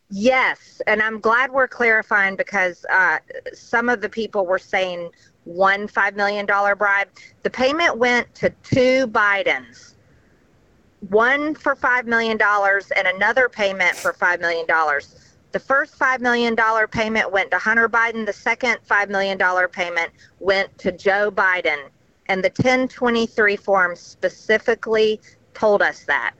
Yes, 0.09 0.81
and 0.87 1.01
I'm 1.01 1.19
glad 1.19 1.51
we're 1.51 1.67
clarifying 1.67 2.37
because 2.37 2.85
uh, 2.91 3.17
some 3.53 3.89
of 3.89 3.99
the 4.01 4.07
people 4.07 4.45
were 4.45 4.59
saying 4.59 5.09
one 5.43 5.87
five 5.87 6.15
million 6.15 6.45
dollar 6.45 6.75
bribe. 6.75 7.09
The 7.43 7.49
payment 7.49 7.97
went 7.97 8.33
to 8.35 8.49
two 8.63 9.07
Bidens 9.07 9.95
one 11.09 11.53
for 11.55 11.75
$5 11.75 12.05
million 12.05 12.39
and 12.41 13.07
another 13.07 13.49
payment 13.49 13.95
for 13.95 14.13
$5 14.13 14.39
million. 14.39 14.65
The 15.51 15.59
first 15.59 15.97
$5 15.97 16.19
million 16.19 16.55
payment 16.87 17.31
went 17.31 17.51
to 17.51 17.57
Hunter 17.57 17.87
Biden. 17.87 18.25
The 18.25 18.33
second 18.33 18.79
$5 18.89 19.09
million 19.09 19.37
payment 19.69 20.11
went 20.39 20.75
to 20.79 20.91
Joe 20.91 21.31
Biden. 21.31 21.89
And 22.29 22.43
the 22.43 22.49
1023 22.49 23.55
form 23.55 23.95
specifically 23.95 25.21
told 25.57 25.81
us 25.81 26.03
that. 26.05 26.33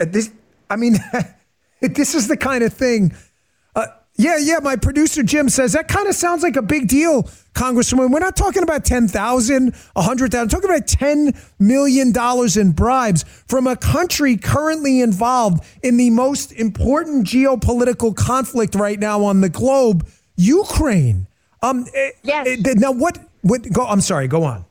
Uh, 0.00 0.06
this, 0.06 0.30
I 0.70 0.76
mean, 0.76 0.96
this 1.80 2.14
is 2.14 2.28
the 2.28 2.36
kind 2.36 2.64
of 2.64 2.72
thing 2.72 3.12
yeah, 4.16 4.36
yeah. 4.38 4.58
My 4.62 4.76
producer 4.76 5.22
Jim 5.24 5.48
says 5.48 5.72
that 5.72 5.88
kind 5.88 6.06
of 6.06 6.14
sounds 6.14 6.44
like 6.44 6.54
a 6.54 6.62
big 6.62 6.86
deal, 6.86 7.24
Congresswoman. 7.54 8.10
We're 8.10 8.20
not 8.20 8.36
talking 8.36 8.62
about 8.62 8.84
10,000, 8.84 9.68
a 9.68 9.72
100,000. 9.92 10.48
talking 10.48 10.70
about 10.70 10.86
$10 10.86 11.36
million 11.58 12.12
in 12.60 12.72
bribes 12.72 13.24
from 13.48 13.66
a 13.66 13.76
country 13.76 14.36
currently 14.36 15.00
involved 15.00 15.64
in 15.82 15.96
the 15.96 16.10
most 16.10 16.52
important 16.52 17.26
geopolitical 17.26 18.14
conflict 18.14 18.76
right 18.76 19.00
now 19.00 19.24
on 19.24 19.40
the 19.40 19.48
globe, 19.48 20.06
Ukraine. 20.36 21.26
Um, 21.62 21.86
yes. 22.22 22.60
Now, 22.76 22.92
what, 22.92 23.18
what, 23.40 23.70
go, 23.72 23.84
I'm 23.84 24.00
sorry, 24.00 24.28
go 24.28 24.44
on. 24.44 24.64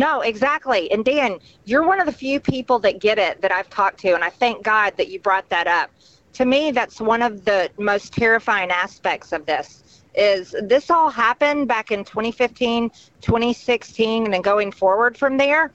No, 0.00 0.22
exactly. 0.22 0.90
And 0.90 1.04
Dan, 1.04 1.38
you're 1.66 1.86
one 1.86 2.00
of 2.00 2.06
the 2.06 2.12
few 2.12 2.40
people 2.40 2.78
that 2.78 3.00
get 3.00 3.18
it 3.18 3.42
that 3.42 3.52
I've 3.52 3.68
talked 3.68 4.00
to, 4.00 4.14
and 4.14 4.24
I 4.24 4.30
thank 4.30 4.62
God 4.62 4.94
that 4.96 5.08
you 5.08 5.20
brought 5.20 5.46
that 5.50 5.66
up. 5.66 5.90
To 6.34 6.46
me, 6.46 6.70
that's 6.70 7.02
one 7.02 7.20
of 7.20 7.44
the 7.44 7.68
most 7.78 8.10
terrifying 8.14 8.70
aspects 8.70 9.30
of 9.30 9.44
this 9.44 10.02
is 10.14 10.56
this 10.62 10.90
all 10.90 11.10
happened 11.10 11.68
back 11.68 11.90
in 11.90 12.02
2015, 12.02 12.88
2016 13.20 14.24
and 14.24 14.32
then 14.32 14.40
going 14.40 14.72
forward 14.72 15.18
from 15.18 15.36
there. 15.36 15.70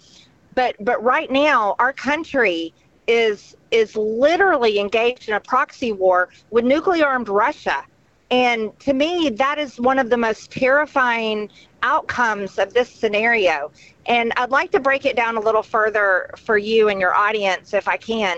But 0.56 0.76
but 0.80 1.04
right 1.04 1.30
now 1.30 1.76
our 1.78 1.94
country 1.94 2.74
is 3.08 3.56
is 3.70 3.96
literally 3.96 4.80
engaged 4.80 5.30
in 5.30 5.36
a 5.36 5.40
proxy 5.40 5.92
war 5.92 6.30
with 6.50 6.66
nuclear 6.66 7.06
armed 7.06 7.30
Russia. 7.30 7.84
And 8.32 8.78
to 8.80 8.94
me, 8.94 9.30
that 9.30 9.60
is 9.60 9.80
one 9.80 10.00
of 10.00 10.10
the 10.10 10.18
most 10.18 10.52
terrifying 10.52 11.50
outcomes 11.84 12.58
of 12.58 12.74
this 12.74 12.90
scenario. 12.90 13.72
And 14.08 14.34
I'd 14.36 14.50
like 14.50 14.72
to 14.72 14.80
break 14.80 15.06
it 15.06 15.16
down 15.16 15.38
a 15.38 15.40
little 15.40 15.62
further 15.64 16.32
for 16.38 16.58
you 16.58 16.90
and 16.90 17.00
your 17.00 17.14
audience, 17.14 17.74
if 17.74 17.88
I 17.88 17.98
can. 17.98 18.38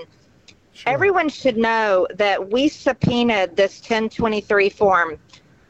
Sure. 0.74 0.94
Everyone 0.94 1.30
should 1.30 1.58
know 1.58 2.08
that 2.16 2.52
we 2.52 2.68
subpoenaed 2.68 3.56
this 3.56 3.80
1023 3.80 4.70
form 4.70 5.18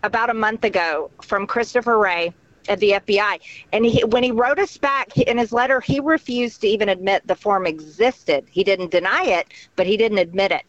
about 0.03 0.30
a 0.30 0.34
month 0.34 0.63
ago 0.63 1.09
from 1.22 1.47
Christopher 1.47 1.97
Wray 1.97 2.34
at 2.68 2.80
the 2.80 2.91
FBI. 2.91 3.39
And 3.72 3.86
he, 3.86 4.03
when 4.03 4.24
he 4.24 4.32
wrote 4.32 4.59
us 4.59 4.78
back 4.78 5.18
in 5.18 5.38
his 5.38 5.51
letter, 5.53 5.80
he 5.80 5.99
refused 5.99 6.61
to 6.61 6.68
even 6.68 6.89
admit 6.89 7.26
the 7.26 7.36
form 7.36 7.65
existed. 7.65 8.45
He 8.49 8.63
didn't 8.63 8.91
deny 8.91 9.24
it, 9.24 9.47
but 9.76 9.88
he 9.88 9.97
didn't 9.97 10.18
admit 10.18 10.51
it. 10.51 10.63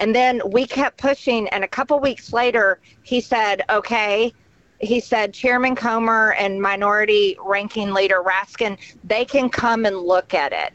And 0.00 0.14
then 0.14 0.40
we 0.50 0.66
kept 0.66 0.98
pushing. 0.98 1.48
And 1.48 1.64
a 1.64 1.68
couple 1.68 1.98
weeks 2.00 2.32
later, 2.32 2.80
he 3.02 3.20
said, 3.20 3.62
okay, 3.70 4.32
he 4.80 5.00
said 5.00 5.32
Chairman 5.32 5.74
Comer 5.76 6.32
and 6.32 6.60
Minority 6.60 7.36
Ranking 7.44 7.92
Leader 7.92 8.22
Raskin, 8.22 8.76
they 9.04 9.24
can 9.24 9.48
come 9.48 9.86
and 9.86 9.96
look 9.98 10.34
at 10.34 10.52
it. 10.52 10.72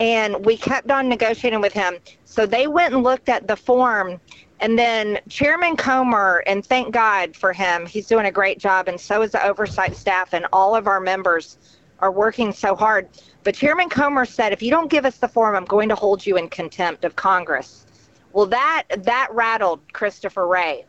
And 0.00 0.44
we 0.44 0.56
kept 0.56 0.90
on 0.90 1.08
negotiating 1.08 1.60
with 1.60 1.72
him. 1.72 1.98
So 2.24 2.46
they 2.46 2.66
went 2.66 2.94
and 2.94 3.02
looked 3.02 3.28
at 3.28 3.48
the 3.48 3.56
form. 3.56 4.20
And 4.60 4.78
then 4.78 5.20
Chairman 5.28 5.76
Comer, 5.76 6.42
and 6.46 6.64
thank 6.64 6.92
God 6.92 7.36
for 7.36 7.52
him, 7.52 7.86
he's 7.86 8.06
doing 8.06 8.26
a 8.26 8.32
great 8.32 8.58
job, 8.58 8.88
and 8.88 9.00
so 9.00 9.22
is 9.22 9.32
the 9.32 9.44
oversight 9.44 9.94
staff, 9.94 10.34
and 10.34 10.46
all 10.52 10.74
of 10.74 10.88
our 10.88 11.00
members 11.00 11.58
are 12.00 12.10
working 12.10 12.52
so 12.52 12.74
hard. 12.74 13.08
But 13.44 13.54
Chairman 13.54 13.88
Comer 13.88 14.24
said, 14.24 14.52
if 14.52 14.62
you 14.62 14.70
don't 14.70 14.90
give 14.90 15.04
us 15.04 15.18
the 15.18 15.28
form, 15.28 15.54
I'm 15.54 15.64
going 15.64 15.88
to 15.88 15.94
hold 15.94 16.26
you 16.26 16.36
in 16.36 16.48
contempt 16.48 17.04
of 17.04 17.16
Congress. 17.16 17.86
Well, 18.32 18.46
that 18.46 18.84
that 18.98 19.28
rattled 19.32 19.80
Christopher 19.92 20.46
Wray. 20.46 20.84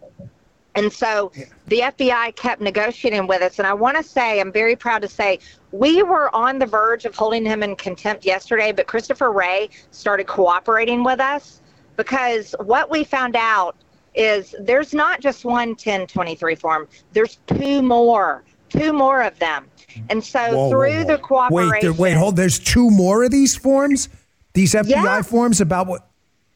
And 0.75 0.93
so 0.93 1.31
the 1.67 1.79
FBI 1.79 2.35
kept 2.35 2.61
negotiating 2.61 3.27
with 3.27 3.41
us. 3.41 3.59
And 3.59 3.67
I 3.67 3.73
want 3.73 3.97
to 3.97 4.03
say, 4.03 4.39
I'm 4.39 4.51
very 4.51 4.75
proud 4.75 5.01
to 5.01 5.07
say, 5.07 5.39
we 5.71 6.03
were 6.03 6.33
on 6.33 6.59
the 6.59 6.65
verge 6.65 7.05
of 7.05 7.15
holding 7.15 7.43
him 7.43 7.63
in 7.63 7.75
contempt 7.75 8.23
yesterday, 8.23 8.71
but 8.71 8.87
Christopher 8.87 9.31
Wray 9.31 9.69
started 9.91 10.27
cooperating 10.27 11.03
with 11.03 11.19
us 11.19 11.61
because 11.97 12.55
what 12.61 12.89
we 12.89 13.03
found 13.03 13.35
out 13.35 13.75
is 14.15 14.55
there's 14.59 14.93
not 14.93 15.21
just 15.21 15.43
one 15.43 15.69
1023 15.69 16.55
form, 16.55 16.87
there's 17.13 17.39
two 17.47 17.81
more, 17.81 18.43
two 18.69 18.93
more 18.93 19.21
of 19.21 19.37
them. 19.39 19.67
And 20.09 20.23
so 20.23 20.39
whoa, 20.39 20.69
through 20.69 20.91
whoa, 20.91 20.97
whoa. 20.97 21.03
the 21.03 21.17
cooperation. 21.17 21.91
Wait, 21.91 21.99
wait, 21.99 22.13
hold. 22.13 22.35
There's 22.35 22.59
two 22.59 22.89
more 22.89 23.23
of 23.23 23.31
these 23.31 23.55
forms? 23.55 24.09
These 24.53 24.73
FBI 24.73 24.89
yeah. 24.89 25.21
forms 25.21 25.61
about 25.61 25.87
what? 25.87 26.08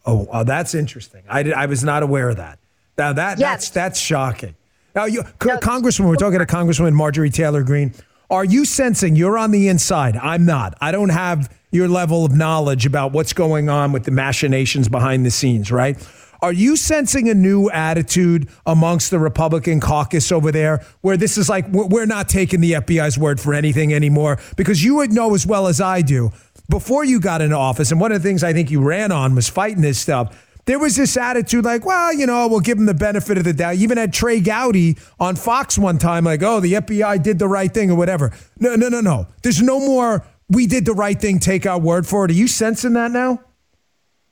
Oh, 0.05 0.27
oh, 0.31 0.43
that's 0.43 0.75
interesting. 0.75 1.23
I, 1.29 1.43
did, 1.43 1.53
I 1.53 1.65
was 1.65 1.83
not 1.83 2.03
aware 2.03 2.29
of 2.29 2.37
that. 2.37 2.59
Now 2.97 3.13
that 3.13 3.39
yes. 3.39 3.49
that's 3.49 3.69
that's 3.69 3.99
shocking. 3.99 4.55
Now, 4.95 5.05
you, 5.05 5.23
no, 5.43 5.57
Congresswoman, 5.57 6.07
we're 6.07 6.15
talking 6.15 6.39
to 6.39 6.45
Congresswoman 6.45 6.93
Marjorie 6.93 7.31
Taylor 7.31 7.63
Greene. 7.63 7.93
Are 8.29 8.45
you 8.45 8.65
sensing 8.65 9.15
you're 9.15 9.37
on 9.37 9.51
the 9.51 9.67
inside? 9.67 10.15
I'm 10.17 10.45
not. 10.45 10.75
I 10.81 10.91
don't 10.91 11.09
have 11.09 11.55
your 11.71 11.87
level 11.87 12.25
of 12.25 12.35
knowledge 12.35 12.85
about 12.85 13.11
what's 13.11 13.33
going 13.33 13.69
on 13.69 13.91
with 13.91 14.03
the 14.03 14.11
machinations 14.11 14.87
behind 14.89 15.25
the 15.25 15.31
scenes, 15.31 15.71
right? 15.71 15.97
Are 16.43 16.53
you 16.53 16.75
sensing 16.75 17.29
a 17.29 17.33
new 17.33 17.69
attitude 17.69 18.49
amongst 18.65 19.11
the 19.11 19.17
Republican 19.17 19.79
caucus 19.79 20.31
over 20.31 20.51
there 20.51 20.85
where 21.01 21.15
this 21.15 21.37
is 21.37 21.47
like, 21.47 21.65
we're 21.69 22.05
not 22.05 22.27
taking 22.27 22.59
the 22.59 22.73
FBI's 22.73 23.17
word 23.17 23.39
for 23.39 23.53
anything 23.53 23.93
anymore? 23.93 24.39
Because 24.57 24.83
you 24.83 24.95
would 24.95 25.13
know 25.13 25.33
as 25.35 25.47
well 25.47 25.67
as 25.67 25.79
I 25.79 26.01
do 26.01 26.31
before 26.69 27.03
you 27.03 27.19
got 27.19 27.41
into 27.41 27.57
office, 27.57 27.91
and 27.91 27.99
one 27.99 28.11
of 28.11 28.21
the 28.21 28.27
things 28.27 28.43
I 28.43 28.53
think 28.53 28.71
you 28.71 28.81
ran 28.81 29.11
on 29.11 29.35
was 29.35 29.49
fighting 29.49 29.81
this 29.81 29.99
stuff 29.99 30.35
there 30.65 30.79
was 30.79 30.95
this 30.95 31.17
attitude 31.17 31.65
like, 31.65 31.85
well, 31.85 32.13
you 32.13 32.25
know, 32.25 32.47
we'll 32.47 32.61
give 32.61 32.77
them 32.77 32.85
the 32.85 32.93
benefit 32.93 33.37
of 33.37 33.43
the 33.43 33.53
doubt. 33.53 33.77
You 33.77 33.83
even 33.83 33.97
had 33.97 34.13
Trey 34.13 34.39
Gowdy 34.39 34.97
on 35.19 35.35
Fox 35.35 35.77
one 35.77 35.97
time, 35.97 36.23
like, 36.23 36.41
oh, 36.41 36.59
the 36.59 36.73
FBI 36.73 37.21
did 37.21 37.39
the 37.39 37.47
right 37.47 37.73
thing 37.73 37.91
or 37.91 37.95
whatever. 37.95 38.31
No, 38.59 38.75
no, 38.75 38.87
no, 38.87 39.01
no. 39.01 39.27
There's 39.41 39.61
no 39.61 39.79
more, 39.79 40.25
we 40.49 40.65
did 40.67 40.85
the 40.85 40.93
right 40.93 41.19
thing, 41.19 41.39
take 41.39 41.65
our 41.65 41.79
word 41.79 42.07
for 42.07 42.25
it. 42.25 42.31
Are 42.31 42.35
you 42.35 42.47
sensing 42.47 42.93
that 42.93 43.11
now? 43.11 43.41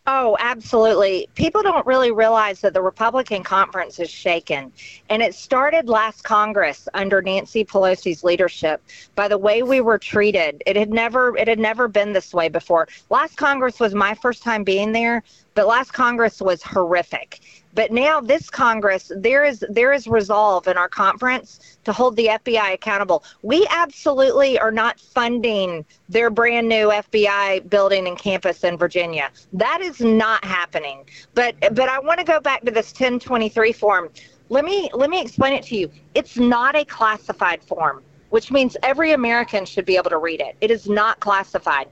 Oh, 0.07 0.35
absolutely. 0.39 1.29
People 1.35 1.61
don't 1.61 1.85
really 1.85 2.11
realize 2.11 2.59
that 2.61 2.73
the 2.73 2.81
Republican 2.81 3.43
conference 3.43 3.99
is 3.99 4.09
shaken. 4.09 4.73
And 5.09 5.21
it 5.21 5.35
started 5.35 5.87
last 5.87 6.23
Congress 6.23 6.89
under 6.95 7.21
Nancy 7.21 7.63
Pelosi's 7.63 8.23
leadership 8.23 8.81
by 9.13 9.27
the 9.27 9.37
way 9.37 9.61
we 9.61 9.79
were 9.79 9.99
treated. 9.99 10.63
It 10.65 10.75
had 10.75 10.89
never 10.89 11.37
it 11.37 11.47
had 11.47 11.59
never 11.59 11.87
been 11.87 12.13
this 12.13 12.33
way 12.33 12.49
before. 12.49 12.87
Last 13.11 13.37
Congress 13.37 13.79
was 13.79 13.93
my 13.93 14.15
first 14.15 14.41
time 14.41 14.63
being 14.63 14.91
there, 14.91 15.21
but 15.53 15.67
last 15.67 15.91
Congress 15.91 16.41
was 16.41 16.63
horrific. 16.63 17.60
But 17.73 17.91
now 17.91 18.19
this 18.19 18.49
Congress, 18.49 19.11
there 19.15 19.45
is 19.45 19.63
there 19.69 19.93
is 19.93 20.07
resolve 20.07 20.67
in 20.67 20.77
our 20.77 20.89
conference 20.89 21.77
to 21.85 21.93
hold 21.93 22.15
the 22.15 22.27
FBI 22.27 22.73
accountable. 22.73 23.23
We 23.41 23.65
absolutely 23.69 24.59
are 24.59 24.71
not 24.71 24.99
funding 24.99 25.85
their 26.09 26.29
brand 26.29 26.67
new 26.67 26.89
FBI 26.89 27.69
building 27.69 28.07
and 28.07 28.17
campus 28.17 28.63
in 28.63 28.77
Virginia. 28.77 29.29
That 29.53 29.81
is 29.81 30.01
not 30.01 30.43
happening. 30.43 31.05
But 31.33 31.55
but 31.59 31.87
I 31.87 31.99
want 31.99 32.19
to 32.19 32.25
go 32.25 32.39
back 32.39 32.63
to 32.63 32.71
this 32.71 32.91
1023 32.91 33.71
form. 33.73 34.09
Let 34.49 34.65
me 34.65 34.89
let 34.93 35.09
me 35.09 35.21
explain 35.21 35.53
it 35.53 35.63
to 35.65 35.77
you. 35.77 35.89
It's 36.13 36.37
not 36.37 36.75
a 36.75 36.83
classified 36.83 37.63
form, 37.63 38.03
which 38.31 38.51
means 38.51 38.75
every 38.83 39.13
American 39.13 39.65
should 39.65 39.85
be 39.85 39.95
able 39.95 40.09
to 40.09 40.17
read 40.17 40.41
it. 40.41 40.57
It 40.59 40.71
is 40.71 40.89
not 40.89 41.19
classified. 41.21 41.87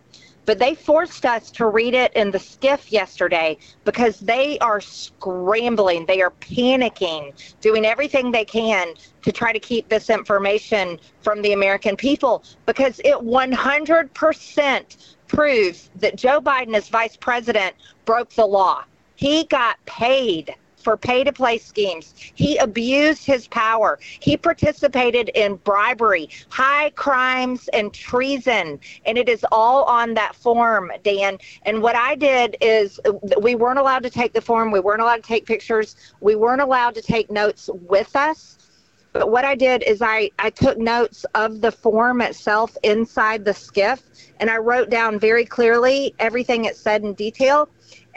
But 0.46 0.60
they 0.60 0.74
forced 0.74 1.26
us 1.26 1.52
to 1.52 1.68
read 1.68 1.94
it 1.94 2.12
in 2.14 2.32
the 2.32 2.40
SCIF 2.40 2.92
yesterday 2.92 3.58
because 3.86 4.20
they 4.20 4.58
are 4.60 4.82
scrambling. 4.82 6.06
They 6.06 6.22
are 6.22 6.32
panicking, 6.42 7.34
doing 7.62 7.86
everything 7.86 8.32
they 8.32 8.46
can 8.46 8.94
to 9.22 9.32
try 9.32 9.54
to 9.54 9.60
keep 9.60 9.88
this 9.90 10.10
information 10.10 11.00
from 11.22 11.42
the 11.42 11.54
American 11.54 11.96
people 11.96 12.44
because 12.66 13.00
it 13.06 13.16
100% 13.16 15.16
proves 15.28 15.90
that 15.96 16.16
Joe 16.16 16.42
Biden, 16.42 16.76
as 16.76 16.90
vice 16.90 17.16
president, 17.16 17.76
broke 18.06 18.32
the 18.32 18.46
law. 18.46 18.84
He 19.16 19.46
got 19.46 19.84
paid 19.86 20.56
for 20.80 20.98
pay 20.98 21.24
to 21.24 21.32
play 21.32 21.58
schemes. 21.58 22.14
He 22.18 22.58
abused 22.58 23.26
his 23.26 23.48
power. 23.48 24.00
He 24.02 24.38
participated 24.38 25.30
in 25.36 25.56
bribery, 25.58 26.30
high 26.50 26.92
crimes, 26.92 27.68
and 27.70 27.94
treason. 27.94 28.80
And 29.06 29.18
it 29.18 29.30
is 29.30 29.46
all 29.52 29.84
on 29.86 30.14
that 30.16 30.36
form, 30.36 30.92
Dan. 31.04 31.38
And 31.64 31.82
what 31.82 31.96
I 31.96 32.16
did 32.16 32.58
is 32.62 33.00
uh, 33.06 33.14
we 33.42 33.56
weren't 33.56 33.80
allowed 33.80 34.04
to 34.04 34.10
take 34.10 34.34
the 34.34 34.42
form, 34.42 34.72
we 34.72 34.80
weren't 34.80 35.02
allowed 35.02 35.24
to 35.24 35.28
take 35.28 35.46
pictures, 35.46 35.96
we 36.22 36.36
weren't 36.36 36.62
allowed 36.62 36.96
to 36.96 37.02
take 37.02 37.30
notes 37.30 37.70
with 37.74 38.16
us. 38.16 38.58
But 39.12 39.32
what 39.32 39.44
I 39.44 39.56
did 39.56 39.84
is 39.84 40.02
I, 40.02 40.30
I 40.38 40.52
took 40.52 40.78
notes 40.78 41.26
of 41.34 41.62
the 41.62 41.72
form 41.72 42.22
itself 42.22 42.78
inside 42.84 43.44
the 43.44 43.52
SCIF 43.52 44.02
and 44.40 44.50
I 44.50 44.58
wrote 44.58 44.90
down 44.90 45.20
very 45.20 45.46
clearly 45.46 46.14
everything 46.20 46.66
it 46.66 46.76
said 46.78 47.04
in 47.04 47.14
detail. 47.14 47.70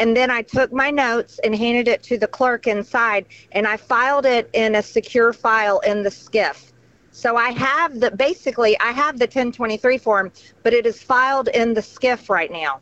And 0.02 0.16
then 0.16 0.32
I 0.32 0.42
took 0.42 0.72
my 0.72 0.90
notes 0.90 1.38
and 1.44 1.54
handed 1.54 1.86
it 1.86 2.02
to 2.02 2.18
the 2.18 2.26
clerk 2.26 2.66
inside, 2.66 3.24
and 3.52 3.68
I 3.68 3.76
filed 3.76 4.26
it 4.26 4.50
in 4.52 4.74
a 4.74 4.82
secure 4.82 5.32
file 5.32 5.78
in 5.86 6.02
the 6.02 6.10
SCIF. 6.10 6.72
So 7.12 7.36
I 7.36 7.52
have 7.52 8.00
the 8.00 8.10
basically 8.10 8.76
I 8.80 8.90
have 8.90 9.20
the 9.20 9.26
1023 9.26 9.98
form, 9.98 10.32
but 10.64 10.72
it 10.72 10.86
is 10.86 11.00
filed 11.00 11.50
in 11.54 11.72
the 11.72 11.82
SCIF 11.82 12.28
right 12.28 12.50
now. 12.50 12.80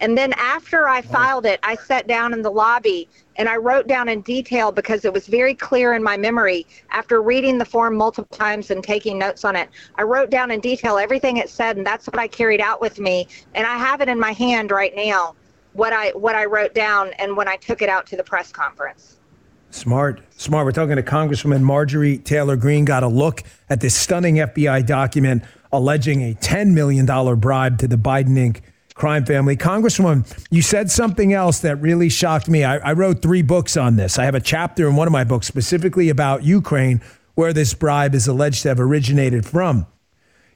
And 0.00 0.16
then 0.16 0.32
after 0.38 0.88
I 0.88 1.02
filed 1.02 1.44
it, 1.44 1.60
I 1.62 1.74
sat 1.74 2.06
down 2.06 2.32
in 2.32 2.40
the 2.40 2.50
lobby 2.50 3.06
and 3.36 3.50
I 3.50 3.56
wrote 3.56 3.86
down 3.86 4.08
in 4.08 4.22
detail 4.22 4.72
because 4.72 5.04
it 5.04 5.12
was 5.12 5.26
very 5.26 5.54
clear 5.54 5.92
in 5.92 6.02
my 6.02 6.16
memory 6.16 6.66
after 6.88 7.20
reading 7.20 7.58
the 7.58 7.66
form 7.66 7.96
multiple 7.96 8.34
times 8.34 8.70
and 8.70 8.82
taking 8.82 9.18
notes 9.18 9.44
on 9.44 9.56
it. 9.56 9.68
I 9.96 10.04
wrote 10.04 10.30
down 10.30 10.50
in 10.50 10.60
detail 10.60 10.96
everything 10.96 11.36
it 11.36 11.50
said, 11.50 11.76
and 11.76 11.86
that's 11.86 12.06
what 12.06 12.18
I 12.18 12.28
carried 12.28 12.62
out 12.62 12.80
with 12.80 12.98
me. 12.98 13.28
And 13.54 13.66
I 13.66 13.76
have 13.76 14.00
it 14.00 14.08
in 14.08 14.18
my 14.18 14.32
hand 14.32 14.70
right 14.70 14.96
now 14.96 15.34
what 15.72 15.92
I 15.92 16.10
what 16.10 16.34
I 16.34 16.44
wrote 16.44 16.74
down 16.74 17.10
and 17.18 17.36
when 17.36 17.48
I 17.48 17.56
took 17.56 17.82
it 17.82 17.88
out 17.88 18.06
to 18.08 18.16
the 18.16 18.24
press 18.24 18.52
conference. 18.52 19.18
Smart, 19.70 20.20
smart. 20.36 20.66
We're 20.66 20.72
talking 20.72 20.96
to 20.96 21.02
Congresswoman 21.02 21.62
Marjorie 21.62 22.18
Taylor 22.18 22.56
Greene. 22.56 22.84
Got 22.84 23.02
a 23.02 23.08
look 23.08 23.42
at 23.70 23.80
this 23.80 23.94
stunning 23.94 24.36
FBI 24.36 24.84
document 24.84 25.44
alleging 25.72 26.20
a 26.22 26.34
$10 26.34 26.74
million 26.74 27.06
bribe 27.40 27.78
to 27.78 27.88
the 27.88 27.96
Biden 27.96 28.36
Inc. 28.36 28.60
crime 28.92 29.24
family. 29.24 29.56
Congresswoman, 29.56 30.26
you 30.50 30.60
said 30.60 30.90
something 30.90 31.32
else 31.32 31.60
that 31.60 31.76
really 31.76 32.10
shocked 32.10 32.48
me. 32.48 32.64
I, 32.64 32.90
I 32.90 32.92
wrote 32.92 33.22
three 33.22 33.40
books 33.40 33.78
on 33.78 33.96
this. 33.96 34.18
I 34.18 34.26
have 34.26 34.34
a 34.34 34.40
chapter 34.40 34.86
in 34.86 34.94
one 34.94 35.08
of 35.08 35.12
my 35.12 35.24
books 35.24 35.46
specifically 35.46 36.10
about 36.10 36.44
Ukraine 36.44 37.00
where 37.34 37.54
this 37.54 37.72
bribe 37.72 38.14
is 38.14 38.28
alleged 38.28 38.62
to 38.62 38.68
have 38.68 38.80
originated 38.80 39.46
from. 39.46 39.86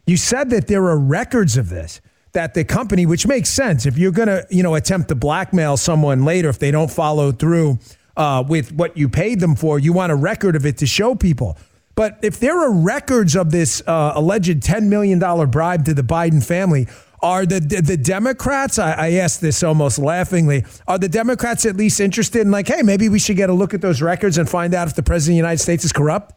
You 0.06 0.18
said 0.18 0.50
that 0.50 0.66
there 0.66 0.84
are 0.84 0.98
records 0.98 1.56
of 1.56 1.70
this 1.70 2.02
that 2.36 2.52
the 2.52 2.64
company, 2.64 3.06
which 3.06 3.26
makes 3.26 3.48
sense, 3.48 3.86
if 3.86 3.96
you're 3.96 4.12
going 4.12 4.28
to, 4.28 4.46
you 4.50 4.62
know, 4.62 4.74
attempt 4.74 5.08
to 5.08 5.14
blackmail 5.14 5.78
someone 5.78 6.26
later 6.26 6.50
if 6.50 6.58
they 6.58 6.70
don't 6.70 6.90
follow 6.90 7.32
through 7.32 7.78
uh, 8.14 8.44
with 8.46 8.72
what 8.72 8.94
you 8.94 9.08
paid 9.08 9.40
them 9.40 9.56
for, 9.56 9.78
you 9.78 9.94
want 9.94 10.12
a 10.12 10.14
record 10.14 10.54
of 10.54 10.66
it 10.66 10.76
to 10.76 10.86
show 10.86 11.14
people. 11.14 11.56
But 11.94 12.18
if 12.20 12.38
there 12.38 12.60
are 12.60 12.70
records 12.70 13.36
of 13.36 13.52
this 13.52 13.82
uh, 13.86 14.12
alleged 14.14 14.60
$10 14.60 14.88
million 14.88 15.18
bribe 15.50 15.86
to 15.86 15.94
the 15.94 16.02
Biden 16.02 16.44
family, 16.44 16.88
are 17.22 17.46
the 17.46 17.60
the 17.60 17.96
Democrats? 17.96 18.78
I, 18.78 19.06
I 19.06 19.10
this 19.10 19.62
almost 19.62 19.98
laughingly. 19.98 20.66
Are 20.86 20.98
the 20.98 21.08
Democrats 21.08 21.64
at 21.64 21.74
least 21.74 21.98
interested 21.98 22.42
in 22.42 22.50
like, 22.50 22.68
hey, 22.68 22.82
maybe 22.82 23.08
we 23.08 23.18
should 23.18 23.38
get 23.38 23.48
a 23.48 23.54
look 23.54 23.72
at 23.72 23.80
those 23.80 24.02
records 24.02 24.36
and 24.36 24.46
find 24.46 24.74
out 24.74 24.86
if 24.86 24.94
the 24.94 25.02
president 25.02 25.32
of 25.32 25.36
the 25.36 25.48
United 25.48 25.62
States 25.62 25.86
is 25.86 25.92
corrupt? 25.92 26.35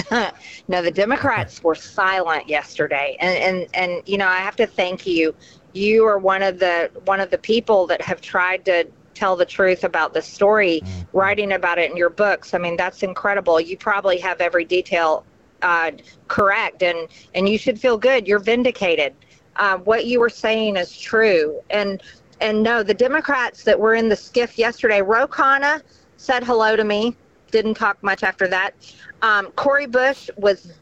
no, 0.68 0.82
the 0.82 0.90
Democrats 0.90 1.62
were 1.62 1.74
silent 1.74 2.48
yesterday, 2.48 3.16
and 3.20 3.36
and 3.38 3.68
and 3.74 4.08
you 4.08 4.16
know 4.16 4.26
I 4.26 4.38
have 4.38 4.56
to 4.56 4.66
thank 4.66 5.06
you. 5.06 5.34
You 5.72 6.06
are 6.06 6.18
one 6.18 6.42
of 6.42 6.58
the 6.58 6.90
one 7.04 7.20
of 7.20 7.30
the 7.30 7.38
people 7.38 7.86
that 7.88 8.00
have 8.00 8.20
tried 8.20 8.64
to 8.66 8.86
tell 9.14 9.36
the 9.36 9.44
truth 9.44 9.84
about 9.84 10.14
the 10.14 10.22
story, 10.22 10.80
mm-hmm. 10.82 11.16
writing 11.16 11.52
about 11.52 11.78
it 11.78 11.90
in 11.90 11.96
your 11.96 12.10
books. 12.10 12.54
I 12.54 12.58
mean, 12.58 12.76
that's 12.76 13.02
incredible. 13.02 13.60
You 13.60 13.76
probably 13.76 14.18
have 14.18 14.40
every 14.40 14.64
detail 14.64 15.24
uh, 15.60 15.92
correct, 16.28 16.82
and 16.82 17.08
and 17.34 17.48
you 17.48 17.58
should 17.58 17.80
feel 17.80 17.98
good. 17.98 18.26
You're 18.26 18.38
vindicated. 18.38 19.14
Uh, 19.56 19.76
what 19.78 20.06
you 20.06 20.20
were 20.20 20.30
saying 20.30 20.76
is 20.76 20.96
true, 20.98 21.60
and 21.70 22.02
and 22.40 22.62
no, 22.62 22.82
the 22.82 22.94
Democrats 22.94 23.62
that 23.64 23.78
were 23.78 23.94
in 23.94 24.08
the 24.08 24.16
SCIF 24.16 24.58
yesterday, 24.58 25.02
Ro 25.02 25.28
Khanna 25.28 25.82
said 26.16 26.42
hello 26.44 26.76
to 26.76 26.84
me. 26.84 27.16
Didn't 27.50 27.74
talk 27.74 28.02
much 28.02 28.22
after 28.22 28.48
that. 28.48 28.74
Um, 29.22 29.52
Cori 29.52 29.86
Bush 29.86 30.28
was 30.36 30.72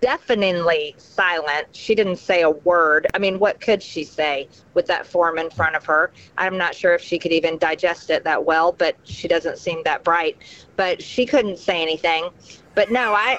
deafeningly 0.00 0.94
silent. 0.96 1.68
She 1.72 1.94
didn't 1.94 2.16
say 2.16 2.42
a 2.42 2.50
word. 2.50 3.06
I 3.14 3.18
mean, 3.18 3.38
what 3.38 3.60
could 3.60 3.82
she 3.82 4.02
say 4.04 4.48
with 4.74 4.86
that 4.86 5.06
form 5.06 5.38
in 5.38 5.50
front 5.50 5.76
of 5.76 5.84
her? 5.84 6.10
I'm 6.38 6.56
not 6.56 6.74
sure 6.74 6.94
if 6.94 7.02
she 7.02 7.18
could 7.18 7.32
even 7.32 7.58
digest 7.58 8.08
it 8.10 8.24
that 8.24 8.44
well, 8.44 8.72
but 8.72 8.96
she 9.04 9.28
doesn't 9.28 9.58
seem 9.58 9.82
that 9.84 10.02
bright. 10.02 10.38
But 10.76 11.02
she 11.02 11.26
couldn't 11.26 11.58
say 11.58 11.82
anything. 11.82 12.30
But 12.74 12.90
no, 12.90 13.14
I. 13.14 13.38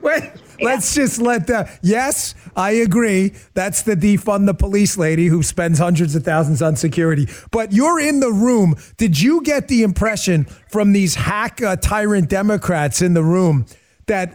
Wait, 0.00 0.32
let's 0.60 0.94
just 0.94 1.20
let 1.20 1.46
the. 1.46 1.70
Yes, 1.82 2.34
I 2.56 2.72
agree. 2.72 3.34
That's 3.54 3.82
the 3.82 3.96
defund 3.96 4.46
the 4.46 4.54
police 4.54 4.96
lady 4.96 5.26
who 5.26 5.42
spends 5.42 5.78
hundreds 5.78 6.14
of 6.14 6.24
thousands 6.24 6.62
on 6.62 6.76
security. 6.76 7.28
But 7.50 7.72
you're 7.72 8.00
in 8.00 8.20
the 8.20 8.32
room. 8.32 8.76
Did 8.96 9.20
you 9.20 9.42
get 9.42 9.68
the 9.68 9.82
impression 9.82 10.44
from 10.70 10.92
these 10.92 11.14
hack 11.14 11.62
uh, 11.62 11.76
tyrant 11.76 12.28
Democrats 12.28 13.02
in 13.02 13.14
the 13.14 13.22
room 13.22 13.66
that 14.06 14.34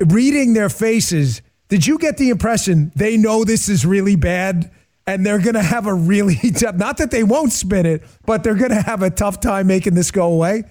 reading 0.00 0.52
their 0.52 0.68
faces, 0.68 1.42
did 1.68 1.86
you 1.86 1.98
get 1.98 2.16
the 2.16 2.30
impression 2.30 2.92
they 2.94 3.16
know 3.16 3.44
this 3.44 3.68
is 3.68 3.84
really 3.84 4.16
bad? 4.16 4.70
And 5.08 5.24
they're 5.24 5.38
going 5.38 5.54
to 5.54 5.62
have 5.62 5.86
a 5.86 5.94
really 5.94 6.34
tough, 6.56 6.74
not 6.74 6.96
that 6.98 7.10
they 7.10 7.22
won't 7.22 7.52
spin 7.52 7.86
it, 7.86 8.02
but 8.24 8.42
they're 8.42 8.54
going 8.54 8.72
to 8.72 8.82
have 8.82 9.02
a 9.02 9.10
tough 9.10 9.40
time 9.40 9.68
making 9.68 9.94
this 9.94 10.10
go 10.10 10.32
away? 10.32 10.64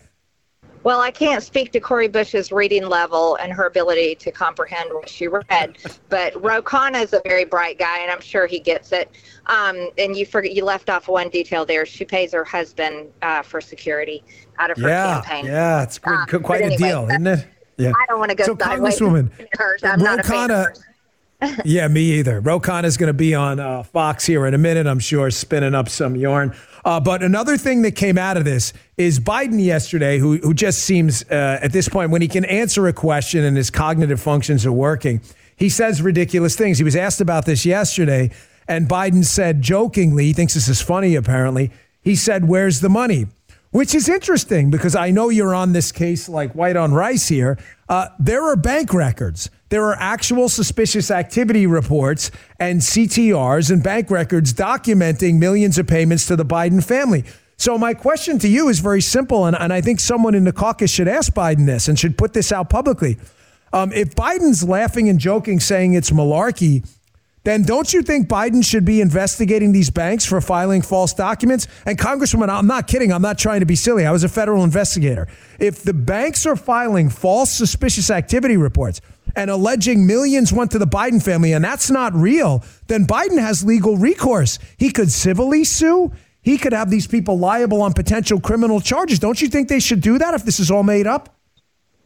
Well, 0.85 1.01
I 1.01 1.09
can't 1.09 1.41
speak 1.41 1.71
to 1.71 1.79
Cori 1.79 2.07
Bush's 2.07 2.51
reading 2.51 2.87
level 2.87 3.37
and 3.37 3.51
her 3.51 3.65
ability 3.65 4.13
to 4.17 4.31
comprehend 4.31 4.91
what 4.93 5.09
she 5.09 5.27
read, 5.27 5.79
but 6.09 6.39
Ro 6.39 6.61
Khanna 6.61 7.03
is 7.03 7.11
a 7.11 7.21
very 7.25 7.43
bright 7.43 7.79
guy, 7.79 8.01
and 8.01 8.11
I'm 8.11 8.21
sure 8.21 8.45
he 8.45 8.59
gets 8.59 8.91
it. 8.91 9.09
Um, 9.47 9.89
and 9.97 10.15
you 10.15 10.27
forget 10.27 10.53
you 10.53 10.63
left 10.63 10.91
off 10.91 11.07
one 11.07 11.29
detail 11.29 11.65
there. 11.65 11.87
She 11.87 12.05
pays 12.05 12.33
her 12.33 12.43
husband 12.43 13.09
uh, 13.23 13.41
for 13.41 13.61
security 13.61 14.23
out 14.59 14.69
of 14.69 14.77
her 14.77 14.87
yeah, 14.87 15.21
campaign. 15.21 15.45
Yeah, 15.45 15.81
it's 15.81 15.97
quite, 15.97 16.31
um, 16.31 16.43
quite 16.43 16.61
anyway, 16.61 16.75
a 16.75 16.77
deal, 16.77 17.09
isn't 17.09 17.27
it? 17.27 17.47
Yeah. 17.77 17.91
I 17.99 18.05
don't 18.05 18.19
want 18.19 18.29
to 18.29 18.35
go. 18.35 18.43
So, 18.43 18.55
Congresswoman, 18.55 19.31
I'm 19.83 20.03
Ro 20.03 20.17
Khanna. 20.17 20.67
yeah, 21.65 21.87
me 21.87 22.01
either. 22.19 22.39
Ro 22.41 22.59
Khanna 22.59 22.85
is 22.85 22.97
going 22.97 23.07
to 23.07 23.13
be 23.13 23.33
on 23.33 23.59
uh, 23.59 23.81
Fox 23.81 24.23
here 24.25 24.45
in 24.45 24.53
a 24.53 24.59
minute, 24.59 24.85
I'm 24.85 24.99
sure, 24.99 25.31
spinning 25.31 25.73
up 25.73 25.89
some 25.89 26.15
yarn. 26.15 26.55
Uh, 26.85 26.99
but 26.99 27.23
another 27.23 27.57
thing 27.57 27.81
that 27.81 27.95
came 27.95 28.15
out 28.15 28.37
of 28.37 28.45
this 28.45 28.71
is 28.95 29.19
Biden 29.19 29.63
yesterday, 29.63 30.19
who, 30.19 30.37
who 30.37 30.53
just 30.53 30.83
seems 30.83 31.23
uh, 31.31 31.59
at 31.61 31.73
this 31.73 31.89
point, 31.89 32.11
when 32.11 32.21
he 32.21 32.27
can 32.27 32.45
answer 32.45 32.87
a 32.87 32.93
question 32.93 33.43
and 33.43 33.57
his 33.57 33.71
cognitive 33.71 34.21
functions 34.21 34.67
are 34.67 34.71
working, 34.71 35.19
he 35.55 35.67
says 35.67 35.99
ridiculous 35.99 36.55
things. 36.55 36.77
He 36.77 36.83
was 36.83 36.95
asked 36.95 37.21
about 37.21 37.45
this 37.47 37.65
yesterday, 37.65 38.29
and 38.67 38.87
Biden 38.87 39.25
said 39.25 39.63
jokingly, 39.63 40.25
he 40.25 40.33
thinks 40.33 40.53
this 40.53 40.67
is 40.67 40.79
funny 40.79 41.15
apparently, 41.15 41.71
he 42.03 42.15
said, 42.15 42.47
Where's 42.47 42.81
the 42.81 42.89
money? 42.89 43.25
Which 43.71 43.95
is 43.95 44.07
interesting 44.07 44.69
because 44.69 44.95
I 44.95 45.09
know 45.09 45.29
you're 45.29 45.55
on 45.55 45.73
this 45.73 45.91
case 45.91 46.29
like 46.29 46.53
white 46.53 46.77
on 46.77 46.93
rice 46.93 47.27
here. 47.27 47.57
Uh, 47.87 48.07
there 48.19 48.43
are 48.43 48.55
bank 48.55 48.93
records 48.93 49.49
there 49.69 49.83
are 49.83 49.97
actual 49.99 50.47
suspicious 50.47 51.09
activity 51.09 51.65
reports 51.65 52.31
and 52.59 52.79
CTRs 52.79 53.71
and 53.71 53.83
bank 53.83 54.11
records 54.11 54.53
documenting 54.53 55.37
millions 55.37 55.77
of 55.77 55.87
payments 55.87 56.27
to 56.27 56.35
the 56.35 56.45
Biden 56.45 56.81
family. 56.81 57.25
So, 57.57 57.77
my 57.77 57.93
question 57.93 58.37
to 58.39 58.47
you 58.47 58.69
is 58.69 58.79
very 58.79 59.01
simple, 59.01 59.45
and, 59.45 59.55
and 59.55 59.73
I 59.73 59.81
think 59.81 59.99
someone 59.99 60.35
in 60.35 60.43
the 60.43 60.51
caucus 60.51 60.91
should 60.91 61.07
ask 61.07 61.33
Biden 61.33 61.65
this 61.65 61.87
and 61.87 61.97
should 61.97 62.17
put 62.17 62.33
this 62.33 62.51
out 62.51 62.69
publicly. 62.69 63.17
Um, 63.73 63.91
if 63.91 64.13
Biden's 64.13 64.63
laughing 64.63 65.09
and 65.09 65.19
joking, 65.19 65.59
saying 65.59 65.93
it's 65.93 66.11
malarkey, 66.11 66.87
then 67.45 67.63
don't 67.63 67.93
you 67.93 68.01
think 68.01 68.27
Biden 68.27 68.65
should 68.65 68.85
be 68.85 69.01
investigating 69.01 69.71
these 69.71 69.91
banks 69.91 70.25
for 70.25 70.41
filing 70.41 70.81
false 70.81 71.13
documents? 71.13 71.67
And 71.85 71.97
Congresswoman, 71.97 72.49
I'm 72.49 72.67
not 72.67 72.87
kidding. 72.87 73.13
I'm 73.13 73.21
not 73.21 73.37
trying 73.37 73.59
to 73.59 73.65
be 73.65 73.75
silly. 73.75 74.05
I 74.05 74.11
was 74.11 74.23
a 74.23 74.29
federal 74.29 74.63
investigator. 74.63 75.27
If 75.59 75.83
the 75.83 75.93
banks 75.93 76.45
are 76.47 76.55
filing 76.55 77.09
false 77.09 77.51
suspicious 77.51 78.09
activity 78.09 78.57
reports, 78.57 78.99
and 79.35 79.51
alleging 79.51 80.07
millions 80.07 80.51
went 80.53 80.71
to 80.71 80.79
the 80.79 80.87
Biden 80.87 81.21
family, 81.21 81.53
and 81.53 81.63
that's 81.63 81.89
not 81.89 82.13
real, 82.13 82.63
then 82.87 83.05
Biden 83.05 83.39
has 83.39 83.63
legal 83.63 83.97
recourse. 83.97 84.59
He 84.77 84.91
could 84.91 85.11
civilly 85.11 85.63
sue. 85.65 86.11
He 86.41 86.57
could 86.57 86.73
have 86.73 86.89
these 86.89 87.05
people 87.05 87.37
liable 87.37 87.81
on 87.81 87.93
potential 87.93 88.39
criminal 88.39 88.79
charges. 88.79 89.19
Don't 89.19 89.41
you 89.41 89.49
think 89.49 89.67
they 89.67 89.79
should 89.79 90.01
do 90.01 90.17
that 90.17 90.33
if 90.33 90.45
this 90.45 90.59
is 90.59 90.71
all 90.71 90.83
made 90.83 91.05
up? 91.05 91.34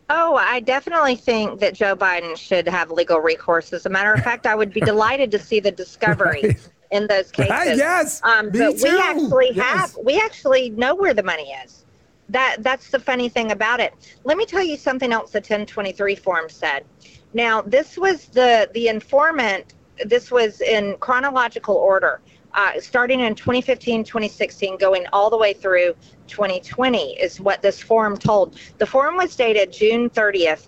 Oh, 0.10 0.36
I 0.36 0.60
definitely 0.60 1.16
think 1.16 1.60
that 1.60 1.76
Joe 1.76 1.96
Biden 1.96 2.36
should 2.36 2.68
have 2.68 2.90
legal 2.90 3.20
recourse. 3.20 3.72
As 3.74 3.86
a 3.86 3.90
matter 3.90 4.12
of 4.12 4.24
fact, 4.24 4.48
I 4.48 4.56
would 4.56 4.74
be 4.74 4.82
delighted 4.82 5.30
to 5.32 5.40
see 5.40 5.60
the 5.60 5.72
discovery 5.72 6.42
right. 6.44 6.70
in 6.92 7.06
those 7.06 7.32
cases. 7.32 7.78
yes, 7.78 8.20
um, 8.24 8.50
but 8.50 8.78
too. 8.78 8.84
we 8.84 9.00
actually 9.00 9.52
yes. 9.54 9.66
have, 9.66 9.98
we 10.04 10.20
actually 10.20 10.72
know 10.72 10.96
where 10.96 11.14
the 11.14 11.22
money 11.22 11.52
is. 11.64 11.86
That 12.30 12.58
that's 12.60 12.90
the 12.90 13.00
funny 13.00 13.30
thing 13.30 13.52
about 13.52 13.80
it. 13.80 13.94
Let 14.24 14.38
me 14.38 14.46
tell 14.46 14.64
you 14.64 14.78
something 14.78 15.12
else. 15.12 15.32
The 15.32 15.40
1023 15.40 16.16
form 16.16 16.50
said. 16.50 16.86
Now, 17.34 17.62
this 17.62 17.98
was 17.98 18.26
the 18.26 18.70
the 18.74 18.88
informant. 18.88 19.76
This 20.06 20.32
was 20.32 20.62
in 20.62 20.96
chronological 21.00 21.76
order, 21.76 22.22
uh, 22.54 22.80
starting 22.80 23.22
in 23.22 23.36
2015, 23.36 24.04
2016, 24.04 24.78
going 24.78 25.06
all 25.14 25.30
the 25.30 25.38
way 25.38 25.54
through 25.54 25.96
2020 26.28 27.20
is 27.20 27.40
what 27.40 27.62
this 27.62 27.82
forum 27.82 28.18
told. 28.18 28.60
The 28.78 28.86
forum 28.86 29.18
was 29.18 29.36
dated 29.36 29.72
June 29.72 30.10
30th, 30.10 30.68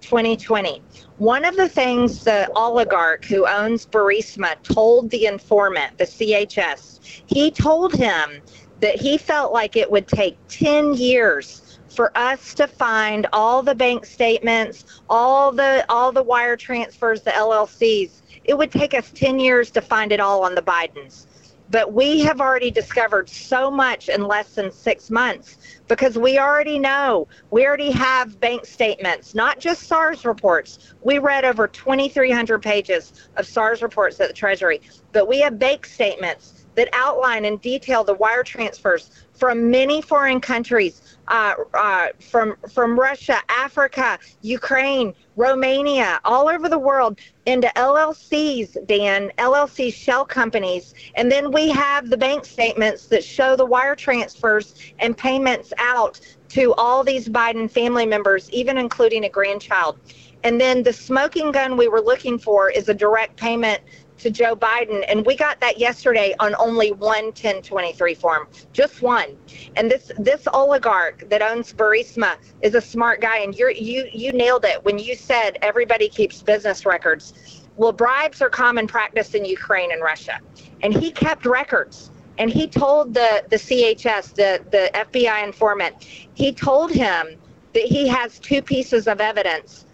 2020. 0.00 0.82
One 1.18 1.44
of 1.44 1.56
the 1.56 1.68
things 1.68 2.24
the 2.24 2.50
oligarch 2.56 3.24
who 3.24 3.46
owns 3.46 3.86
Burisma 3.86 4.60
told 4.62 5.10
the 5.10 5.26
informant, 5.26 5.98
the 5.98 6.04
CHS, 6.04 7.22
he 7.26 7.50
told 7.50 7.94
him 7.94 8.40
that 8.80 8.96
he 8.98 9.18
felt 9.18 9.52
like 9.52 9.76
it 9.76 9.90
would 9.90 10.08
take 10.08 10.36
10 10.48 10.94
years 10.94 11.69
for 11.90 12.16
us 12.16 12.54
to 12.54 12.66
find 12.66 13.26
all 13.32 13.62
the 13.62 13.74
bank 13.74 14.04
statements, 14.06 14.84
all 15.08 15.52
the 15.52 15.84
all 15.88 16.12
the 16.12 16.22
wire 16.22 16.56
transfers, 16.56 17.22
the 17.22 17.30
LLCs. 17.30 18.22
It 18.44 18.56
would 18.56 18.72
take 18.72 18.94
us 18.94 19.10
10 19.14 19.38
years 19.38 19.70
to 19.72 19.80
find 19.80 20.12
it 20.12 20.20
all 20.20 20.44
on 20.44 20.54
the 20.54 20.62
Bidens. 20.62 21.26
But 21.70 21.92
we 21.92 22.20
have 22.20 22.40
already 22.40 22.72
discovered 22.72 23.28
so 23.28 23.70
much 23.70 24.08
in 24.08 24.26
less 24.26 24.54
than 24.54 24.72
6 24.72 25.10
months 25.10 25.56
because 25.86 26.18
we 26.18 26.38
already 26.38 26.80
know. 26.80 27.28
We 27.50 27.64
already 27.64 27.92
have 27.92 28.40
bank 28.40 28.64
statements, 28.64 29.36
not 29.36 29.60
just 29.60 29.84
SARs 29.84 30.24
reports. 30.24 30.94
We 31.02 31.18
read 31.18 31.44
over 31.44 31.68
2300 31.68 32.60
pages 32.60 33.28
of 33.36 33.46
SARs 33.46 33.82
reports 33.82 34.18
at 34.18 34.26
the 34.28 34.34
Treasury, 34.34 34.80
but 35.12 35.28
we 35.28 35.38
have 35.40 35.60
bank 35.60 35.86
statements 35.86 36.66
that 36.74 36.88
outline 36.92 37.44
in 37.44 37.56
detail 37.58 38.02
the 38.02 38.14
wire 38.14 38.42
transfers 38.42 39.10
from 39.32 39.70
many 39.70 40.02
foreign 40.02 40.40
countries 40.40 41.09
uh, 41.30 41.54
uh, 41.74 42.08
from 42.18 42.56
from 42.72 42.98
Russia, 42.98 43.38
Africa, 43.48 44.18
Ukraine, 44.42 45.14
Romania, 45.36 46.20
all 46.24 46.48
over 46.48 46.68
the 46.68 46.78
world 46.78 47.18
into 47.46 47.68
LLCs, 47.76 48.86
Dan, 48.86 49.30
LLC 49.38 49.92
shell 49.94 50.24
companies, 50.24 50.92
and 51.14 51.30
then 51.30 51.52
we 51.52 51.70
have 51.70 52.10
the 52.10 52.16
bank 52.16 52.44
statements 52.44 53.06
that 53.06 53.24
show 53.24 53.56
the 53.56 53.64
wire 53.64 53.94
transfers 53.94 54.74
and 54.98 55.16
payments 55.16 55.72
out 55.78 56.20
to 56.48 56.74
all 56.74 57.04
these 57.04 57.28
Biden 57.28 57.70
family 57.70 58.06
members, 58.06 58.50
even 58.50 58.76
including 58.76 59.24
a 59.24 59.28
grandchild. 59.28 59.98
And 60.42 60.60
then 60.60 60.82
the 60.82 60.92
smoking 60.92 61.52
gun 61.52 61.76
we 61.76 61.86
were 61.86 62.00
looking 62.00 62.38
for 62.38 62.70
is 62.70 62.88
a 62.88 62.94
direct 62.94 63.36
payment 63.36 63.82
to 64.20 64.30
Joe 64.30 64.54
Biden. 64.54 65.04
And 65.08 65.24
we 65.26 65.36
got 65.36 65.60
that 65.60 65.78
yesterday 65.78 66.34
on 66.38 66.54
only 66.58 66.92
one 66.92 67.26
1023 67.26 68.14
form, 68.14 68.48
just 68.72 69.02
one. 69.02 69.36
And 69.76 69.90
this 69.90 70.10
this 70.18 70.46
oligarch 70.52 71.28
that 71.28 71.42
owns 71.42 71.72
Burisma 71.72 72.36
is 72.62 72.74
a 72.74 72.80
smart 72.80 73.20
guy. 73.20 73.38
And 73.38 73.54
you're, 73.54 73.70
you 73.70 74.08
you 74.12 74.32
nailed 74.32 74.64
it 74.64 74.84
when 74.84 74.98
you 74.98 75.14
said 75.14 75.58
everybody 75.62 76.08
keeps 76.08 76.42
business 76.42 76.86
records. 76.86 77.34
Well, 77.76 77.92
bribes 77.92 78.42
are 78.42 78.50
common 78.50 78.86
practice 78.86 79.34
in 79.34 79.44
Ukraine 79.44 79.92
and 79.92 80.02
Russia, 80.02 80.40
and 80.82 80.92
he 80.92 81.10
kept 81.10 81.46
records. 81.46 82.10
And 82.38 82.50
he 82.50 82.66
told 82.66 83.14
the 83.14 83.44
the 83.50 83.56
CHS, 83.56 84.34
the 84.34 84.64
the 84.70 84.90
FBI 84.94 85.44
informant, 85.44 85.94
he 86.34 86.52
told 86.52 86.90
him 86.90 87.36
that 87.72 87.84
he 87.84 88.08
has 88.08 88.38
two 88.38 88.62
pieces 88.62 89.06
of 89.06 89.20
evidence 89.20 89.84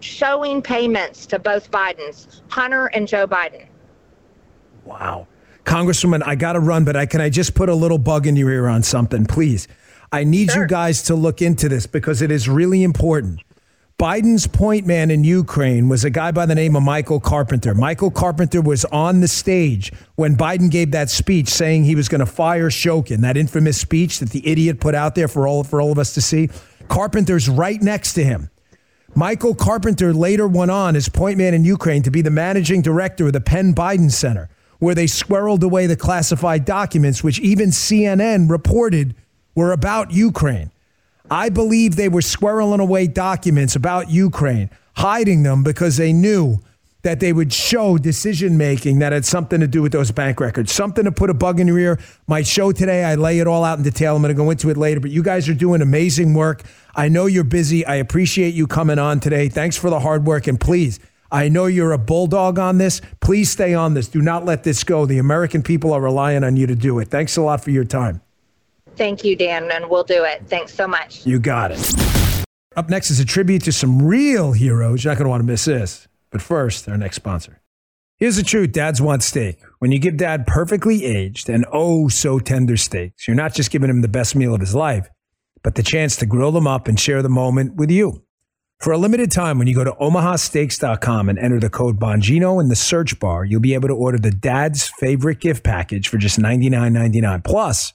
showing 0.00 0.60
payments 0.60 1.26
to 1.26 1.38
both 1.38 1.70
Bidens, 1.70 2.42
Hunter 2.48 2.86
and 2.86 3.08
Joe 3.08 3.26
Biden. 3.26 3.66
Wow. 4.84 5.26
Congresswoman, 5.64 6.22
I 6.26 6.34
got 6.34 6.54
to 6.54 6.60
run, 6.60 6.84
but 6.84 6.96
I 6.96 7.06
can 7.06 7.20
I 7.20 7.28
just 7.28 7.54
put 7.54 7.68
a 7.68 7.74
little 7.74 7.98
bug 7.98 8.26
in 8.26 8.36
your 8.36 8.50
ear 8.50 8.66
on 8.66 8.82
something, 8.82 9.26
please? 9.26 9.68
I 10.12 10.24
need 10.24 10.50
sure. 10.50 10.62
you 10.62 10.68
guys 10.68 11.02
to 11.04 11.14
look 11.14 11.40
into 11.40 11.68
this 11.68 11.86
because 11.86 12.22
it 12.22 12.30
is 12.30 12.48
really 12.48 12.82
important. 12.82 13.40
Biden's 14.00 14.46
point 14.46 14.86
man 14.86 15.10
in 15.10 15.24
Ukraine 15.24 15.90
was 15.90 16.04
a 16.04 16.10
guy 16.10 16.30
by 16.30 16.46
the 16.46 16.54
name 16.54 16.74
of 16.74 16.82
Michael 16.82 17.20
Carpenter. 17.20 17.74
Michael 17.74 18.10
Carpenter 18.10 18.62
was 18.62 18.86
on 18.86 19.20
the 19.20 19.28
stage 19.28 19.92
when 20.14 20.36
Biden 20.36 20.70
gave 20.70 20.92
that 20.92 21.10
speech 21.10 21.48
saying 21.48 21.84
he 21.84 21.94
was 21.94 22.08
going 22.08 22.20
to 22.20 22.26
fire 22.26 22.70
Shokin, 22.70 23.18
that 23.20 23.36
infamous 23.36 23.78
speech 23.78 24.18
that 24.20 24.30
the 24.30 24.48
idiot 24.48 24.80
put 24.80 24.94
out 24.94 25.16
there 25.16 25.28
for 25.28 25.46
all 25.46 25.64
for 25.64 25.82
all 25.82 25.92
of 25.92 25.98
us 25.98 26.14
to 26.14 26.22
see. 26.22 26.48
Carpenter's 26.88 27.46
right 27.46 27.80
next 27.82 28.14
to 28.14 28.24
him. 28.24 28.48
Michael 29.14 29.54
Carpenter 29.54 30.14
later 30.14 30.48
went 30.48 30.70
on 30.70 30.96
as 30.96 31.10
point 31.10 31.36
man 31.36 31.52
in 31.52 31.66
Ukraine 31.66 32.02
to 32.02 32.10
be 32.10 32.22
the 32.22 32.30
managing 32.30 32.80
director 32.80 33.26
of 33.26 33.34
the 33.34 33.40
Penn 33.42 33.74
Biden 33.74 34.10
Center, 34.10 34.48
where 34.80 34.94
they 34.94 35.06
squirreled 35.06 35.62
away 35.62 35.86
the 35.86 35.96
classified 35.96 36.64
documents, 36.64 37.22
which 37.22 37.38
even 37.38 37.70
CNN 37.70 38.50
reported 38.50 39.14
were 39.54 39.72
about 39.72 40.10
Ukraine. 40.10 40.72
I 41.30 41.48
believe 41.48 41.94
they 41.94 42.08
were 42.08 42.22
squirreling 42.22 42.80
away 42.80 43.06
documents 43.06 43.76
about 43.76 44.10
Ukraine, 44.10 44.70
hiding 44.96 45.44
them 45.44 45.62
because 45.62 45.96
they 45.96 46.12
knew 46.12 46.58
that 47.02 47.20
they 47.20 47.32
would 47.32 47.52
show 47.52 47.96
decision 47.96 48.58
making 48.58 48.98
that 48.98 49.12
had 49.12 49.24
something 49.24 49.60
to 49.60 49.66
do 49.66 49.80
with 49.80 49.92
those 49.92 50.10
bank 50.10 50.40
records, 50.40 50.72
something 50.72 51.04
to 51.04 51.12
put 51.12 51.30
a 51.30 51.34
bug 51.34 51.60
in 51.60 51.66
your 51.66 51.78
ear. 51.78 51.98
My 52.26 52.42
show 52.42 52.72
today, 52.72 53.04
I 53.04 53.14
lay 53.14 53.38
it 53.38 53.46
all 53.46 53.64
out 53.64 53.78
in 53.78 53.84
detail. 53.84 54.16
I'm 54.16 54.22
going 54.22 54.34
to 54.34 54.42
go 54.42 54.50
into 54.50 54.68
it 54.70 54.76
later, 54.76 55.00
but 55.00 55.10
you 55.10 55.22
guys 55.22 55.48
are 55.48 55.54
doing 55.54 55.80
amazing 55.80 56.34
work. 56.34 56.62
I 56.94 57.08
know 57.08 57.26
you're 57.26 57.44
busy. 57.44 57.86
I 57.86 57.96
appreciate 57.96 58.54
you 58.54 58.66
coming 58.66 58.98
on 58.98 59.20
today. 59.20 59.48
Thanks 59.48 59.76
for 59.76 59.88
the 59.88 60.00
hard 60.00 60.26
work. 60.26 60.46
And 60.46 60.60
please, 60.60 61.00
I 61.32 61.48
know 61.48 61.66
you're 61.66 61.92
a 61.92 61.98
bulldog 61.98 62.58
on 62.58 62.78
this. 62.78 63.00
Please 63.20 63.50
stay 63.50 63.74
on 63.74 63.94
this. 63.94 64.08
Do 64.08 64.20
not 64.20 64.44
let 64.44 64.64
this 64.64 64.84
go. 64.84 65.06
The 65.06 65.18
American 65.18 65.62
people 65.62 65.92
are 65.92 66.00
relying 66.00 66.44
on 66.44 66.56
you 66.56 66.66
to 66.66 66.74
do 66.74 66.98
it. 66.98 67.08
Thanks 67.08 67.36
a 67.36 67.42
lot 67.42 67.62
for 67.62 67.70
your 67.70 67.84
time. 67.84 68.20
Thank 68.96 69.24
you, 69.24 69.36
Dan, 69.36 69.70
and 69.70 69.88
we'll 69.88 70.04
do 70.04 70.24
it. 70.24 70.42
Thanks 70.46 70.74
so 70.74 70.86
much. 70.86 71.24
You 71.24 71.38
got 71.38 71.70
it. 71.72 72.44
Up 72.76 72.88
next 72.88 73.10
is 73.10 73.20
a 73.20 73.24
tribute 73.24 73.62
to 73.64 73.72
some 73.72 74.02
real 74.02 74.52
heroes. 74.52 75.04
You're 75.04 75.12
not 75.12 75.18
going 75.18 75.26
to 75.26 75.30
want 75.30 75.40
to 75.40 75.46
miss 75.46 75.64
this. 75.64 76.08
But 76.30 76.42
first, 76.42 76.88
our 76.88 76.96
next 76.96 77.16
sponsor. 77.16 77.60
Here's 78.16 78.36
the 78.36 78.42
truth 78.42 78.72
dads 78.72 79.00
want 79.00 79.22
steak. 79.22 79.60
When 79.78 79.92
you 79.92 79.98
give 79.98 80.16
dad 80.16 80.46
perfectly 80.46 81.04
aged 81.04 81.48
and 81.48 81.64
oh 81.72 82.08
so 82.08 82.38
tender 82.38 82.76
steaks, 82.76 83.26
you're 83.26 83.34
not 83.34 83.54
just 83.54 83.70
giving 83.70 83.88
him 83.88 84.02
the 84.02 84.08
best 84.08 84.36
meal 84.36 84.54
of 84.54 84.60
his 84.60 84.74
life, 84.74 85.08
but 85.62 85.74
the 85.74 85.82
chance 85.82 86.16
to 86.16 86.26
grill 86.26 86.52
them 86.52 86.66
up 86.66 86.86
and 86.86 87.00
share 87.00 87.22
the 87.22 87.30
moment 87.30 87.76
with 87.76 87.90
you. 87.90 88.22
For 88.80 88.94
a 88.94 88.98
limited 88.98 89.30
time, 89.30 89.58
when 89.58 89.66
you 89.66 89.74
go 89.74 89.84
to 89.84 89.92
omahasteaks.com 89.92 91.28
and 91.28 91.38
enter 91.38 91.60
the 91.60 91.68
code 91.68 92.00
Bongino 92.00 92.62
in 92.62 92.70
the 92.70 92.76
search 92.76 93.20
bar, 93.20 93.44
you'll 93.44 93.60
be 93.60 93.74
able 93.74 93.88
to 93.88 93.94
order 93.94 94.16
the 94.16 94.30
dad's 94.30 94.88
favorite 94.88 95.38
gift 95.38 95.62
package 95.62 96.08
for 96.08 96.16
just 96.16 96.38
$99.99. 96.38 97.44
Plus, 97.44 97.92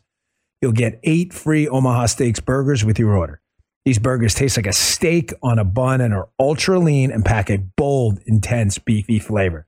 you'll 0.61 0.73
get 0.73 0.99
eight 1.01 1.33
free 1.33 1.67
Omaha 1.67 2.05
Steaks 2.05 2.39
burgers 2.39 2.86
with 2.86 2.99
your 2.99 3.17
order. 3.17 3.41
These 3.83 3.97
burgers 3.97 4.36
taste 4.36 4.57
like 4.57 4.67
a 4.67 4.73
steak 4.73 5.33
on 5.41 5.57
a 5.57 5.65
bun 5.65 6.01
and 6.01 6.13
are 6.13 6.29
ultra 6.39 6.77
lean 6.77 7.11
and 7.11 7.25
pack 7.25 7.49
a 7.49 7.57
bold, 7.57 8.19
intense, 8.27 8.77
beefy 8.77 9.17
flavor. 9.17 9.65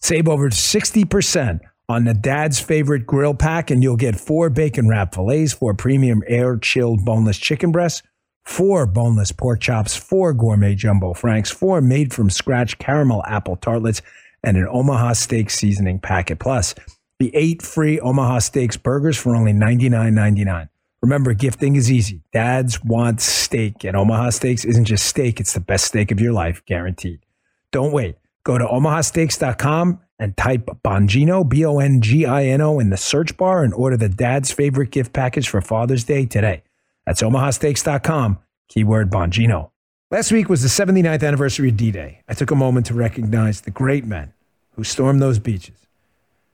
Save 0.00 0.28
over 0.28 0.48
60% 0.50 1.58
on 1.88 2.04
the 2.04 2.14
dad's 2.14 2.60
favorite 2.60 3.04
grill 3.04 3.34
pack, 3.34 3.72
and 3.72 3.82
you'll 3.82 3.96
get 3.96 4.14
four 4.14 4.48
bacon 4.48 4.88
wrap 4.88 5.12
fillets, 5.12 5.52
four 5.52 5.74
premium 5.74 6.22
air 6.28 6.56
chilled 6.56 7.04
boneless 7.04 7.38
chicken 7.38 7.72
breasts, 7.72 8.02
four 8.44 8.86
boneless 8.86 9.32
pork 9.32 9.60
chops, 9.60 9.96
four 9.96 10.32
gourmet 10.32 10.74
jumbo 10.74 11.14
franks, 11.14 11.50
four 11.50 11.80
made 11.80 12.12
from 12.12 12.30
scratch 12.30 12.78
caramel 12.78 13.22
apple 13.26 13.56
tartlets, 13.56 14.02
and 14.42 14.56
an 14.56 14.66
Omaha 14.68 15.12
steak 15.12 15.50
seasoning 15.50 15.98
packet. 15.98 16.38
Plus, 16.38 16.74
the 17.18 17.30
eight 17.34 17.62
free 17.62 18.00
Omaha 18.00 18.40
Steaks 18.40 18.76
burgers 18.76 19.16
for 19.16 19.36
only 19.36 19.52
$99.99. 19.52 20.68
Remember, 21.02 21.34
gifting 21.34 21.76
is 21.76 21.90
easy. 21.90 22.20
Dads 22.32 22.82
want 22.84 23.20
steak, 23.20 23.84
and 23.84 23.96
Omaha 23.96 24.30
Steaks 24.30 24.64
isn't 24.64 24.86
just 24.86 25.06
steak, 25.06 25.38
it's 25.38 25.52
the 25.52 25.60
best 25.60 25.84
steak 25.84 26.10
of 26.10 26.20
your 26.20 26.32
life, 26.32 26.64
guaranteed. 26.66 27.24
Don't 27.70 27.92
wait. 27.92 28.16
Go 28.44 28.58
to 28.58 28.64
omahasteaks.com 28.64 30.00
and 30.18 30.36
type 30.36 30.66
Bongino, 30.84 31.48
B 31.48 31.64
O 31.64 31.78
N 31.78 32.00
G 32.00 32.26
I 32.26 32.46
N 32.46 32.60
O, 32.60 32.80
in 32.80 32.90
the 32.90 32.96
search 32.96 33.36
bar 33.36 33.62
and 33.62 33.72
order 33.72 33.96
the 33.96 34.08
dad's 34.08 34.50
favorite 34.50 34.90
gift 34.90 35.12
package 35.12 35.48
for 35.48 35.60
Father's 35.60 36.04
Day 36.04 36.26
today. 36.26 36.62
That's 37.06 37.22
omahasteaks.com, 37.22 38.38
keyword 38.68 39.10
Bongino. 39.10 39.70
Last 40.10 40.30
week 40.30 40.48
was 40.48 40.62
the 40.62 40.68
79th 40.68 41.26
anniversary 41.26 41.70
of 41.70 41.76
D 41.76 41.90
Day. 41.90 42.20
I 42.28 42.34
took 42.34 42.50
a 42.50 42.54
moment 42.54 42.86
to 42.86 42.94
recognize 42.94 43.62
the 43.62 43.70
great 43.70 44.04
men 44.04 44.32
who 44.72 44.84
stormed 44.84 45.22
those 45.22 45.38
beaches, 45.38 45.86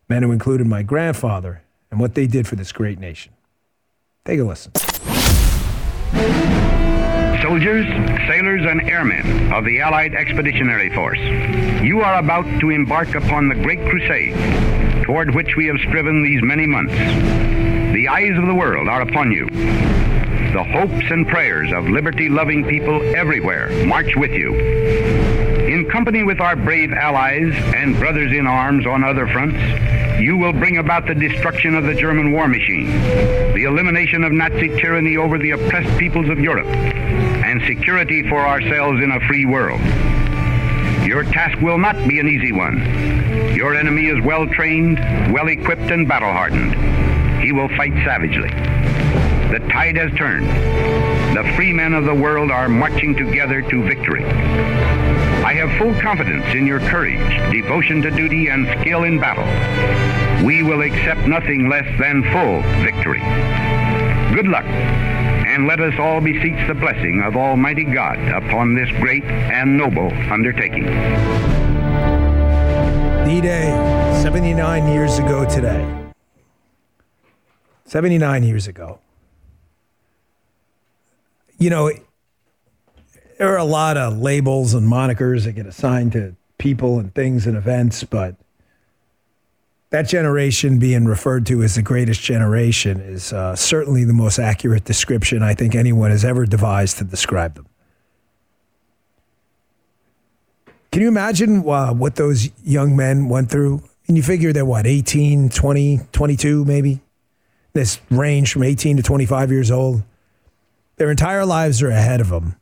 men 0.09 0.23
who 0.23 0.33
included 0.33 0.67
my 0.67 0.83
grandfather 0.83 1.63
and 1.91 1.99
what 2.01 2.15
they 2.15 2.27
did 2.27 2.47
for 2.47 2.57
this 2.57 2.73
great 2.73 2.99
nation. 2.99 3.33
Take 4.25 4.41
a 4.41 4.45
listen. 4.45 4.73
Soldiers, 7.43 7.87
sailors, 8.29 8.65
and 8.65 8.83
airmen 8.83 9.53
of 9.53 9.65
the 9.65 9.81
Allied 9.81 10.15
Expeditionary 10.15 10.95
Force, 10.95 11.19
you 11.83 12.01
are 12.01 12.19
about 12.19 12.45
to 12.61 12.71
embark 12.71 13.15
upon 13.15 13.49
the 13.49 13.55
great 13.55 13.81
crusade 13.89 14.35
toward 15.05 15.35
which 15.35 15.57
we 15.57 15.67
have 15.67 15.79
striven 15.79 16.23
these 16.23 16.43
many 16.43 16.67
months. 16.67 16.95
The 16.95 18.07
eyes 18.09 18.37
of 18.37 18.47
the 18.47 18.55
world 18.55 18.89
are 18.89 19.01
upon 19.01 19.33
you. 19.33 19.47
The 20.53 20.65
hopes 20.65 21.11
and 21.11 21.29
prayers 21.29 21.71
of 21.73 21.91
liberty 21.91 22.31
loving 22.31 22.65
people 22.65 23.03
everywhere 23.15 23.69
march 23.85 24.17
with 24.17 24.31
you. 24.31 24.55
In 24.55 25.91
company 25.91 26.23
with 26.23 26.41
our 26.41 26.57
brave 26.57 26.91
allies 26.91 27.53
and 27.75 27.99
brothers 27.99 28.33
in 28.33 28.47
arms 28.47 28.87
on 28.87 29.05
other 29.05 29.27
fronts, 29.29 29.59
you 30.19 30.39
will 30.39 30.55
bring 30.55 30.79
about 30.79 31.07
the 31.07 31.15
destruction 31.15 31.75
of 31.75 31.85
the 31.85 31.95
German 31.95 32.33
war 32.33 32.49
machine, 32.49 32.91
the 33.53 33.65
elimination 33.65 34.25
of 34.25 34.33
Nazi 34.33 34.69
tyranny 34.81 35.19
over 35.19 35.37
the 35.37 35.51
oppressed 35.51 35.99
peoples 35.99 36.31
of 36.31 36.41
Europe, 36.41 36.67
and 36.67 37.61
security 37.67 38.27
for 38.27 38.41
ourselves 38.41 39.03
in 39.03 39.13
a 39.13 39.21
free 39.29 39.45
world. 39.45 39.83
Your 41.07 41.25
task 41.25 41.61
will 41.61 41.79
not 41.79 41.97
be 42.09 42.19
an 42.21 42.27
easy 42.27 42.53
one. 42.53 42.79
Your 43.55 43.75
enemy 43.75 44.07
is 44.07 44.25
well 44.25 44.47
trained, 44.47 44.99
well 45.31 45.49
equipped, 45.49 45.91
and 45.91 46.09
battle 46.09 46.33
hardened. 46.33 46.75
He 47.43 47.53
will 47.53 47.69
fight 47.77 47.93
savagely. 48.05 48.49
The 49.51 49.61
tide 49.71 49.97
has 49.97 50.13
turned. 50.13 50.47
The 51.35 51.51
free 51.57 51.73
men 51.73 51.95
of 51.95 52.05
the 52.05 52.15
world 52.15 52.51
are 52.51 52.69
marching 52.69 53.15
together 53.17 53.63
to 53.63 53.83
victory. 53.83 54.25
I 54.25 55.55
have 55.55 55.79
full 55.79 55.99
confidence 56.03 56.45
in 56.55 56.67
your 56.67 56.81
courage, 56.81 57.51
devotion 57.51 58.03
to 58.03 58.11
duty, 58.11 58.49
and 58.49 58.67
skill 58.81 59.05
in 59.05 59.19
battle. 59.19 59.47
We 60.45 60.63
will 60.63 60.83
accept 60.83 61.27
nothing 61.27 61.71
less 61.71 61.87
than 61.99 62.23
full 62.25 62.61
victory. 62.83 63.21
Good 64.35 64.49
luck, 64.49 64.67
and 64.67 65.67
let 65.67 65.81
us 65.81 65.99
all 65.99 66.21
beseech 66.21 66.67
the 66.69 66.75
blessing 66.75 67.23
of 67.23 67.35
Almighty 67.35 67.85
God 67.85 68.19
upon 68.19 68.75
this 68.75 68.91
great 69.01 69.25
and 69.25 69.79
noble 69.79 70.13
undertaking. 70.31 70.85
D 73.25 73.41
Day, 73.41 73.71
79 74.23 74.89
years 74.89 75.19
ago 75.19 75.49
today. 75.49 76.13
79 77.87 78.43
years 78.43 78.67
ago. 78.67 79.01
You 81.59 81.71
know, 81.71 81.91
there 83.39 83.53
are 83.53 83.59
a 83.59 83.65
lot 83.65 83.97
of 83.97 84.19
labels 84.19 84.75
and 84.75 84.87
monikers 84.87 85.45
that 85.45 85.53
get 85.53 85.67
assigned 85.67 86.13
to 86.13 86.37
people 86.59 86.99
and 86.99 87.15
things 87.15 87.47
and 87.47 87.57
events, 87.57 88.05
but 88.05 88.37
that 89.91 90.03
generation 90.03 90.79
being 90.79 91.07
referred 91.07 91.47
to 91.47 91.63
as 91.63 91.75
the 91.75 91.83
greatest 91.83 92.21
generation 92.21 93.01
is 93.01 93.33
uh, 93.33 93.57
certainly 93.57 94.05
the 94.05 94.13
most 94.13 94.39
accurate 94.39 94.85
description 94.85 95.43
I 95.43 95.55
think 95.55 95.75
anyone 95.75 96.11
has 96.11 96.25
ever 96.25 96.47
devised 96.47 96.99
to 96.99 97.05
describe 97.05 97.55
them. 97.55 97.67
Can 100.93 101.03
you 101.03 101.09
imagine 101.09 101.69
uh, 101.69 101.93
what 101.93 102.17
those 102.17 102.51
young 102.65 102.97
men 102.97 103.29
went 103.29 103.51
through? 103.51 103.83
And 104.07 104.17
you 104.17 104.23
figure 104.23 104.53
they're 104.53 104.65
what, 104.65 104.87
18, 104.87 105.51
20, 105.51 106.01
22 106.13 106.65
maybe? 106.65 107.01
This 107.73 108.01
range 108.11 108.53
from 108.53 108.63
18 108.63 108.97
to 108.97 109.03
25 109.03 109.51
years 109.53 109.71
old. 109.71 110.03
Their 110.99 111.11
entire 111.11 111.47
lives 111.47 111.83
are 111.83 111.91
ahead 111.91 112.21
of 112.21 112.29
them 112.29 112.57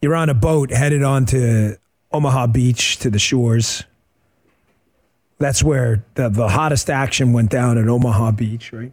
you're 0.00 0.14
on 0.14 0.28
a 0.28 0.34
boat 0.34 0.70
headed 0.70 1.02
on 1.02 1.26
to 1.26 1.76
Omaha 2.12 2.48
Beach 2.48 2.98
to 2.98 3.10
the 3.10 3.18
shores. 3.18 3.84
That's 5.38 5.62
where 5.62 6.04
the, 6.14 6.28
the 6.28 6.48
hottest 6.48 6.90
action 6.90 7.32
went 7.32 7.50
down 7.50 7.78
at 7.78 7.88
Omaha 7.88 8.32
Beach, 8.32 8.72
right? 8.72 8.92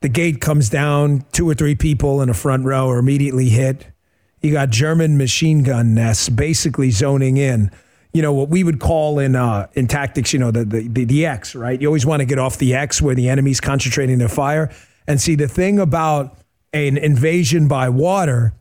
The 0.00 0.08
gate 0.08 0.40
comes 0.40 0.68
down, 0.68 1.24
two 1.32 1.48
or 1.48 1.54
three 1.54 1.74
people 1.74 2.20
in 2.20 2.28
a 2.28 2.34
front 2.34 2.64
row 2.64 2.90
are 2.90 2.98
immediately 2.98 3.48
hit. 3.48 3.86
You 4.42 4.52
got 4.52 4.68
German 4.68 5.16
machine 5.16 5.62
gun 5.62 5.94
nests 5.94 6.28
basically 6.28 6.90
zoning 6.90 7.38
in. 7.38 7.70
You 8.12 8.20
know 8.20 8.32
what 8.32 8.50
we 8.50 8.62
would 8.62 8.78
call 8.78 9.18
in 9.18 9.34
uh, 9.34 9.68
in 9.72 9.88
tactics, 9.88 10.32
you 10.32 10.38
know 10.38 10.50
the, 10.50 10.64
the 10.64 10.86
the 10.86 11.04
the 11.04 11.26
X, 11.26 11.54
right? 11.54 11.80
You 11.80 11.88
always 11.88 12.06
want 12.06 12.20
to 12.20 12.26
get 12.26 12.38
off 12.38 12.58
the 12.58 12.74
X 12.74 13.02
where 13.02 13.14
the 13.14 13.28
enemy's 13.28 13.60
concentrating 13.60 14.18
their 14.18 14.28
fire. 14.28 14.70
And 15.06 15.20
see 15.20 15.34
the 15.34 15.48
thing 15.48 15.78
about 15.78 16.38
an 16.72 16.96
invasion 16.96 17.68
by 17.68 17.88
water, 17.88 18.54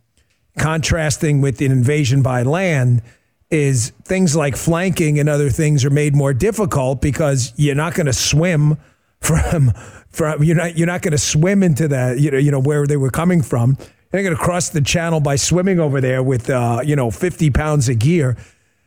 contrasting 0.57 1.41
with 1.41 1.61
an 1.61 1.71
invasion 1.71 2.21
by 2.21 2.43
land, 2.43 3.01
is 3.49 3.91
things 4.03 4.35
like 4.35 4.55
flanking 4.55 5.19
and 5.19 5.29
other 5.29 5.49
things 5.49 5.85
are 5.85 5.89
made 5.89 6.15
more 6.15 6.33
difficult 6.33 7.01
because 7.01 7.53
you're 7.55 7.75
not 7.75 7.93
going 7.93 8.07
to 8.07 8.13
swim 8.13 8.77
from 9.21 9.71
from 10.09 10.43
you're 10.43 10.55
not 10.55 10.77
you're 10.77 10.87
not 10.87 11.01
going 11.01 11.13
to 11.13 11.17
swim 11.17 11.63
into 11.63 11.87
the 11.87 12.15
you 12.19 12.29
know 12.29 12.37
you 12.37 12.51
know 12.51 12.59
where 12.59 12.85
they 12.85 12.97
were 12.97 13.09
coming 13.09 13.41
from. 13.41 13.77
They're 14.11 14.21
going 14.21 14.35
to 14.35 14.41
cross 14.41 14.69
the 14.69 14.81
channel 14.81 15.19
by 15.19 15.37
swimming 15.37 15.79
over 15.79 16.01
there 16.01 16.21
with 16.21 16.49
uh, 16.49 16.81
you 16.83 16.95
know 16.95 17.09
50 17.09 17.49
pounds 17.51 17.89
of 17.89 17.99
gear. 17.99 18.37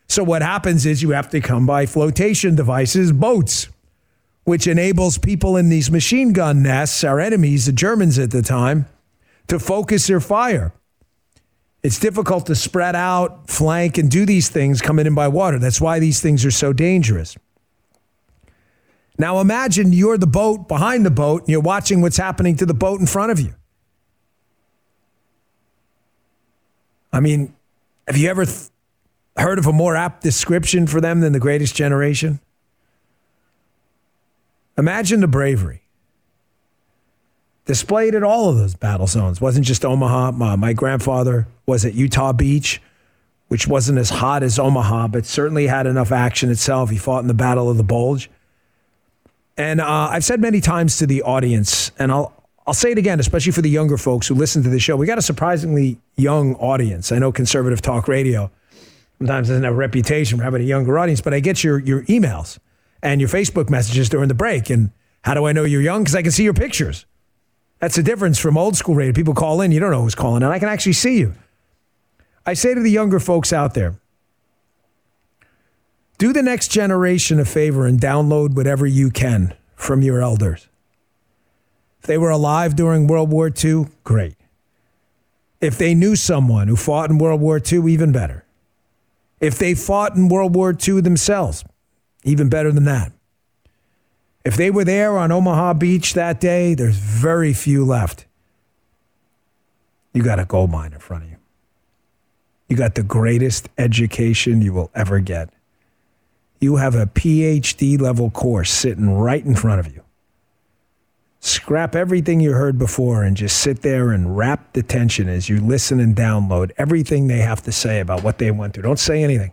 So 0.07 0.23
what 0.23 0.41
happens 0.41 0.85
is 0.85 1.01
you 1.01 1.09
have 1.11 1.29
to 1.31 1.41
come 1.41 1.65
by 1.65 1.85
flotation 1.85 2.55
devices, 2.55 3.11
boats, 3.11 3.67
which 4.47 4.65
enables 4.65 5.17
people 5.17 5.57
in 5.57 5.67
these 5.67 5.91
machine 5.91 6.31
gun 6.31 6.63
nests, 6.63 7.03
our 7.03 7.19
enemies, 7.19 7.65
the 7.65 7.71
Germans 7.73 8.17
at 8.17 8.31
the 8.31 8.41
time, 8.41 8.85
to 9.47 9.59
focus 9.59 10.07
their 10.07 10.21
fire. 10.21 10.71
It's 11.83 11.99
difficult 11.99 12.45
to 12.45 12.55
spread 12.55 12.95
out, 12.95 13.49
flank, 13.49 13.97
and 13.97 14.09
do 14.09 14.25
these 14.25 14.47
things 14.47 14.79
coming 14.79 15.05
in 15.05 15.13
by 15.13 15.27
water. 15.27 15.59
That's 15.59 15.81
why 15.81 15.99
these 15.99 16.21
things 16.21 16.45
are 16.45 16.51
so 16.51 16.71
dangerous. 16.71 17.35
Now 19.19 19.41
imagine 19.41 19.91
you're 19.91 20.17
the 20.17 20.25
boat 20.25 20.69
behind 20.69 21.05
the 21.05 21.11
boat 21.11 21.41
and 21.41 21.49
you're 21.49 21.59
watching 21.59 21.99
what's 21.99 22.15
happening 22.15 22.55
to 22.55 22.65
the 22.65 22.73
boat 22.73 23.01
in 23.01 23.05
front 23.05 23.33
of 23.33 23.41
you. 23.41 23.53
I 27.11 27.19
mean, 27.19 27.53
have 28.07 28.15
you 28.15 28.29
ever 28.29 28.45
th- 28.45 28.69
heard 29.35 29.59
of 29.59 29.67
a 29.67 29.73
more 29.73 29.97
apt 29.97 30.23
description 30.23 30.87
for 30.87 31.01
them 31.01 31.19
than 31.19 31.33
the 31.33 31.39
greatest 31.41 31.75
generation? 31.75 32.39
Imagine 34.77 35.21
the 35.21 35.27
bravery 35.27 35.81
displayed 37.65 38.15
at 38.15 38.23
all 38.23 38.49
of 38.49 38.57
those 38.57 38.75
battle 38.75 39.07
zones. 39.07 39.41
wasn't 39.41 39.65
just 39.65 39.83
Omaha. 39.83 40.31
My, 40.31 40.55
my, 40.55 40.73
grandfather 40.73 41.47
was 41.65 41.85
at 41.85 41.93
Utah 41.93 42.31
Beach, 42.31 42.81
which 43.49 43.67
wasn't 43.67 43.99
as 43.99 44.09
hot 44.09 44.41
as 44.41 44.57
Omaha, 44.57 45.09
but 45.09 45.25
certainly 45.25 45.67
had 45.67 45.85
enough 45.85 46.11
action 46.11 46.49
itself. 46.49 46.89
He 46.89 46.97
fought 46.97 47.19
in 47.19 47.27
the 47.27 47.33
Battle 47.33 47.69
of 47.69 47.77
the 47.77 47.83
Bulge. 47.83 48.29
And 49.57 49.81
uh, 49.81 50.09
I've 50.11 50.23
said 50.23 50.39
many 50.39 50.61
times 50.61 50.97
to 50.97 51.07
the 51.07 51.23
audience, 51.23 51.91
and 51.99 52.11
I'll 52.11 52.33
I'll 52.67 52.73
say 52.73 52.91
it 52.91 52.97
again, 52.97 53.21
especially 53.21 53.53
for 53.53 53.61
the 53.61 53.69
younger 53.69 53.97
folks 53.97 54.27
who 54.27 54.35
listen 54.35 54.61
to 54.63 54.69
the 54.69 54.79
show. 54.79 54.97
We 54.97 55.07
got 55.07 55.17
a 55.17 55.21
surprisingly 55.21 55.97
young 56.17 56.55
audience. 56.55 57.13
I 57.13 57.17
know 57.17 57.31
conservative 57.31 57.81
talk 57.81 58.09
radio 58.09 58.51
sometimes 59.19 59.47
doesn't 59.47 59.63
have 59.63 59.73
a 59.73 59.77
reputation 59.77 60.37
for 60.37 60.43
having 60.43 60.61
a 60.61 60.65
younger 60.65 60.99
audience, 60.99 61.21
but 61.21 61.33
I 61.33 61.39
get 61.39 61.63
your 61.63 61.79
your 61.79 62.03
emails 62.03 62.59
and 63.07 63.21
your 63.21 63.29
Facebook 63.29 63.69
messages 63.69 64.09
during 64.09 64.27
the 64.27 64.33
break. 64.33 64.69
And 64.69 64.91
how 65.23 65.33
do 65.33 65.45
I 65.45 65.53
know 65.53 65.63
you're 65.63 65.81
young? 65.81 66.03
Because 66.03 66.15
I 66.15 66.21
can 66.21 66.31
see 66.31 66.43
your 66.43 66.53
pictures. 66.53 67.05
That's 67.79 67.95
the 67.95 68.03
difference 68.03 68.37
from 68.37 68.57
old 68.57 68.75
school 68.75 68.95
radio. 68.95 69.13
People 69.13 69.33
call 69.33 69.61
in, 69.61 69.71
you 69.71 69.79
don't 69.79 69.91
know 69.91 70.01
who's 70.01 70.15
calling 70.15 70.43
and 70.43 70.51
I 70.51 70.59
can 70.59 70.67
actually 70.67 70.93
see 70.93 71.19
you. 71.19 71.33
I 72.45 72.53
say 72.53 72.73
to 72.73 72.81
the 72.81 72.91
younger 72.91 73.19
folks 73.19 73.53
out 73.53 73.73
there, 73.75 73.95
do 76.17 76.33
the 76.33 76.41
next 76.41 76.69
generation 76.69 77.39
a 77.39 77.45
favor 77.45 77.85
and 77.85 77.99
download 77.99 78.55
whatever 78.55 78.85
you 78.85 79.09
can 79.09 79.53
from 79.75 80.01
your 80.01 80.21
elders. 80.21 80.67
If 82.01 82.07
they 82.07 82.17
were 82.17 82.31
alive 82.31 82.75
during 82.75 83.07
World 83.07 83.31
War 83.31 83.49
II, 83.49 83.85
great. 84.03 84.35
If 85.61 85.77
they 85.77 85.93
knew 85.93 86.15
someone 86.15 86.67
who 86.67 86.75
fought 86.75 87.09
in 87.09 87.19
World 87.19 87.39
War 87.39 87.59
II, 87.59 87.91
even 87.91 88.11
better. 88.11 88.43
If 89.39 89.59
they 89.59 89.75
fought 89.75 90.15
in 90.15 90.27
World 90.27 90.55
War 90.55 90.75
II 90.75 91.01
themselves, 91.01 91.63
even 92.27 92.49
better 92.49 92.71
than 92.71 92.83
that. 92.83 93.11
If 94.43 94.55
they 94.55 94.69
were 94.69 94.83
there 94.83 95.17
on 95.17 95.31
Omaha 95.31 95.73
Beach 95.73 96.13
that 96.13 96.39
day, 96.39 96.73
there's 96.73 96.95
very 96.97 97.53
few 97.53 97.83
left. 97.83 98.25
You 100.13 100.23
got 100.23 100.39
a 100.39 100.45
gold 100.45 100.71
mine 100.71 100.93
in 100.93 100.99
front 100.99 101.23
of 101.23 101.29
you. 101.29 101.37
You 102.67 102.75
got 102.75 102.95
the 102.95 103.03
greatest 103.03 103.69
education 103.77 104.61
you 104.61 104.73
will 104.73 104.91
ever 104.93 105.19
get. 105.19 105.49
You 106.59 106.77
have 106.77 106.95
a 106.95 107.05
PhD 107.05 107.99
level 107.99 108.29
course 108.29 108.71
sitting 108.71 109.09
right 109.09 109.43
in 109.43 109.55
front 109.55 109.79
of 109.79 109.93
you. 109.93 110.03
Scrap 111.39 111.95
everything 111.95 112.39
you 112.39 112.53
heard 112.53 112.77
before 112.77 113.23
and 113.23 113.37
just 113.37 113.57
sit 113.57 113.83
there 113.83 114.11
and 114.11 114.35
wrap 114.35 114.73
the 114.73 114.83
tension 114.83 115.29
as 115.29 115.47
you 115.47 115.61
listen 115.61 115.99
and 115.99 116.15
download 116.15 116.71
everything 116.77 117.27
they 117.27 117.37
have 117.37 117.61
to 117.63 117.71
say 117.71 117.99
about 117.99 118.23
what 118.23 118.37
they 118.37 118.51
went 118.51 118.73
through. 118.73 118.83
Don't 118.83 118.99
say 118.99 119.23
anything. 119.23 119.51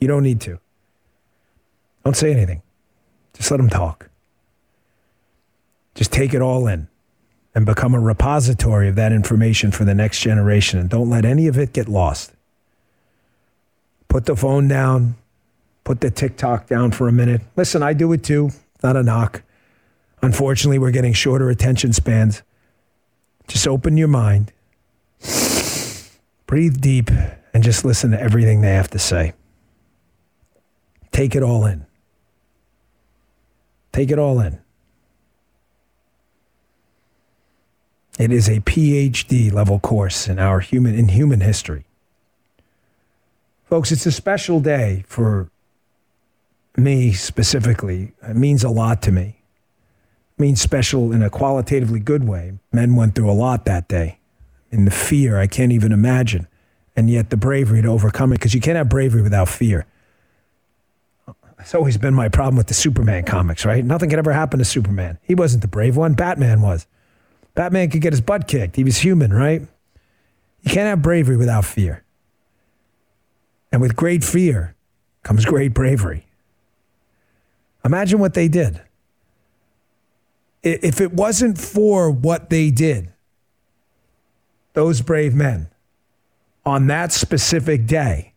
You 0.00 0.08
don't 0.08 0.24
need 0.24 0.40
to. 0.42 0.58
Don't 2.04 2.16
say 2.16 2.32
anything. 2.32 2.62
Just 3.34 3.50
let 3.50 3.58
them 3.58 3.68
talk. 3.68 4.08
Just 5.94 6.12
take 6.12 6.34
it 6.34 6.42
all 6.42 6.66
in 6.66 6.88
and 7.54 7.66
become 7.66 7.94
a 7.94 8.00
repository 8.00 8.88
of 8.88 8.94
that 8.96 9.12
information 9.12 9.70
for 9.70 9.84
the 9.84 9.94
next 9.94 10.20
generation. 10.20 10.78
And 10.78 10.88
don't 10.88 11.10
let 11.10 11.24
any 11.24 11.46
of 11.46 11.58
it 11.58 11.72
get 11.72 11.88
lost. 11.88 12.32
Put 14.08 14.26
the 14.26 14.36
phone 14.36 14.68
down, 14.68 15.16
put 15.84 16.00
the 16.00 16.10
TikTok 16.10 16.66
down 16.66 16.92
for 16.92 17.08
a 17.08 17.12
minute. 17.12 17.42
Listen, 17.56 17.82
I 17.82 17.92
do 17.92 18.12
it 18.12 18.24
too. 18.24 18.50
Not 18.82 18.96
a 18.96 19.02
knock. 19.02 19.42
Unfortunately, 20.22 20.78
we're 20.78 20.90
getting 20.90 21.12
shorter 21.12 21.50
attention 21.50 21.92
spans. 21.92 22.42
Just 23.48 23.66
open 23.66 23.96
your 23.96 24.08
mind, 24.08 24.52
breathe 26.46 26.80
deep, 26.80 27.10
and 27.52 27.64
just 27.64 27.84
listen 27.84 28.12
to 28.12 28.20
everything 28.20 28.60
they 28.60 28.74
have 28.74 28.90
to 28.90 28.98
say. 28.98 29.32
Take 31.10 31.34
it 31.34 31.42
all 31.42 31.66
in. 31.66 31.84
Take 33.92 34.10
it 34.10 34.18
all 34.18 34.40
in. 34.40 34.60
It 38.18 38.32
is 38.32 38.48
a 38.48 38.60
PhD 38.60 39.52
level 39.52 39.78
course 39.80 40.28
in 40.28 40.38
our 40.38 40.60
human 40.60 40.94
in 40.94 41.08
human 41.08 41.40
history. 41.40 41.84
Folks, 43.64 43.92
it's 43.92 44.04
a 44.04 44.12
special 44.12 44.60
day 44.60 45.04
for 45.06 45.48
me 46.76 47.12
specifically. 47.12 48.12
It 48.22 48.36
means 48.36 48.62
a 48.62 48.68
lot 48.68 49.00
to 49.02 49.12
me. 49.12 49.36
It 50.36 50.40
means 50.40 50.60
special 50.60 51.12
in 51.12 51.22
a 51.22 51.30
qualitatively 51.30 52.00
good 52.00 52.26
way. 52.26 52.58
Men 52.72 52.96
went 52.96 53.14
through 53.14 53.30
a 53.30 53.32
lot 53.32 53.64
that 53.64 53.88
day. 53.88 54.18
In 54.70 54.84
the 54.84 54.90
fear, 54.90 55.38
I 55.38 55.46
can't 55.46 55.72
even 55.72 55.92
imagine. 55.92 56.46
And 56.96 57.08
yet 57.08 57.30
the 57.30 57.36
bravery 57.36 57.80
to 57.82 57.88
overcome 57.88 58.32
it, 58.32 58.36
because 58.36 58.54
you 58.54 58.60
can't 58.60 58.76
have 58.76 58.88
bravery 58.88 59.22
without 59.22 59.48
fear. 59.48 59.86
It's 61.60 61.74
always 61.74 61.98
been 61.98 62.14
my 62.14 62.28
problem 62.28 62.56
with 62.56 62.66
the 62.66 62.74
Superman 62.74 63.24
comics, 63.24 63.64
right? 63.64 63.84
Nothing 63.84 64.10
could 64.10 64.18
ever 64.18 64.32
happen 64.32 64.58
to 64.58 64.64
Superman. 64.64 65.18
He 65.22 65.34
wasn't 65.34 65.62
the 65.62 65.68
brave 65.68 65.96
one, 65.96 66.14
Batman 66.14 66.60
was. 66.62 66.86
Batman 67.54 67.90
could 67.90 68.00
get 68.00 68.12
his 68.12 68.20
butt 68.20 68.48
kicked. 68.48 68.76
He 68.76 68.84
was 68.84 68.98
human, 68.98 69.32
right? 69.32 69.62
You 70.62 70.70
can't 70.70 70.88
have 70.88 71.02
bravery 71.02 71.36
without 71.36 71.64
fear. 71.64 72.04
And 73.72 73.80
with 73.80 73.94
great 73.96 74.24
fear 74.24 74.74
comes 75.22 75.44
great 75.44 75.74
bravery. 75.74 76.26
Imagine 77.84 78.18
what 78.18 78.34
they 78.34 78.48
did. 78.48 78.80
If 80.62 81.00
it 81.00 81.12
wasn't 81.12 81.56
for 81.56 82.10
what 82.10 82.50
they 82.50 82.70
did, 82.70 83.12
those 84.74 85.00
brave 85.00 85.34
men, 85.34 85.68
on 86.64 86.86
that 86.88 87.12
specific 87.12 87.86
day, 87.86 88.29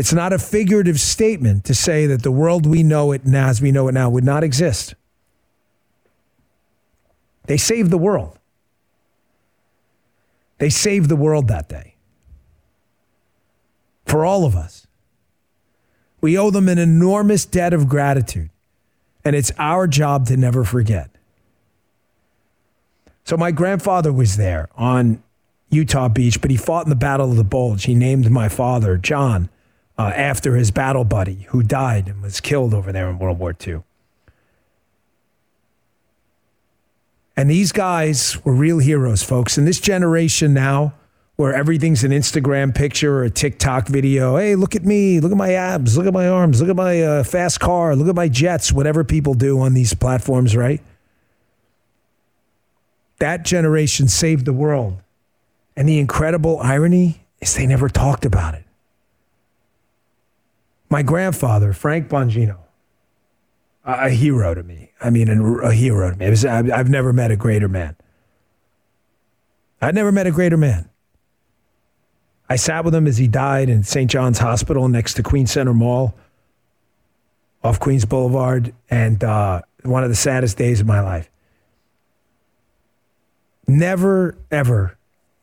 it's 0.00 0.14
not 0.14 0.32
a 0.32 0.38
figurative 0.38 0.98
statement 0.98 1.66
to 1.66 1.74
say 1.74 2.06
that 2.06 2.22
the 2.22 2.30
world 2.30 2.64
we 2.64 2.82
know 2.82 3.12
it 3.12 3.26
now, 3.26 3.48
as 3.48 3.60
we 3.60 3.70
know 3.70 3.86
it 3.86 3.92
now, 3.92 4.08
would 4.08 4.24
not 4.24 4.42
exist. 4.42 4.94
They 7.44 7.58
saved 7.58 7.90
the 7.90 7.98
world. 7.98 8.38
They 10.56 10.70
saved 10.70 11.10
the 11.10 11.16
world 11.16 11.48
that 11.48 11.68
day. 11.68 11.96
For 14.06 14.24
all 14.24 14.46
of 14.46 14.56
us. 14.56 14.86
We 16.22 16.38
owe 16.38 16.50
them 16.50 16.70
an 16.70 16.78
enormous 16.78 17.44
debt 17.44 17.74
of 17.74 17.86
gratitude, 17.86 18.48
and 19.22 19.36
it's 19.36 19.52
our 19.58 19.86
job 19.86 20.26
to 20.28 20.36
never 20.38 20.64
forget. 20.64 21.10
So, 23.24 23.36
my 23.36 23.50
grandfather 23.50 24.14
was 24.14 24.38
there 24.38 24.70
on 24.76 25.22
Utah 25.68 26.08
Beach, 26.08 26.40
but 26.40 26.50
he 26.50 26.56
fought 26.56 26.86
in 26.86 26.90
the 26.90 26.96
Battle 26.96 27.30
of 27.30 27.36
the 27.36 27.44
Bulge. 27.44 27.84
He 27.84 27.94
named 27.94 28.30
my 28.30 28.48
father, 28.48 28.96
John, 28.96 29.50
uh, 30.00 30.08
after 30.16 30.56
his 30.56 30.70
battle 30.70 31.04
buddy 31.04 31.46
who 31.48 31.62
died 31.62 32.08
and 32.08 32.22
was 32.22 32.40
killed 32.40 32.72
over 32.72 32.90
there 32.90 33.10
in 33.10 33.18
World 33.18 33.38
War 33.38 33.54
II. 33.66 33.82
And 37.36 37.50
these 37.50 37.70
guys 37.70 38.42
were 38.42 38.54
real 38.54 38.78
heroes, 38.78 39.22
folks. 39.22 39.58
In 39.58 39.66
this 39.66 39.78
generation 39.78 40.54
now 40.54 40.94
where 41.36 41.54
everything's 41.54 42.02
an 42.02 42.12
Instagram 42.12 42.74
picture 42.74 43.18
or 43.18 43.24
a 43.24 43.30
TikTok 43.30 43.88
video. 43.88 44.36
Hey, 44.36 44.56
look 44.56 44.74
at 44.74 44.84
me. 44.84 45.20
Look 45.20 45.32
at 45.32 45.38
my 45.38 45.52
abs. 45.52 45.98
Look 45.98 46.06
at 46.06 46.14
my 46.14 46.28
arms. 46.28 46.60
Look 46.60 46.70
at 46.70 46.76
my 46.76 47.02
uh, 47.02 47.24
fast 47.24 47.60
car. 47.60 47.94
Look 47.94 48.08
at 48.08 48.14
my 48.14 48.28
jets. 48.28 48.72
Whatever 48.72 49.04
people 49.04 49.34
do 49.34 49.60
on 49.60 49.74
these 49.74 49.92
platforms, 49.92 50.56
right? 50.56 50.82
That 53.18 53.44
generation 53.44 54.08
saved 54.08 54.46
the 54.46 54.52
world. 54.54 54.98
And 55.76 55.86
the 55.86 55.98
incredible 55.98 56.58
irony 56.60 57.26
is 57.40 57.54
they 57.54 57.66
never 57.66 57.88
talked 57.88 58.24
about 58.24 58.54
it. 58.54 58.64
My 60.90 61.02
grandfather, 61.02 61.72
Frank 61.72 62.08
Bongino, 62.08 62.58
a 63.84 64.10
hero 64.10 64.54
to 64.54 64.62
me. 64.62 64.90
I 65.00 65.10
mean, 65.10 65.28
a 65.28 65.72
hero 65.72 66.10
to 66.10 66.16
me. 66.16 66.28
Was, 66.28 66.44
I've 66.44 66.90
never 66.90 67.12
met 67.12 67.30
a 67.30 67.36
greater 67.36 67.68
man. 67.68 67.96
I've 69.80 69.94
never 69.94 70.12
met 70.12 70.26
a 70.26 70.30
greater 70.30 70.56
man. 70.56 70.90
I 72.48 72.56
sat 72.56 72.84
with 72.84 72.94
him 72.94 73.06
as 73.06 73.16
he 73.18 73.28
died 73.28 73.68
in 73.68 73.84
St. 73.84 74.10
John's 74.10 74.38
Hospital 74.38 74.88
next 74.88 75.14
to 75.14 75.22
Queens 75.22 75.52
Center 75.52 75.72
Mall 75.72 76.14
off 77.62 77.78
Queens 77.78 78.04
Boulevard, 78.04 78.72
and 78.88 79.22
uh, 79.22 79.60
one 79.82 80.02
of 80.02 80.08
the 80.08 80.16
saddest 80.16 80.56
days 80.56 80.80
of 80.80 80.86
my 80.86 81.00
life. 81.00 81.30
Never, 83.66 84.36
ever 84.50 84.96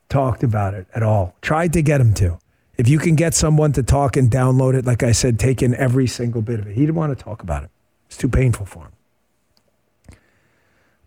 talked 0.08 0.42
about 0.42 0.74
it 0.74 0.86
at 0.94 1.02
all. 1.02 1.34
Tried 1.40 1.72
to 1.74 1.82
get 1.82 2.00
him 2.00 2.12
to. 2.14 2.38
If 2.78 2.88
you 2.88 2.98
can 2.98 3.16
get 3.16 3.34
someone 3.34 3.72
to 3.72 3.82
talk 3.82 4.16
and 4.16 4.30
download 4.30 4.74
it, 4.74 4.86
like 4.86 5.02
I 5.02 5.12
said, 5.12 5.38
take 5.38 5.62
in 5.62 5.74
every 5.74 6.06
single 6.06 6.40
bit 6.40 6.60
of 6.60 6.68
it. 6.68 6.74
He 6.74 6.80
didn't 6.80 6.94
want 6.94 7.16
to 7.16 7.22
talk 7.22 7.42
about 7.42 7.64
it. 7.64 7.70
It's 8.06 8.16
too 8.16 8.28
painful 8.28 8.66
for 8.66 8.84
him. 8.84 8.92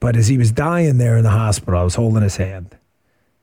But 0.02 0.18
as 0.18 0.28
he 0.28 0.38
was 0.38 0.52
dying 0.52 0.98
there 0.98 1.18
in 1.18 1.24
the 1.24 1.30
hospital, 1.30 1.80
I 1.80 1.84
was 1.84 1.96
holding 1.96 2.24
his 2.24 2.36
hand. 2.38 2.76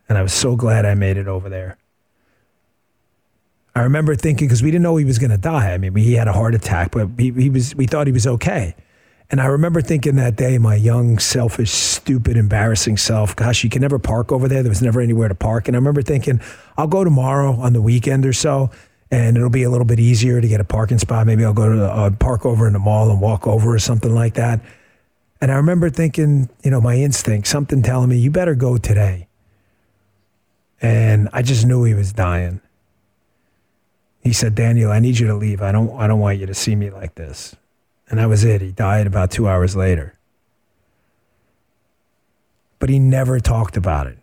And 0.09 0.19
I 0.19 0.23
was 0.23 0.33
so 0.33 0.57
glad 0.57 0.85
I 0.85 0.95
made 0.95 1.17
it 1.17 1.27
over 1.27 1.49
there. 1.49 1.79
I 3.75 3.83
remember 3.83 4.15
thinking, 4.15 4.49
because 4.49 4.63
we 4.63 4.71
didn't 4.71 4.83
know 4.83 4.97
he 4.97 5.05
was 5.05 5.19
going 5.19 5.31
to 5.31 5.39
die. 5.39 5.73
I 5.73 5.79
mean, 5.79 5.95
he 5.95 6.15
had 6.15 6.29
a 6.29 6.33
heart 6.33 6.55
attack, 6.55 6.91
but 6.91 7.09
he, 7.17 7.31
he 7.31 7.49
was, 7.49 7.75
we 7.77 7.87
thought 7.87 8.07
he 8.07 8.13
was 8.13 8.27
okay. 8.27 8.75
And 9.31 9.43
I 9.43 9.47
remember 9.47 9.83
thinking 9.83 10.17
that 10.17 10.37
day, 10.37 10.57
my 10.57 10.75
young, 10.75 11.19
selfish, 11.19 11.71
stupid, 11.71 12.39
embarrassing 12.39 12.97
self, 12.97 13.37
gosh, 13.37 13.63
you 13.63 13.69
can 13.69 13.83
never 13.83 13.99
park 13.99 14.33
over 14.33 14.49
there. 14.49 14.63
There 14.63 14.71
was 14.71 14.81
never 14.81 15.03
anywhere 15.03 15.29
to 15.29 15.35
park. 15.35 15.69
And 15.69 15.77
I 15.77 15.79
remember 15.79 16.01
thinking, 16.01 16.41
I'll 16.79 16.87
go 16.87 17.05
tomorrow 17.05 17.53
on 17.57 17.75
the 17.75 17.83
weekend 17.83 18.25
or 18.25 18.33
so, 18.33 18.71
and 19.11 19.37
it'll 19.37 19.51
be 19.51 19.65
a 19.65 19.71
little 19.71 19.85
bit 19.85 20.01
easier 20.01 20.41
to 20.41 20.49
get 20.49 20.61
a 20.61 20.65
parking 20.65 20.99
spot. 20.99 21.27
Maybe 21.27 21.45
I'll 21.45 21.53
go 21.53 21.69
to 21.69 21.77
the, 21.77 21.91
uh, 21.91 22.11
park 22.11 22.47
over 22.47 22.67
in 22.67 22.73
the 22.73 22.79
mall 22.79 23.11
and 23.11 23.21
walk 23.21 23.47
over 23.47 23.75
or 23.75 23.79
something 23.79 24.15
like 24.15 24.35
that. 24.35 24.61
And 25.43 25.53
I 25.53 25.57
remember 25.57 25.91
thinking, 25.91 26.49
you 26.65 26.71
know, 26.71 26.81
my 26.81 26.97
instinct, 26.97 27.49
something 27.49 27.83
telling 27.83 28.09
me, 28.09 28.17
you 28.17 28.31
better 28.31 28.55
go 28.55 28.79
today. 28.79 29.29
And 30.81 31.29
I 31.35 31.43
just 31.43 31.67
knew 31.67 31.85
he 31.85 31.93
was 31.93 32.15
dying. 32.15 32.61
He 34.23 34.33
said, 34.33 34.55
Daniel, 34.55 34.91
I 34.91 35.01
need 35.01 35.19
you 35.19 35.27
to 35.27 35.35
leave. 35.35 35.61
I 35.61 35.71
don't, 35.71 35.95
I 35.99 36.07
don't 36.07 36.19
want 36.19 36.39
you 36.39 36.47
to 36.47 36.55
see 36.55 36.75
me 36.75 36.91
like 36.91 37.15
this. 37.15 37.55
And 38.09 38.19
that 38.19 38.29
was 38.29 38.45
it. 38.45 38.63
He 38.63 38.73
died 38.73 39.07
about 39.07 39.31
two 39.31 39.49
hours 39.49 39.77
later. 39.77 40.15
But 42.79 42.89
he 42.89 42.99
never 42.99 43.41
talked 43.41 43.77
about 43.77 44.07
it. 44.07 44.19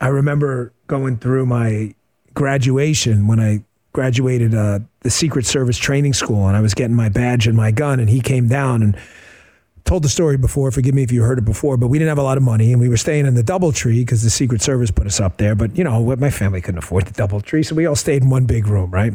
I 0.00 0.08
remember 0.08 0.72
going 0.86 1.18
through 1.18 1.46
my 1.46 1.94
graduation 2.34 3.26
when 3.26 3.40
I 3.40 3.64
graduated 3.92 4.54
uh, 4.54 4.80
the 5.00 5.10
Secret 5.10 5.44
Service 5.44 5.76
training 5.76 6.12
school 6.12 6.46
and 6.46 6.56
I 6.56 6.60
was 6.60 6.74
getting 6.74 6.94
my 6.94 7.08
badge 7.08 7.46
and 7.46 7.56
my 7.56 7.70
gun, 7.70 7.98
and 8.00 8.08
he 8.08 8.20
came 8.20 8.48
down 8.48 8.82
and 8.82 8.96
told 9.84 10.04
the 10.04 10.08
story 10.08 10.36
before. 10.36 10.70
Forgive 10.70 10.94
me 10.94 11.02
if 11.02 11.10
you 11.10 11.22
heard 11.22 11.38
it 11.38 11.44
before, 11.44 11.76
but 11.76 11.88
we 11.88 11.98
didn't 11.98 12.10
have 12.10 12.18
a 12.18 12.22
lot 12.22 12.36
of 12.36 12.42
money 12.42 12.72
and 12.72 12.80
we 12.80 12.88
were 12.88 12.96
staying 12.96 13.26
in 13.26 13.34
the 13.34 13.42
DoubleTree 13.42 14.00
because 14.00 14.22
the 14.22 14.30
Secret 14.30 14.62
Service 14.62 14.90
put 14.90 15.06
us 15.06 15.18
up 15.18 15.38
there. 15.38 15.54
But, 15.54 15.76
you 15.76 15.82
know, 15.82 16.16
my 16.16 16.30
family 16.30 16.60
couldn't 16.60 16.78
afford 16.78 17.06
the 17.06 17.22
DoubleTree, 17.22 17.66
so 17.66 17.74
we 17.74 17.86
all 17.86 17.96
stayed 17.96 18.22
in 18.22 18.30
one 18.30 18.44
big 18.44 18.66
room, 18.66 18.90
right? 18.90 19.14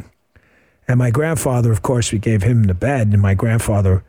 And 0.88 1.00
my 1.00 1.12
grandfather, 1.12 1.72
of 1.72 1.82
course, 1.82 2.12
we 2.12 2.20
gave 2.20 2.44
him 2.44 2.64
the 2.64 2.74
bed. 2.74 3.08
And 3.08 3.22
my 3.22 3.34
grandfather, 3.34 4.04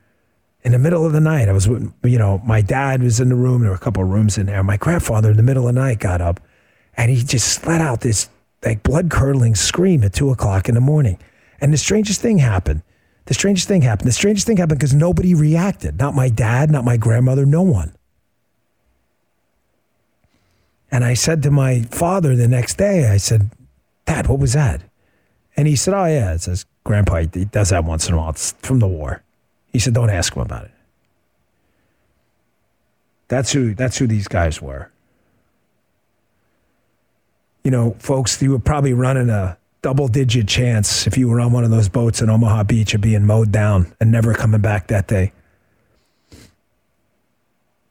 in 0.63 0.73
the 0.73 0.79
middle 0.79 1.07
of 1.07 1.13
the 1.13 1.21
night, 1.21 1.49
I 1.49 1.53
was, 1.53 1.67
you 1.67 2.19
know, 2.19 2.41
my 2.45 2.61
dad 2.61 3.03
was 3.03 3.21
in 3.21 3.29
the 3.29 3.35
room. 3.35 3.63
There 3.63 3.71
were 3.71 3.77
a 3.77 3.81
couple 3.81 4.03
of 4.03 4.09
rooms 4.09 4.39
in 4.39 4.47
there. 4.47 4.63
My 4.63 4.77
grandfather, 4.77 5.31
in 5.31 5.37
the 5.37 5.43
middle 5.43 5.69
of 5.69 5.75
the 5.75 5.81
night, 5.81 6.01
got 6.01 6.21
up 6.21 6.41
and 6.97 7.11
he 7.11 7.23
just 7.23 7.67
let 7.67 7.81
out 7.81 8.01
this 8.01 8.29
like 8.65 8.83
blood 8.83 9.11
curdling 9.11 9.55
scream 9.55 10.03
at 10.05 10.13
two 10.13 10.31
o'clock 10.31 10.69
in 10.69 10.75
the 10.75 10.81
morning. 10.81 11.19
And 11.61 11.73
the 11.73 11.79
strangest 11.79 12.21
thing 12.21 12.39
happened. 12.39 12.83
The 13.27 13.35
strangest 13.35 13.69
thing 13.69 13.83
happened. 13.83 14.09
The 14.09 14.13
strangest 14.13 14.47
thing 14.47 14.57
happened 14.57 14.81
because 14.81 14.95
nobody 14.95 15.35
reacted. 15.35 15.99
Not 15.99 16.15
my 16.15 16.29
dad, 16.29 16.71
not 16.71 16.85
my 16.85 16.97
grandmother, 16.97 17.47
no 17.47 17.63
one. 17.63 17.95
And 20.91 21.05
I 21.05 21.15
said 21.15 21.43
to 21.43 21.51
my 21.51 21.83
father 21.83 22.37
the 22.37 22.49
next 22.49 22.77
day, 22.79 23.09
I 23.09 23.17
said, 23.17 23.51
Dad, 24.07 24.29
what 24.29 24.39
was 24.39 24.53
that? 24.53 24.83
And 25.57 25.69
he 25.69 25.77
said, 25.77 25.95
Oh, 25.95 26.05
yeah, 26.07 26.35
it 26.35 26.41
says 26.41 26.67
Grandpa, 26.85 27.23
he 27.33 27.45
does 27.45 27.71
that 27.71 27.85
once 27.85 28.09
in 28.09 28.15
a 28.15 28.19
while. 28.19 28.31
It's 28.31 28.53
from 28.63 28.79
the 28.79 28.89
war. 28.89 29.23
He 29.73 29.79
said, 29.79 29.95
Don't 29.95 30.11
ask 30.11 30.35
him 30.35 30.43
about 30.43 30.65
it. 30.65 30.71
That's 33.29 33.53
who, 33.53 33.75
that's 33.75 33.97
who 33.97 34.07
these 34.07 34.29
guys 34.29 34.61
were. 34.61 34.91
You 37.63 37.71
know, 37.71 37.97
folks, 37.99 38.41
you 38.43 38.51
were 38.51 38.59
probably 38.59 38.93
running 38.93 39.31
a 39.31 39.57
double 39.81 40.09
digit 40.09 40.47
chance 40.47 41.07
if 41.07 41.17
you 41.17 41.29
were 41.29 41.41
on 41.41 41.53
one 41.53 41.65
of 41.65 41.71
those 41.71 41.89
boats 41.89 42.21
in 42.21 42.29
Omaha 42.29 42.65
Beach 42.65 42.95
of 42.95 43.01
being 43.01 43.25
mowed 43.25 43.53
down 43.53 43.93
and 44.01 44.11
never 44.11 44.35
coming 44.35 44.61
back 44.61 44.89
that 44.89 45.09
day. 45.09 45.33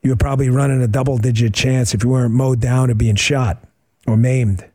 You 0.02 0.12
were 0.12 0.16
probably 0.16 0.50
running 0.50 0.82
a 0.82 0.88
double 0.88 1.18
digit 1.18 1.54
chance 1.54 1.94
if 1.94 2.04
you 2.04 2.10
weren't 2.10 2.34
mowed 2.34 2.60
down 2.60 2.92
or 2.92 2.94
being 2.94 3.16
shot 3.16 3.64
or 4.06 4.18
maimed. 4.18 4.66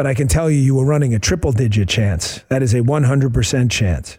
But 0.00 0.06
I 0.06 0.14
can 0.14 0.28
tell 0.28 0.50
you, 0.50 0.58
you 0.58 0.76
were 0.76 0.86
running 0.86 1.12
a 1.12 1.18
triple 1.18 1.52
digit 1.52 1.86
chance. 1.86 2.42
That 2.48 2.62
is 2.62 2.72
a 2.72 2.80
100% 2.80 3.70
chance 3.70 4.16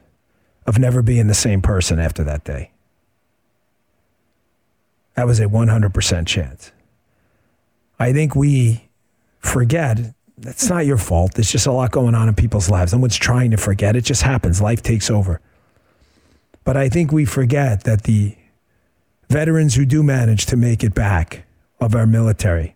of 0.67 0.77
never 0.77 1.01
being 1.01 1.25
the 1.25 1.33
same 1.33 1.59
person 1.59 1.97
after 1.97 2.23
that 2.23 2.43
day. 2.43 2.69
That 5.15 5.25
was 5.25 5.39
a 5.39 5.45
100% 5.45 6.27
chance. 6.27 6.71
I 7.97 8.13
think 8.13 8.35
we 8.35 8.89
forget 9.39 10.13
that's 10.37 10.69
not 10.69 10.85
your 10.85 10.99
fault. 10.99 11.33
There's 11.33 11.51
just 11.51 11.65
a 11.65 11.71
lot 11.71 11.89
going 11.89 12.13
on 12.13 12.27
in 12.27 12.35
people's 12.35 12.69
lives. 12.69 12.93
No 12.93 12.99
one's 12.99 13.17
trying 13.17 13.49
to 13.49 13.57
forget. 13.57 13.95
It 13.95 14.05
just 14.05 14.21
happens. 14.21 14.61
Life 14.61 14.83
takes 14.83 15.09
over. 15.09 15.41
But 16.63 16.77
I 16.77 16.89
think 16.89 17.11
we 17.11 17.25
forget 17.25 17.85
that 17.85 18.03
the 18.03 18.35
veterans 19.31 19.73
who 19.73 19.87
do 19.87 20.03
manage 20.03 20.45
to 20.45 20.55
make 20.55 20.83
it 20.83 20.93
back 20.93 21.43
of 21.79 21.95
our 21.95 22.05
military, 22.05 22.75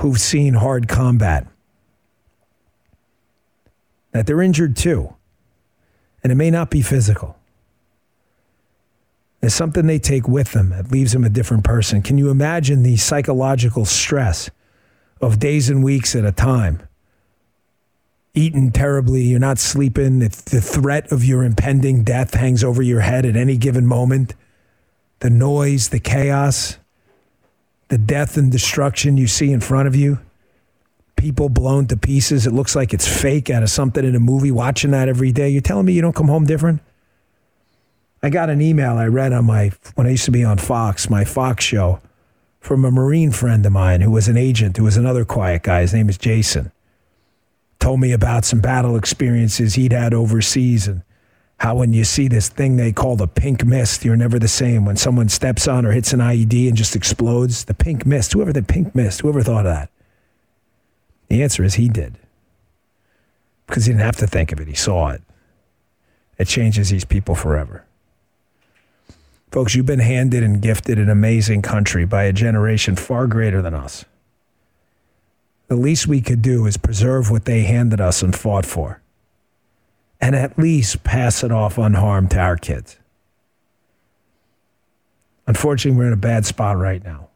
who've 0.00 0.18
seen 0.18 0.54
hard 0.54 0.88
combat, 0.88 1.46
that 4.14 4.26
they're 4.26 4.40
injured 4.40 4.76
too. 4.76 5.12
And 6.22 6.32
it 6.32 6.36
may 6.36 6.50
not 6.50 6.70
be 6.70 6.80
physical. 6.80 7.36
There's 9.40 9.54
something 9.54 9.86
they 9.86 9.98
take 9.98 10.26
with 10.26 10.52
them 10.52 10.70
that 10.70 10.90
leaves 10.90 11.12
them 11.12 11.24
a 11.24 11.28
different 11.28 11.64
person. 11.64 12.00
Can 12.00 12.16
you 12.16 12.30
imagine 12.30 12.82
the 12.82 12.96
psychological 12.96 13.84
stress 13.84 14.50
of 15.20 15.38
days 15.38 15.68
and 15.68 15.84
weeks 15.84 16.16
at 16.16 16.24
a 16.24 16.32
time? 16.32 16.80
Eating 18.32 18.70
terribly, 18.72 19.22
you're 19.22 19.38
not 19.38 19.58
sleeping, 19.58 20.20
the 20.20 20.30
threat 20.30 21.10
of 21.12 21.24
your 21.24 21.44
impending 21.44 22.04
death 22.04 22.34
hangs 22.34 22.64
over 22.64 22.82
your 22.82 23.00
head 23.00 23.26
at 23.26 23.36
any 23.36 23.56
given 23.56 23.84
moment. 23.84 24.34
The 25.18 25.30
noise, 25.30 25.90
the 25.90 26.00
chaos, 26.00 26.78
the 27.88 27.98
death 27.98 28.36
and 28.36 28.50
destruction 28.50 29.16
you 29.16 29.26
see 29.26 29.52
in 29.52 29.60
front 29.60 29.88
of 29.88 29.94
you 29.94 30.20
people 31.24 31.48
blown 31.48 31.86
to 31.86 31.96
pieces. 31.96 32.46
It 32.46 32.52
looks 32.52 32.76
like 32.76 32.92
it's 32.92 33.08
fake 33.08 33.48
out 33.48 33.62
of 33.62 33.70
something 33.70 34.04
in 34.04 34.14
a 34.14 34.20
movie, 34.20 34.50
watching 34.50 34.90
that 34.90 35.08
every 35.08 35.32
day. 35.32 35.48
You're 35.48 35.62
telling 35.62 35.86
me 35.86 35.94
you 35.94 36.02
don't 36.02 36.14
come 36.14 36.28
home 36.28 36.44
different? 36.44 36.82
I 38.22 38.28
got 38.28 38.50
an 38.50 38.60
email 38.60 38.98
I 38.98 39.06
read 39.06 39.32
on 39.32 39.46
my, 39.46 39.72
when 39.94 40.06
I 40.06 40.10
used 40.10 40.26
to 40.26 40.30
be 40.30 40.44
on 40.44 40.58
Fox, 40.58 41.08
my 41.08 41.24
Fox 41.24 41.64
show, 41.64 41.98
from 42.60 42.84
a 42.84 42.90
Marine 42.90 43.30
friend 43.30 43.64
of 43.64 43.72
mine 43.72 44.02
who 44.02 44.10
was 44.10 44.28
an 44.28 44.36
agent, 44.36 44.76
who 44.76 44.84
was 44.84 44.98
another 44.98 45.24
quiet 45.24 45.62
guy. 45.62 45.80
His 45.80 45.94
name 45.94 46.10
is 46.10 46.18
Jason. 46.18 46.70
Told 47.78 48.00
me 48.00 48.12
about 48.12 48.44
some 48.44 48.60
battle 48.60 48.94
experiences 48.94 49.76
he'd 49.76 49.92
had 49.92 50.12
overseas 50.12 50.86
and 50.86 51.00
how 51.56 51.76
when 51.76 51.94
you 51.94 52.04
see 52.04 52.28
this 52.28 52.50
thing 52.50 52.76
they 52.76 52.92
call 52.92 53.16
the 53.16 53.28
pink 53.28 53.64
mist, 53.64 54.04
you're 54.04 54.14
never 54.14 54.38
the 54.38 54.46
same. 54.46 54.84
When 54.84 54.96
someone 54.96 55.30
steps 55.30 55.66
on 55.66 55.86
or 55.86 55.92
hits 55.92 56.12
an 56.12 56.20
IED 56.20 56.68
and 56.68 56.76
just 56.76 56.94
explodes, 56.94 57.64
the 57.64 57.72
pink 57.72 58.04
mist, 58.04 58.34
whoever 58.34 58.52
the 58.52 58.62
pink 58.62 58.94
mist, 58.94 59.22
whoever 59.22 59.42
thought 59.42 59.64
of 59.64 59.72
that? 59.74 59.88
The 61.34 61.42
answer 61.42 61.64
is 61.64 61.74
he 61.74 61.88
did. 61.88 62.16
Because 63.66 63.86
he 63.86 63.92
didn't 63.92 64.04
have 64.04 64.18
to 64.18 64.26
think 64.28 64.52
of 64.52 64.60
it, 64.60 64.68
he 64.68 64.74
saw 64.74 65.08
it. 65.08 65.20
It 66.38 66.46
changes 66.46 66.90
these 66.90 67.04
people 67.04 67.34
forever. 67.34 67.84
Folks, 69.50 69.74
you've 69.74 69.84
been 69.84 69.98
handed 69.98 70.44
and 70.44 70.62
gifted 70.62 70.96
an 70.96 71.10
amazing 71.10 71.60
country 71.60 72.04
by 72.04 72.22
a 72.22 72.32
generation 72.32 72.94
far 72.94 73.26
greater 73.26 73.60
than 73.62 73.74
us. 73.74 74.04
The 75.66 75.74
least 75.74 76.06
we 76.06 76.20
could 76.20 76.40
do 76.40 76.66
is 76.66 76.76
preserve 76.76 77.32
what 77.32 77.46
they 77.46 77.62
handed 77.62 78.00
us 78.00 78.22
and 78.22 78.32
fought 78.32 78.64
for, 78.64 79.02
and 80.20 80.36
at 80.36 80.56
least 80.56 81.02
pass 81.02 81.42
it 81.42 81.50
off 81.50 81.78
unharmed 81.78 82.30
to 82.30 82.38
our 82.38 82.56
kids. 82.56 82.96
Unfortunately, 85.48 85.98
we're 85.98 86.06
in 86.06 86.12
a 86.12 86.16
bad 86.16 86.46
spot 86.46 86.76
right 86.76 87.02
now. 87.02 87.26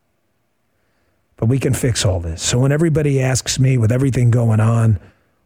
But 1.38 1.46
we 1.46 1.58
can 1.58 1.72
fix 1.72 2.04
all 2.04 2.20
this. 2.20 2.42
So 2.42 2.58
when 2.58 2.72
everybody 2.72 3.22
asks 3.22 3.58
me, 3.58 3.78
with 3.78 3.92
everything 3.92 4.30
going 4.30 4.60
on, 4.60 4.98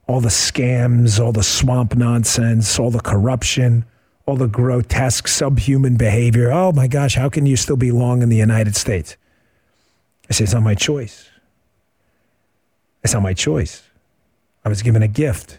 all 0.09 0.21
the 0.21 0.31
scams, 0.31 1.21
all 1.23 1.33
the 1.33 1.43
swamp 1.43 1.95
nonsense, 1.95 2.79
all 2.79 2.91
the 2.91 3.01
corruption, 3.01 3.85
all 4.27 4.37
the 4.37 4.49
grotesque 4.49 5.29
subhuman 5.29 5.97
behavior, 5.97 6.51
oh 6.51 6.73
my 6.73 6.89
gosh, 6.89 7.15
how 7.15 7.29
can 7.29 7.45
you 7.45 7.57
still 7.57 7.77
be 7.77 7.93
long 7.93 8.23
in 8.23 8.31
the 8.31 8.37
United 8.37 8.75
States? 8.75 9.17
I 10.31 10.33
say, 10.33 10.45
it's 10.45 10.55
not 10.55 10.63
my 10.63 10.75
choice. 10.75 11.29
It's 13.05 13.13
not 13.13 13.23
my 13.23 13.35
choice. 13.35 13.83
I 14.65 14.71
was 14.71 14.81
given 14.81 15.03
a 15.03 15.09
gift 15.09 15.59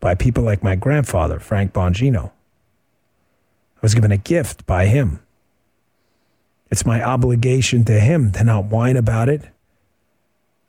by 0.00 0.14
people 0.14 0.42
like 0.42 0.62
my 0.62 0.76
grandfather, 0.76 1.40
Frank 1.40 1.72
Bongino. 1.72 2.26
I 2.26 3.80
was 3.80 3.94
given 3.94 4.12
a 4.12 4.18
gift 4.18 4.66
by 4.66 4.86
him. 4.86 5.20
It's 6.70 6.84
my 6.84 7.02
obligation 7.02 7.84
to 7.84 8.00
him 8.00 8.32
to 8.32 8.44
not 8.44 8.66
whine 8.66 8.96
about 8.96 9.28
it. 9.28 9.42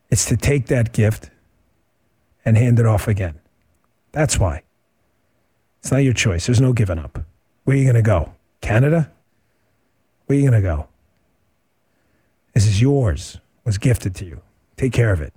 It's 0.10 0.26
to 0.26 0.38
take 0.38 0.68
that 0.68 0.94
gift 0.94 1.30
and 2.46 2.58
hand 2.58 2.80
it 2.80 2.86
off 2.86 3.08
again. 3.08 3.40
That's 4.12 4.40
why. 4.40 4.64
It's 5.80 5.92
not 5.92 5.98
your 5.98 6.14
choice. 6.14 6.46
There's 6.46 6.62
no 6.62 6.74
giving 6.74 7.00
up. 7.00 7.20
Where 7.64 7.76
are 7.76 7.80
you 7.80 7.86
going 7.86 7.96
to 7.96 8.02
go? 8.02 8.34
Canada? 8.62 9.12
Where 10.26 10.38
are 10.38 10.42
you 10.42 10.50
going 10.50 10.62
to 10.62 10.68
go? 10.68 10.88
This 12.54 12.66
is 12.66 12.82
yours. 12.82 13.36
It 13.36 13.66
was 13.66 13.78
gifted 13.78 14.16
to 14.16 14.26
you. 14.26 14.42
Take 14.78 14.94
care 14.94 15.12
of 15.12 15.22
it. 15.22 15.34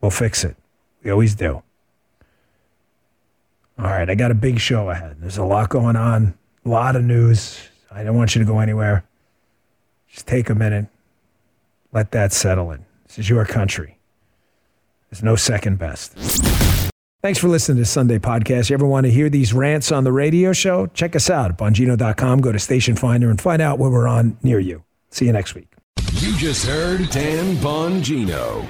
We'll 0.00 0.10
fix 0.10 0.44
it. 0.44 0.56
We 1.02 1.10
always 1.10 1.34
do. 1.34 1.62
All 3.78 3.86
right, 3.86 4.08
I 4.08 4.14
got 4.14 4.30
a 4.30 4.34
big 4.34 4.60
show 4.60 4.90
ahead. 4.90 5.16
There's 5.20 5.38
a 5.38 5.44
lot 5.44 5.68
going 5.68 5.96
on, 5.96 6.34
a 6.64 6.68
lot 6.68 6.94
of 6.94 7.04
news. 7.04 7.58
I 7.90 8.04
don't 8.04 8.16
want 8.16 8.34
you 8.34 8.40
to 8.40 8.46
go 8.46 8.60
anywhere. 8.60 9.04
Just 10.12 10.26
take 10.26 10.50
a 10.50 10.54
minute. 10.54 10.86
Let 11.92 12.12
that 12.12 12.32
settle 12.32 12.70
in. 12.70 12.84
This 13.06 13.18
is 13.18 13.28
your 13.28 13.44
country. 13.44 13.98
There's 15.10 15.22
no 15.22 15.36
second 15.36 15.78
best. 15.78 16.12
Thanks 17.22 17.38
for 17.38 17.48
listening 17.48 17.78
to 17.78 17.84
Sunday 17.84 18.18
Podcast. 18.18 18.70
You 18.70 18.74
ever 18.74 18.86
want 18.86 19.04
to 19.06 19.10
hear 19.10 19.30
these 19.30 19.52
rants 19.52 19.92
on 19.92 20.04
the 20.04 20.12
radio 20.12 20.52
show? 20.52 20.86
Check 20.88 21.14
us 21.14 21.30
out 21.30 21.50
at 21.52 21.58
Bongino.com. 21.58 22.40
Go 22.40 22.52
to 22.52 22.58
Station 22.58 22.96
Finder 22.96 23.30
and 23.30 23.40
find 23.40 23.62
out 23.62 23.78
where 23.78 23.90
we're 23.90 24.08
on 24.08 24.36
near 24.42 24.58
you. 24.58 24.82
See 25.10 25.26
you 25.26 25.32
next 25.32 25.54
week. 25.54 25.68
You 26.14 26.36
just 26.36 26.66
heard 26.66 27.08
Dan 27.10 27.56
Bongino. 27.56 28.66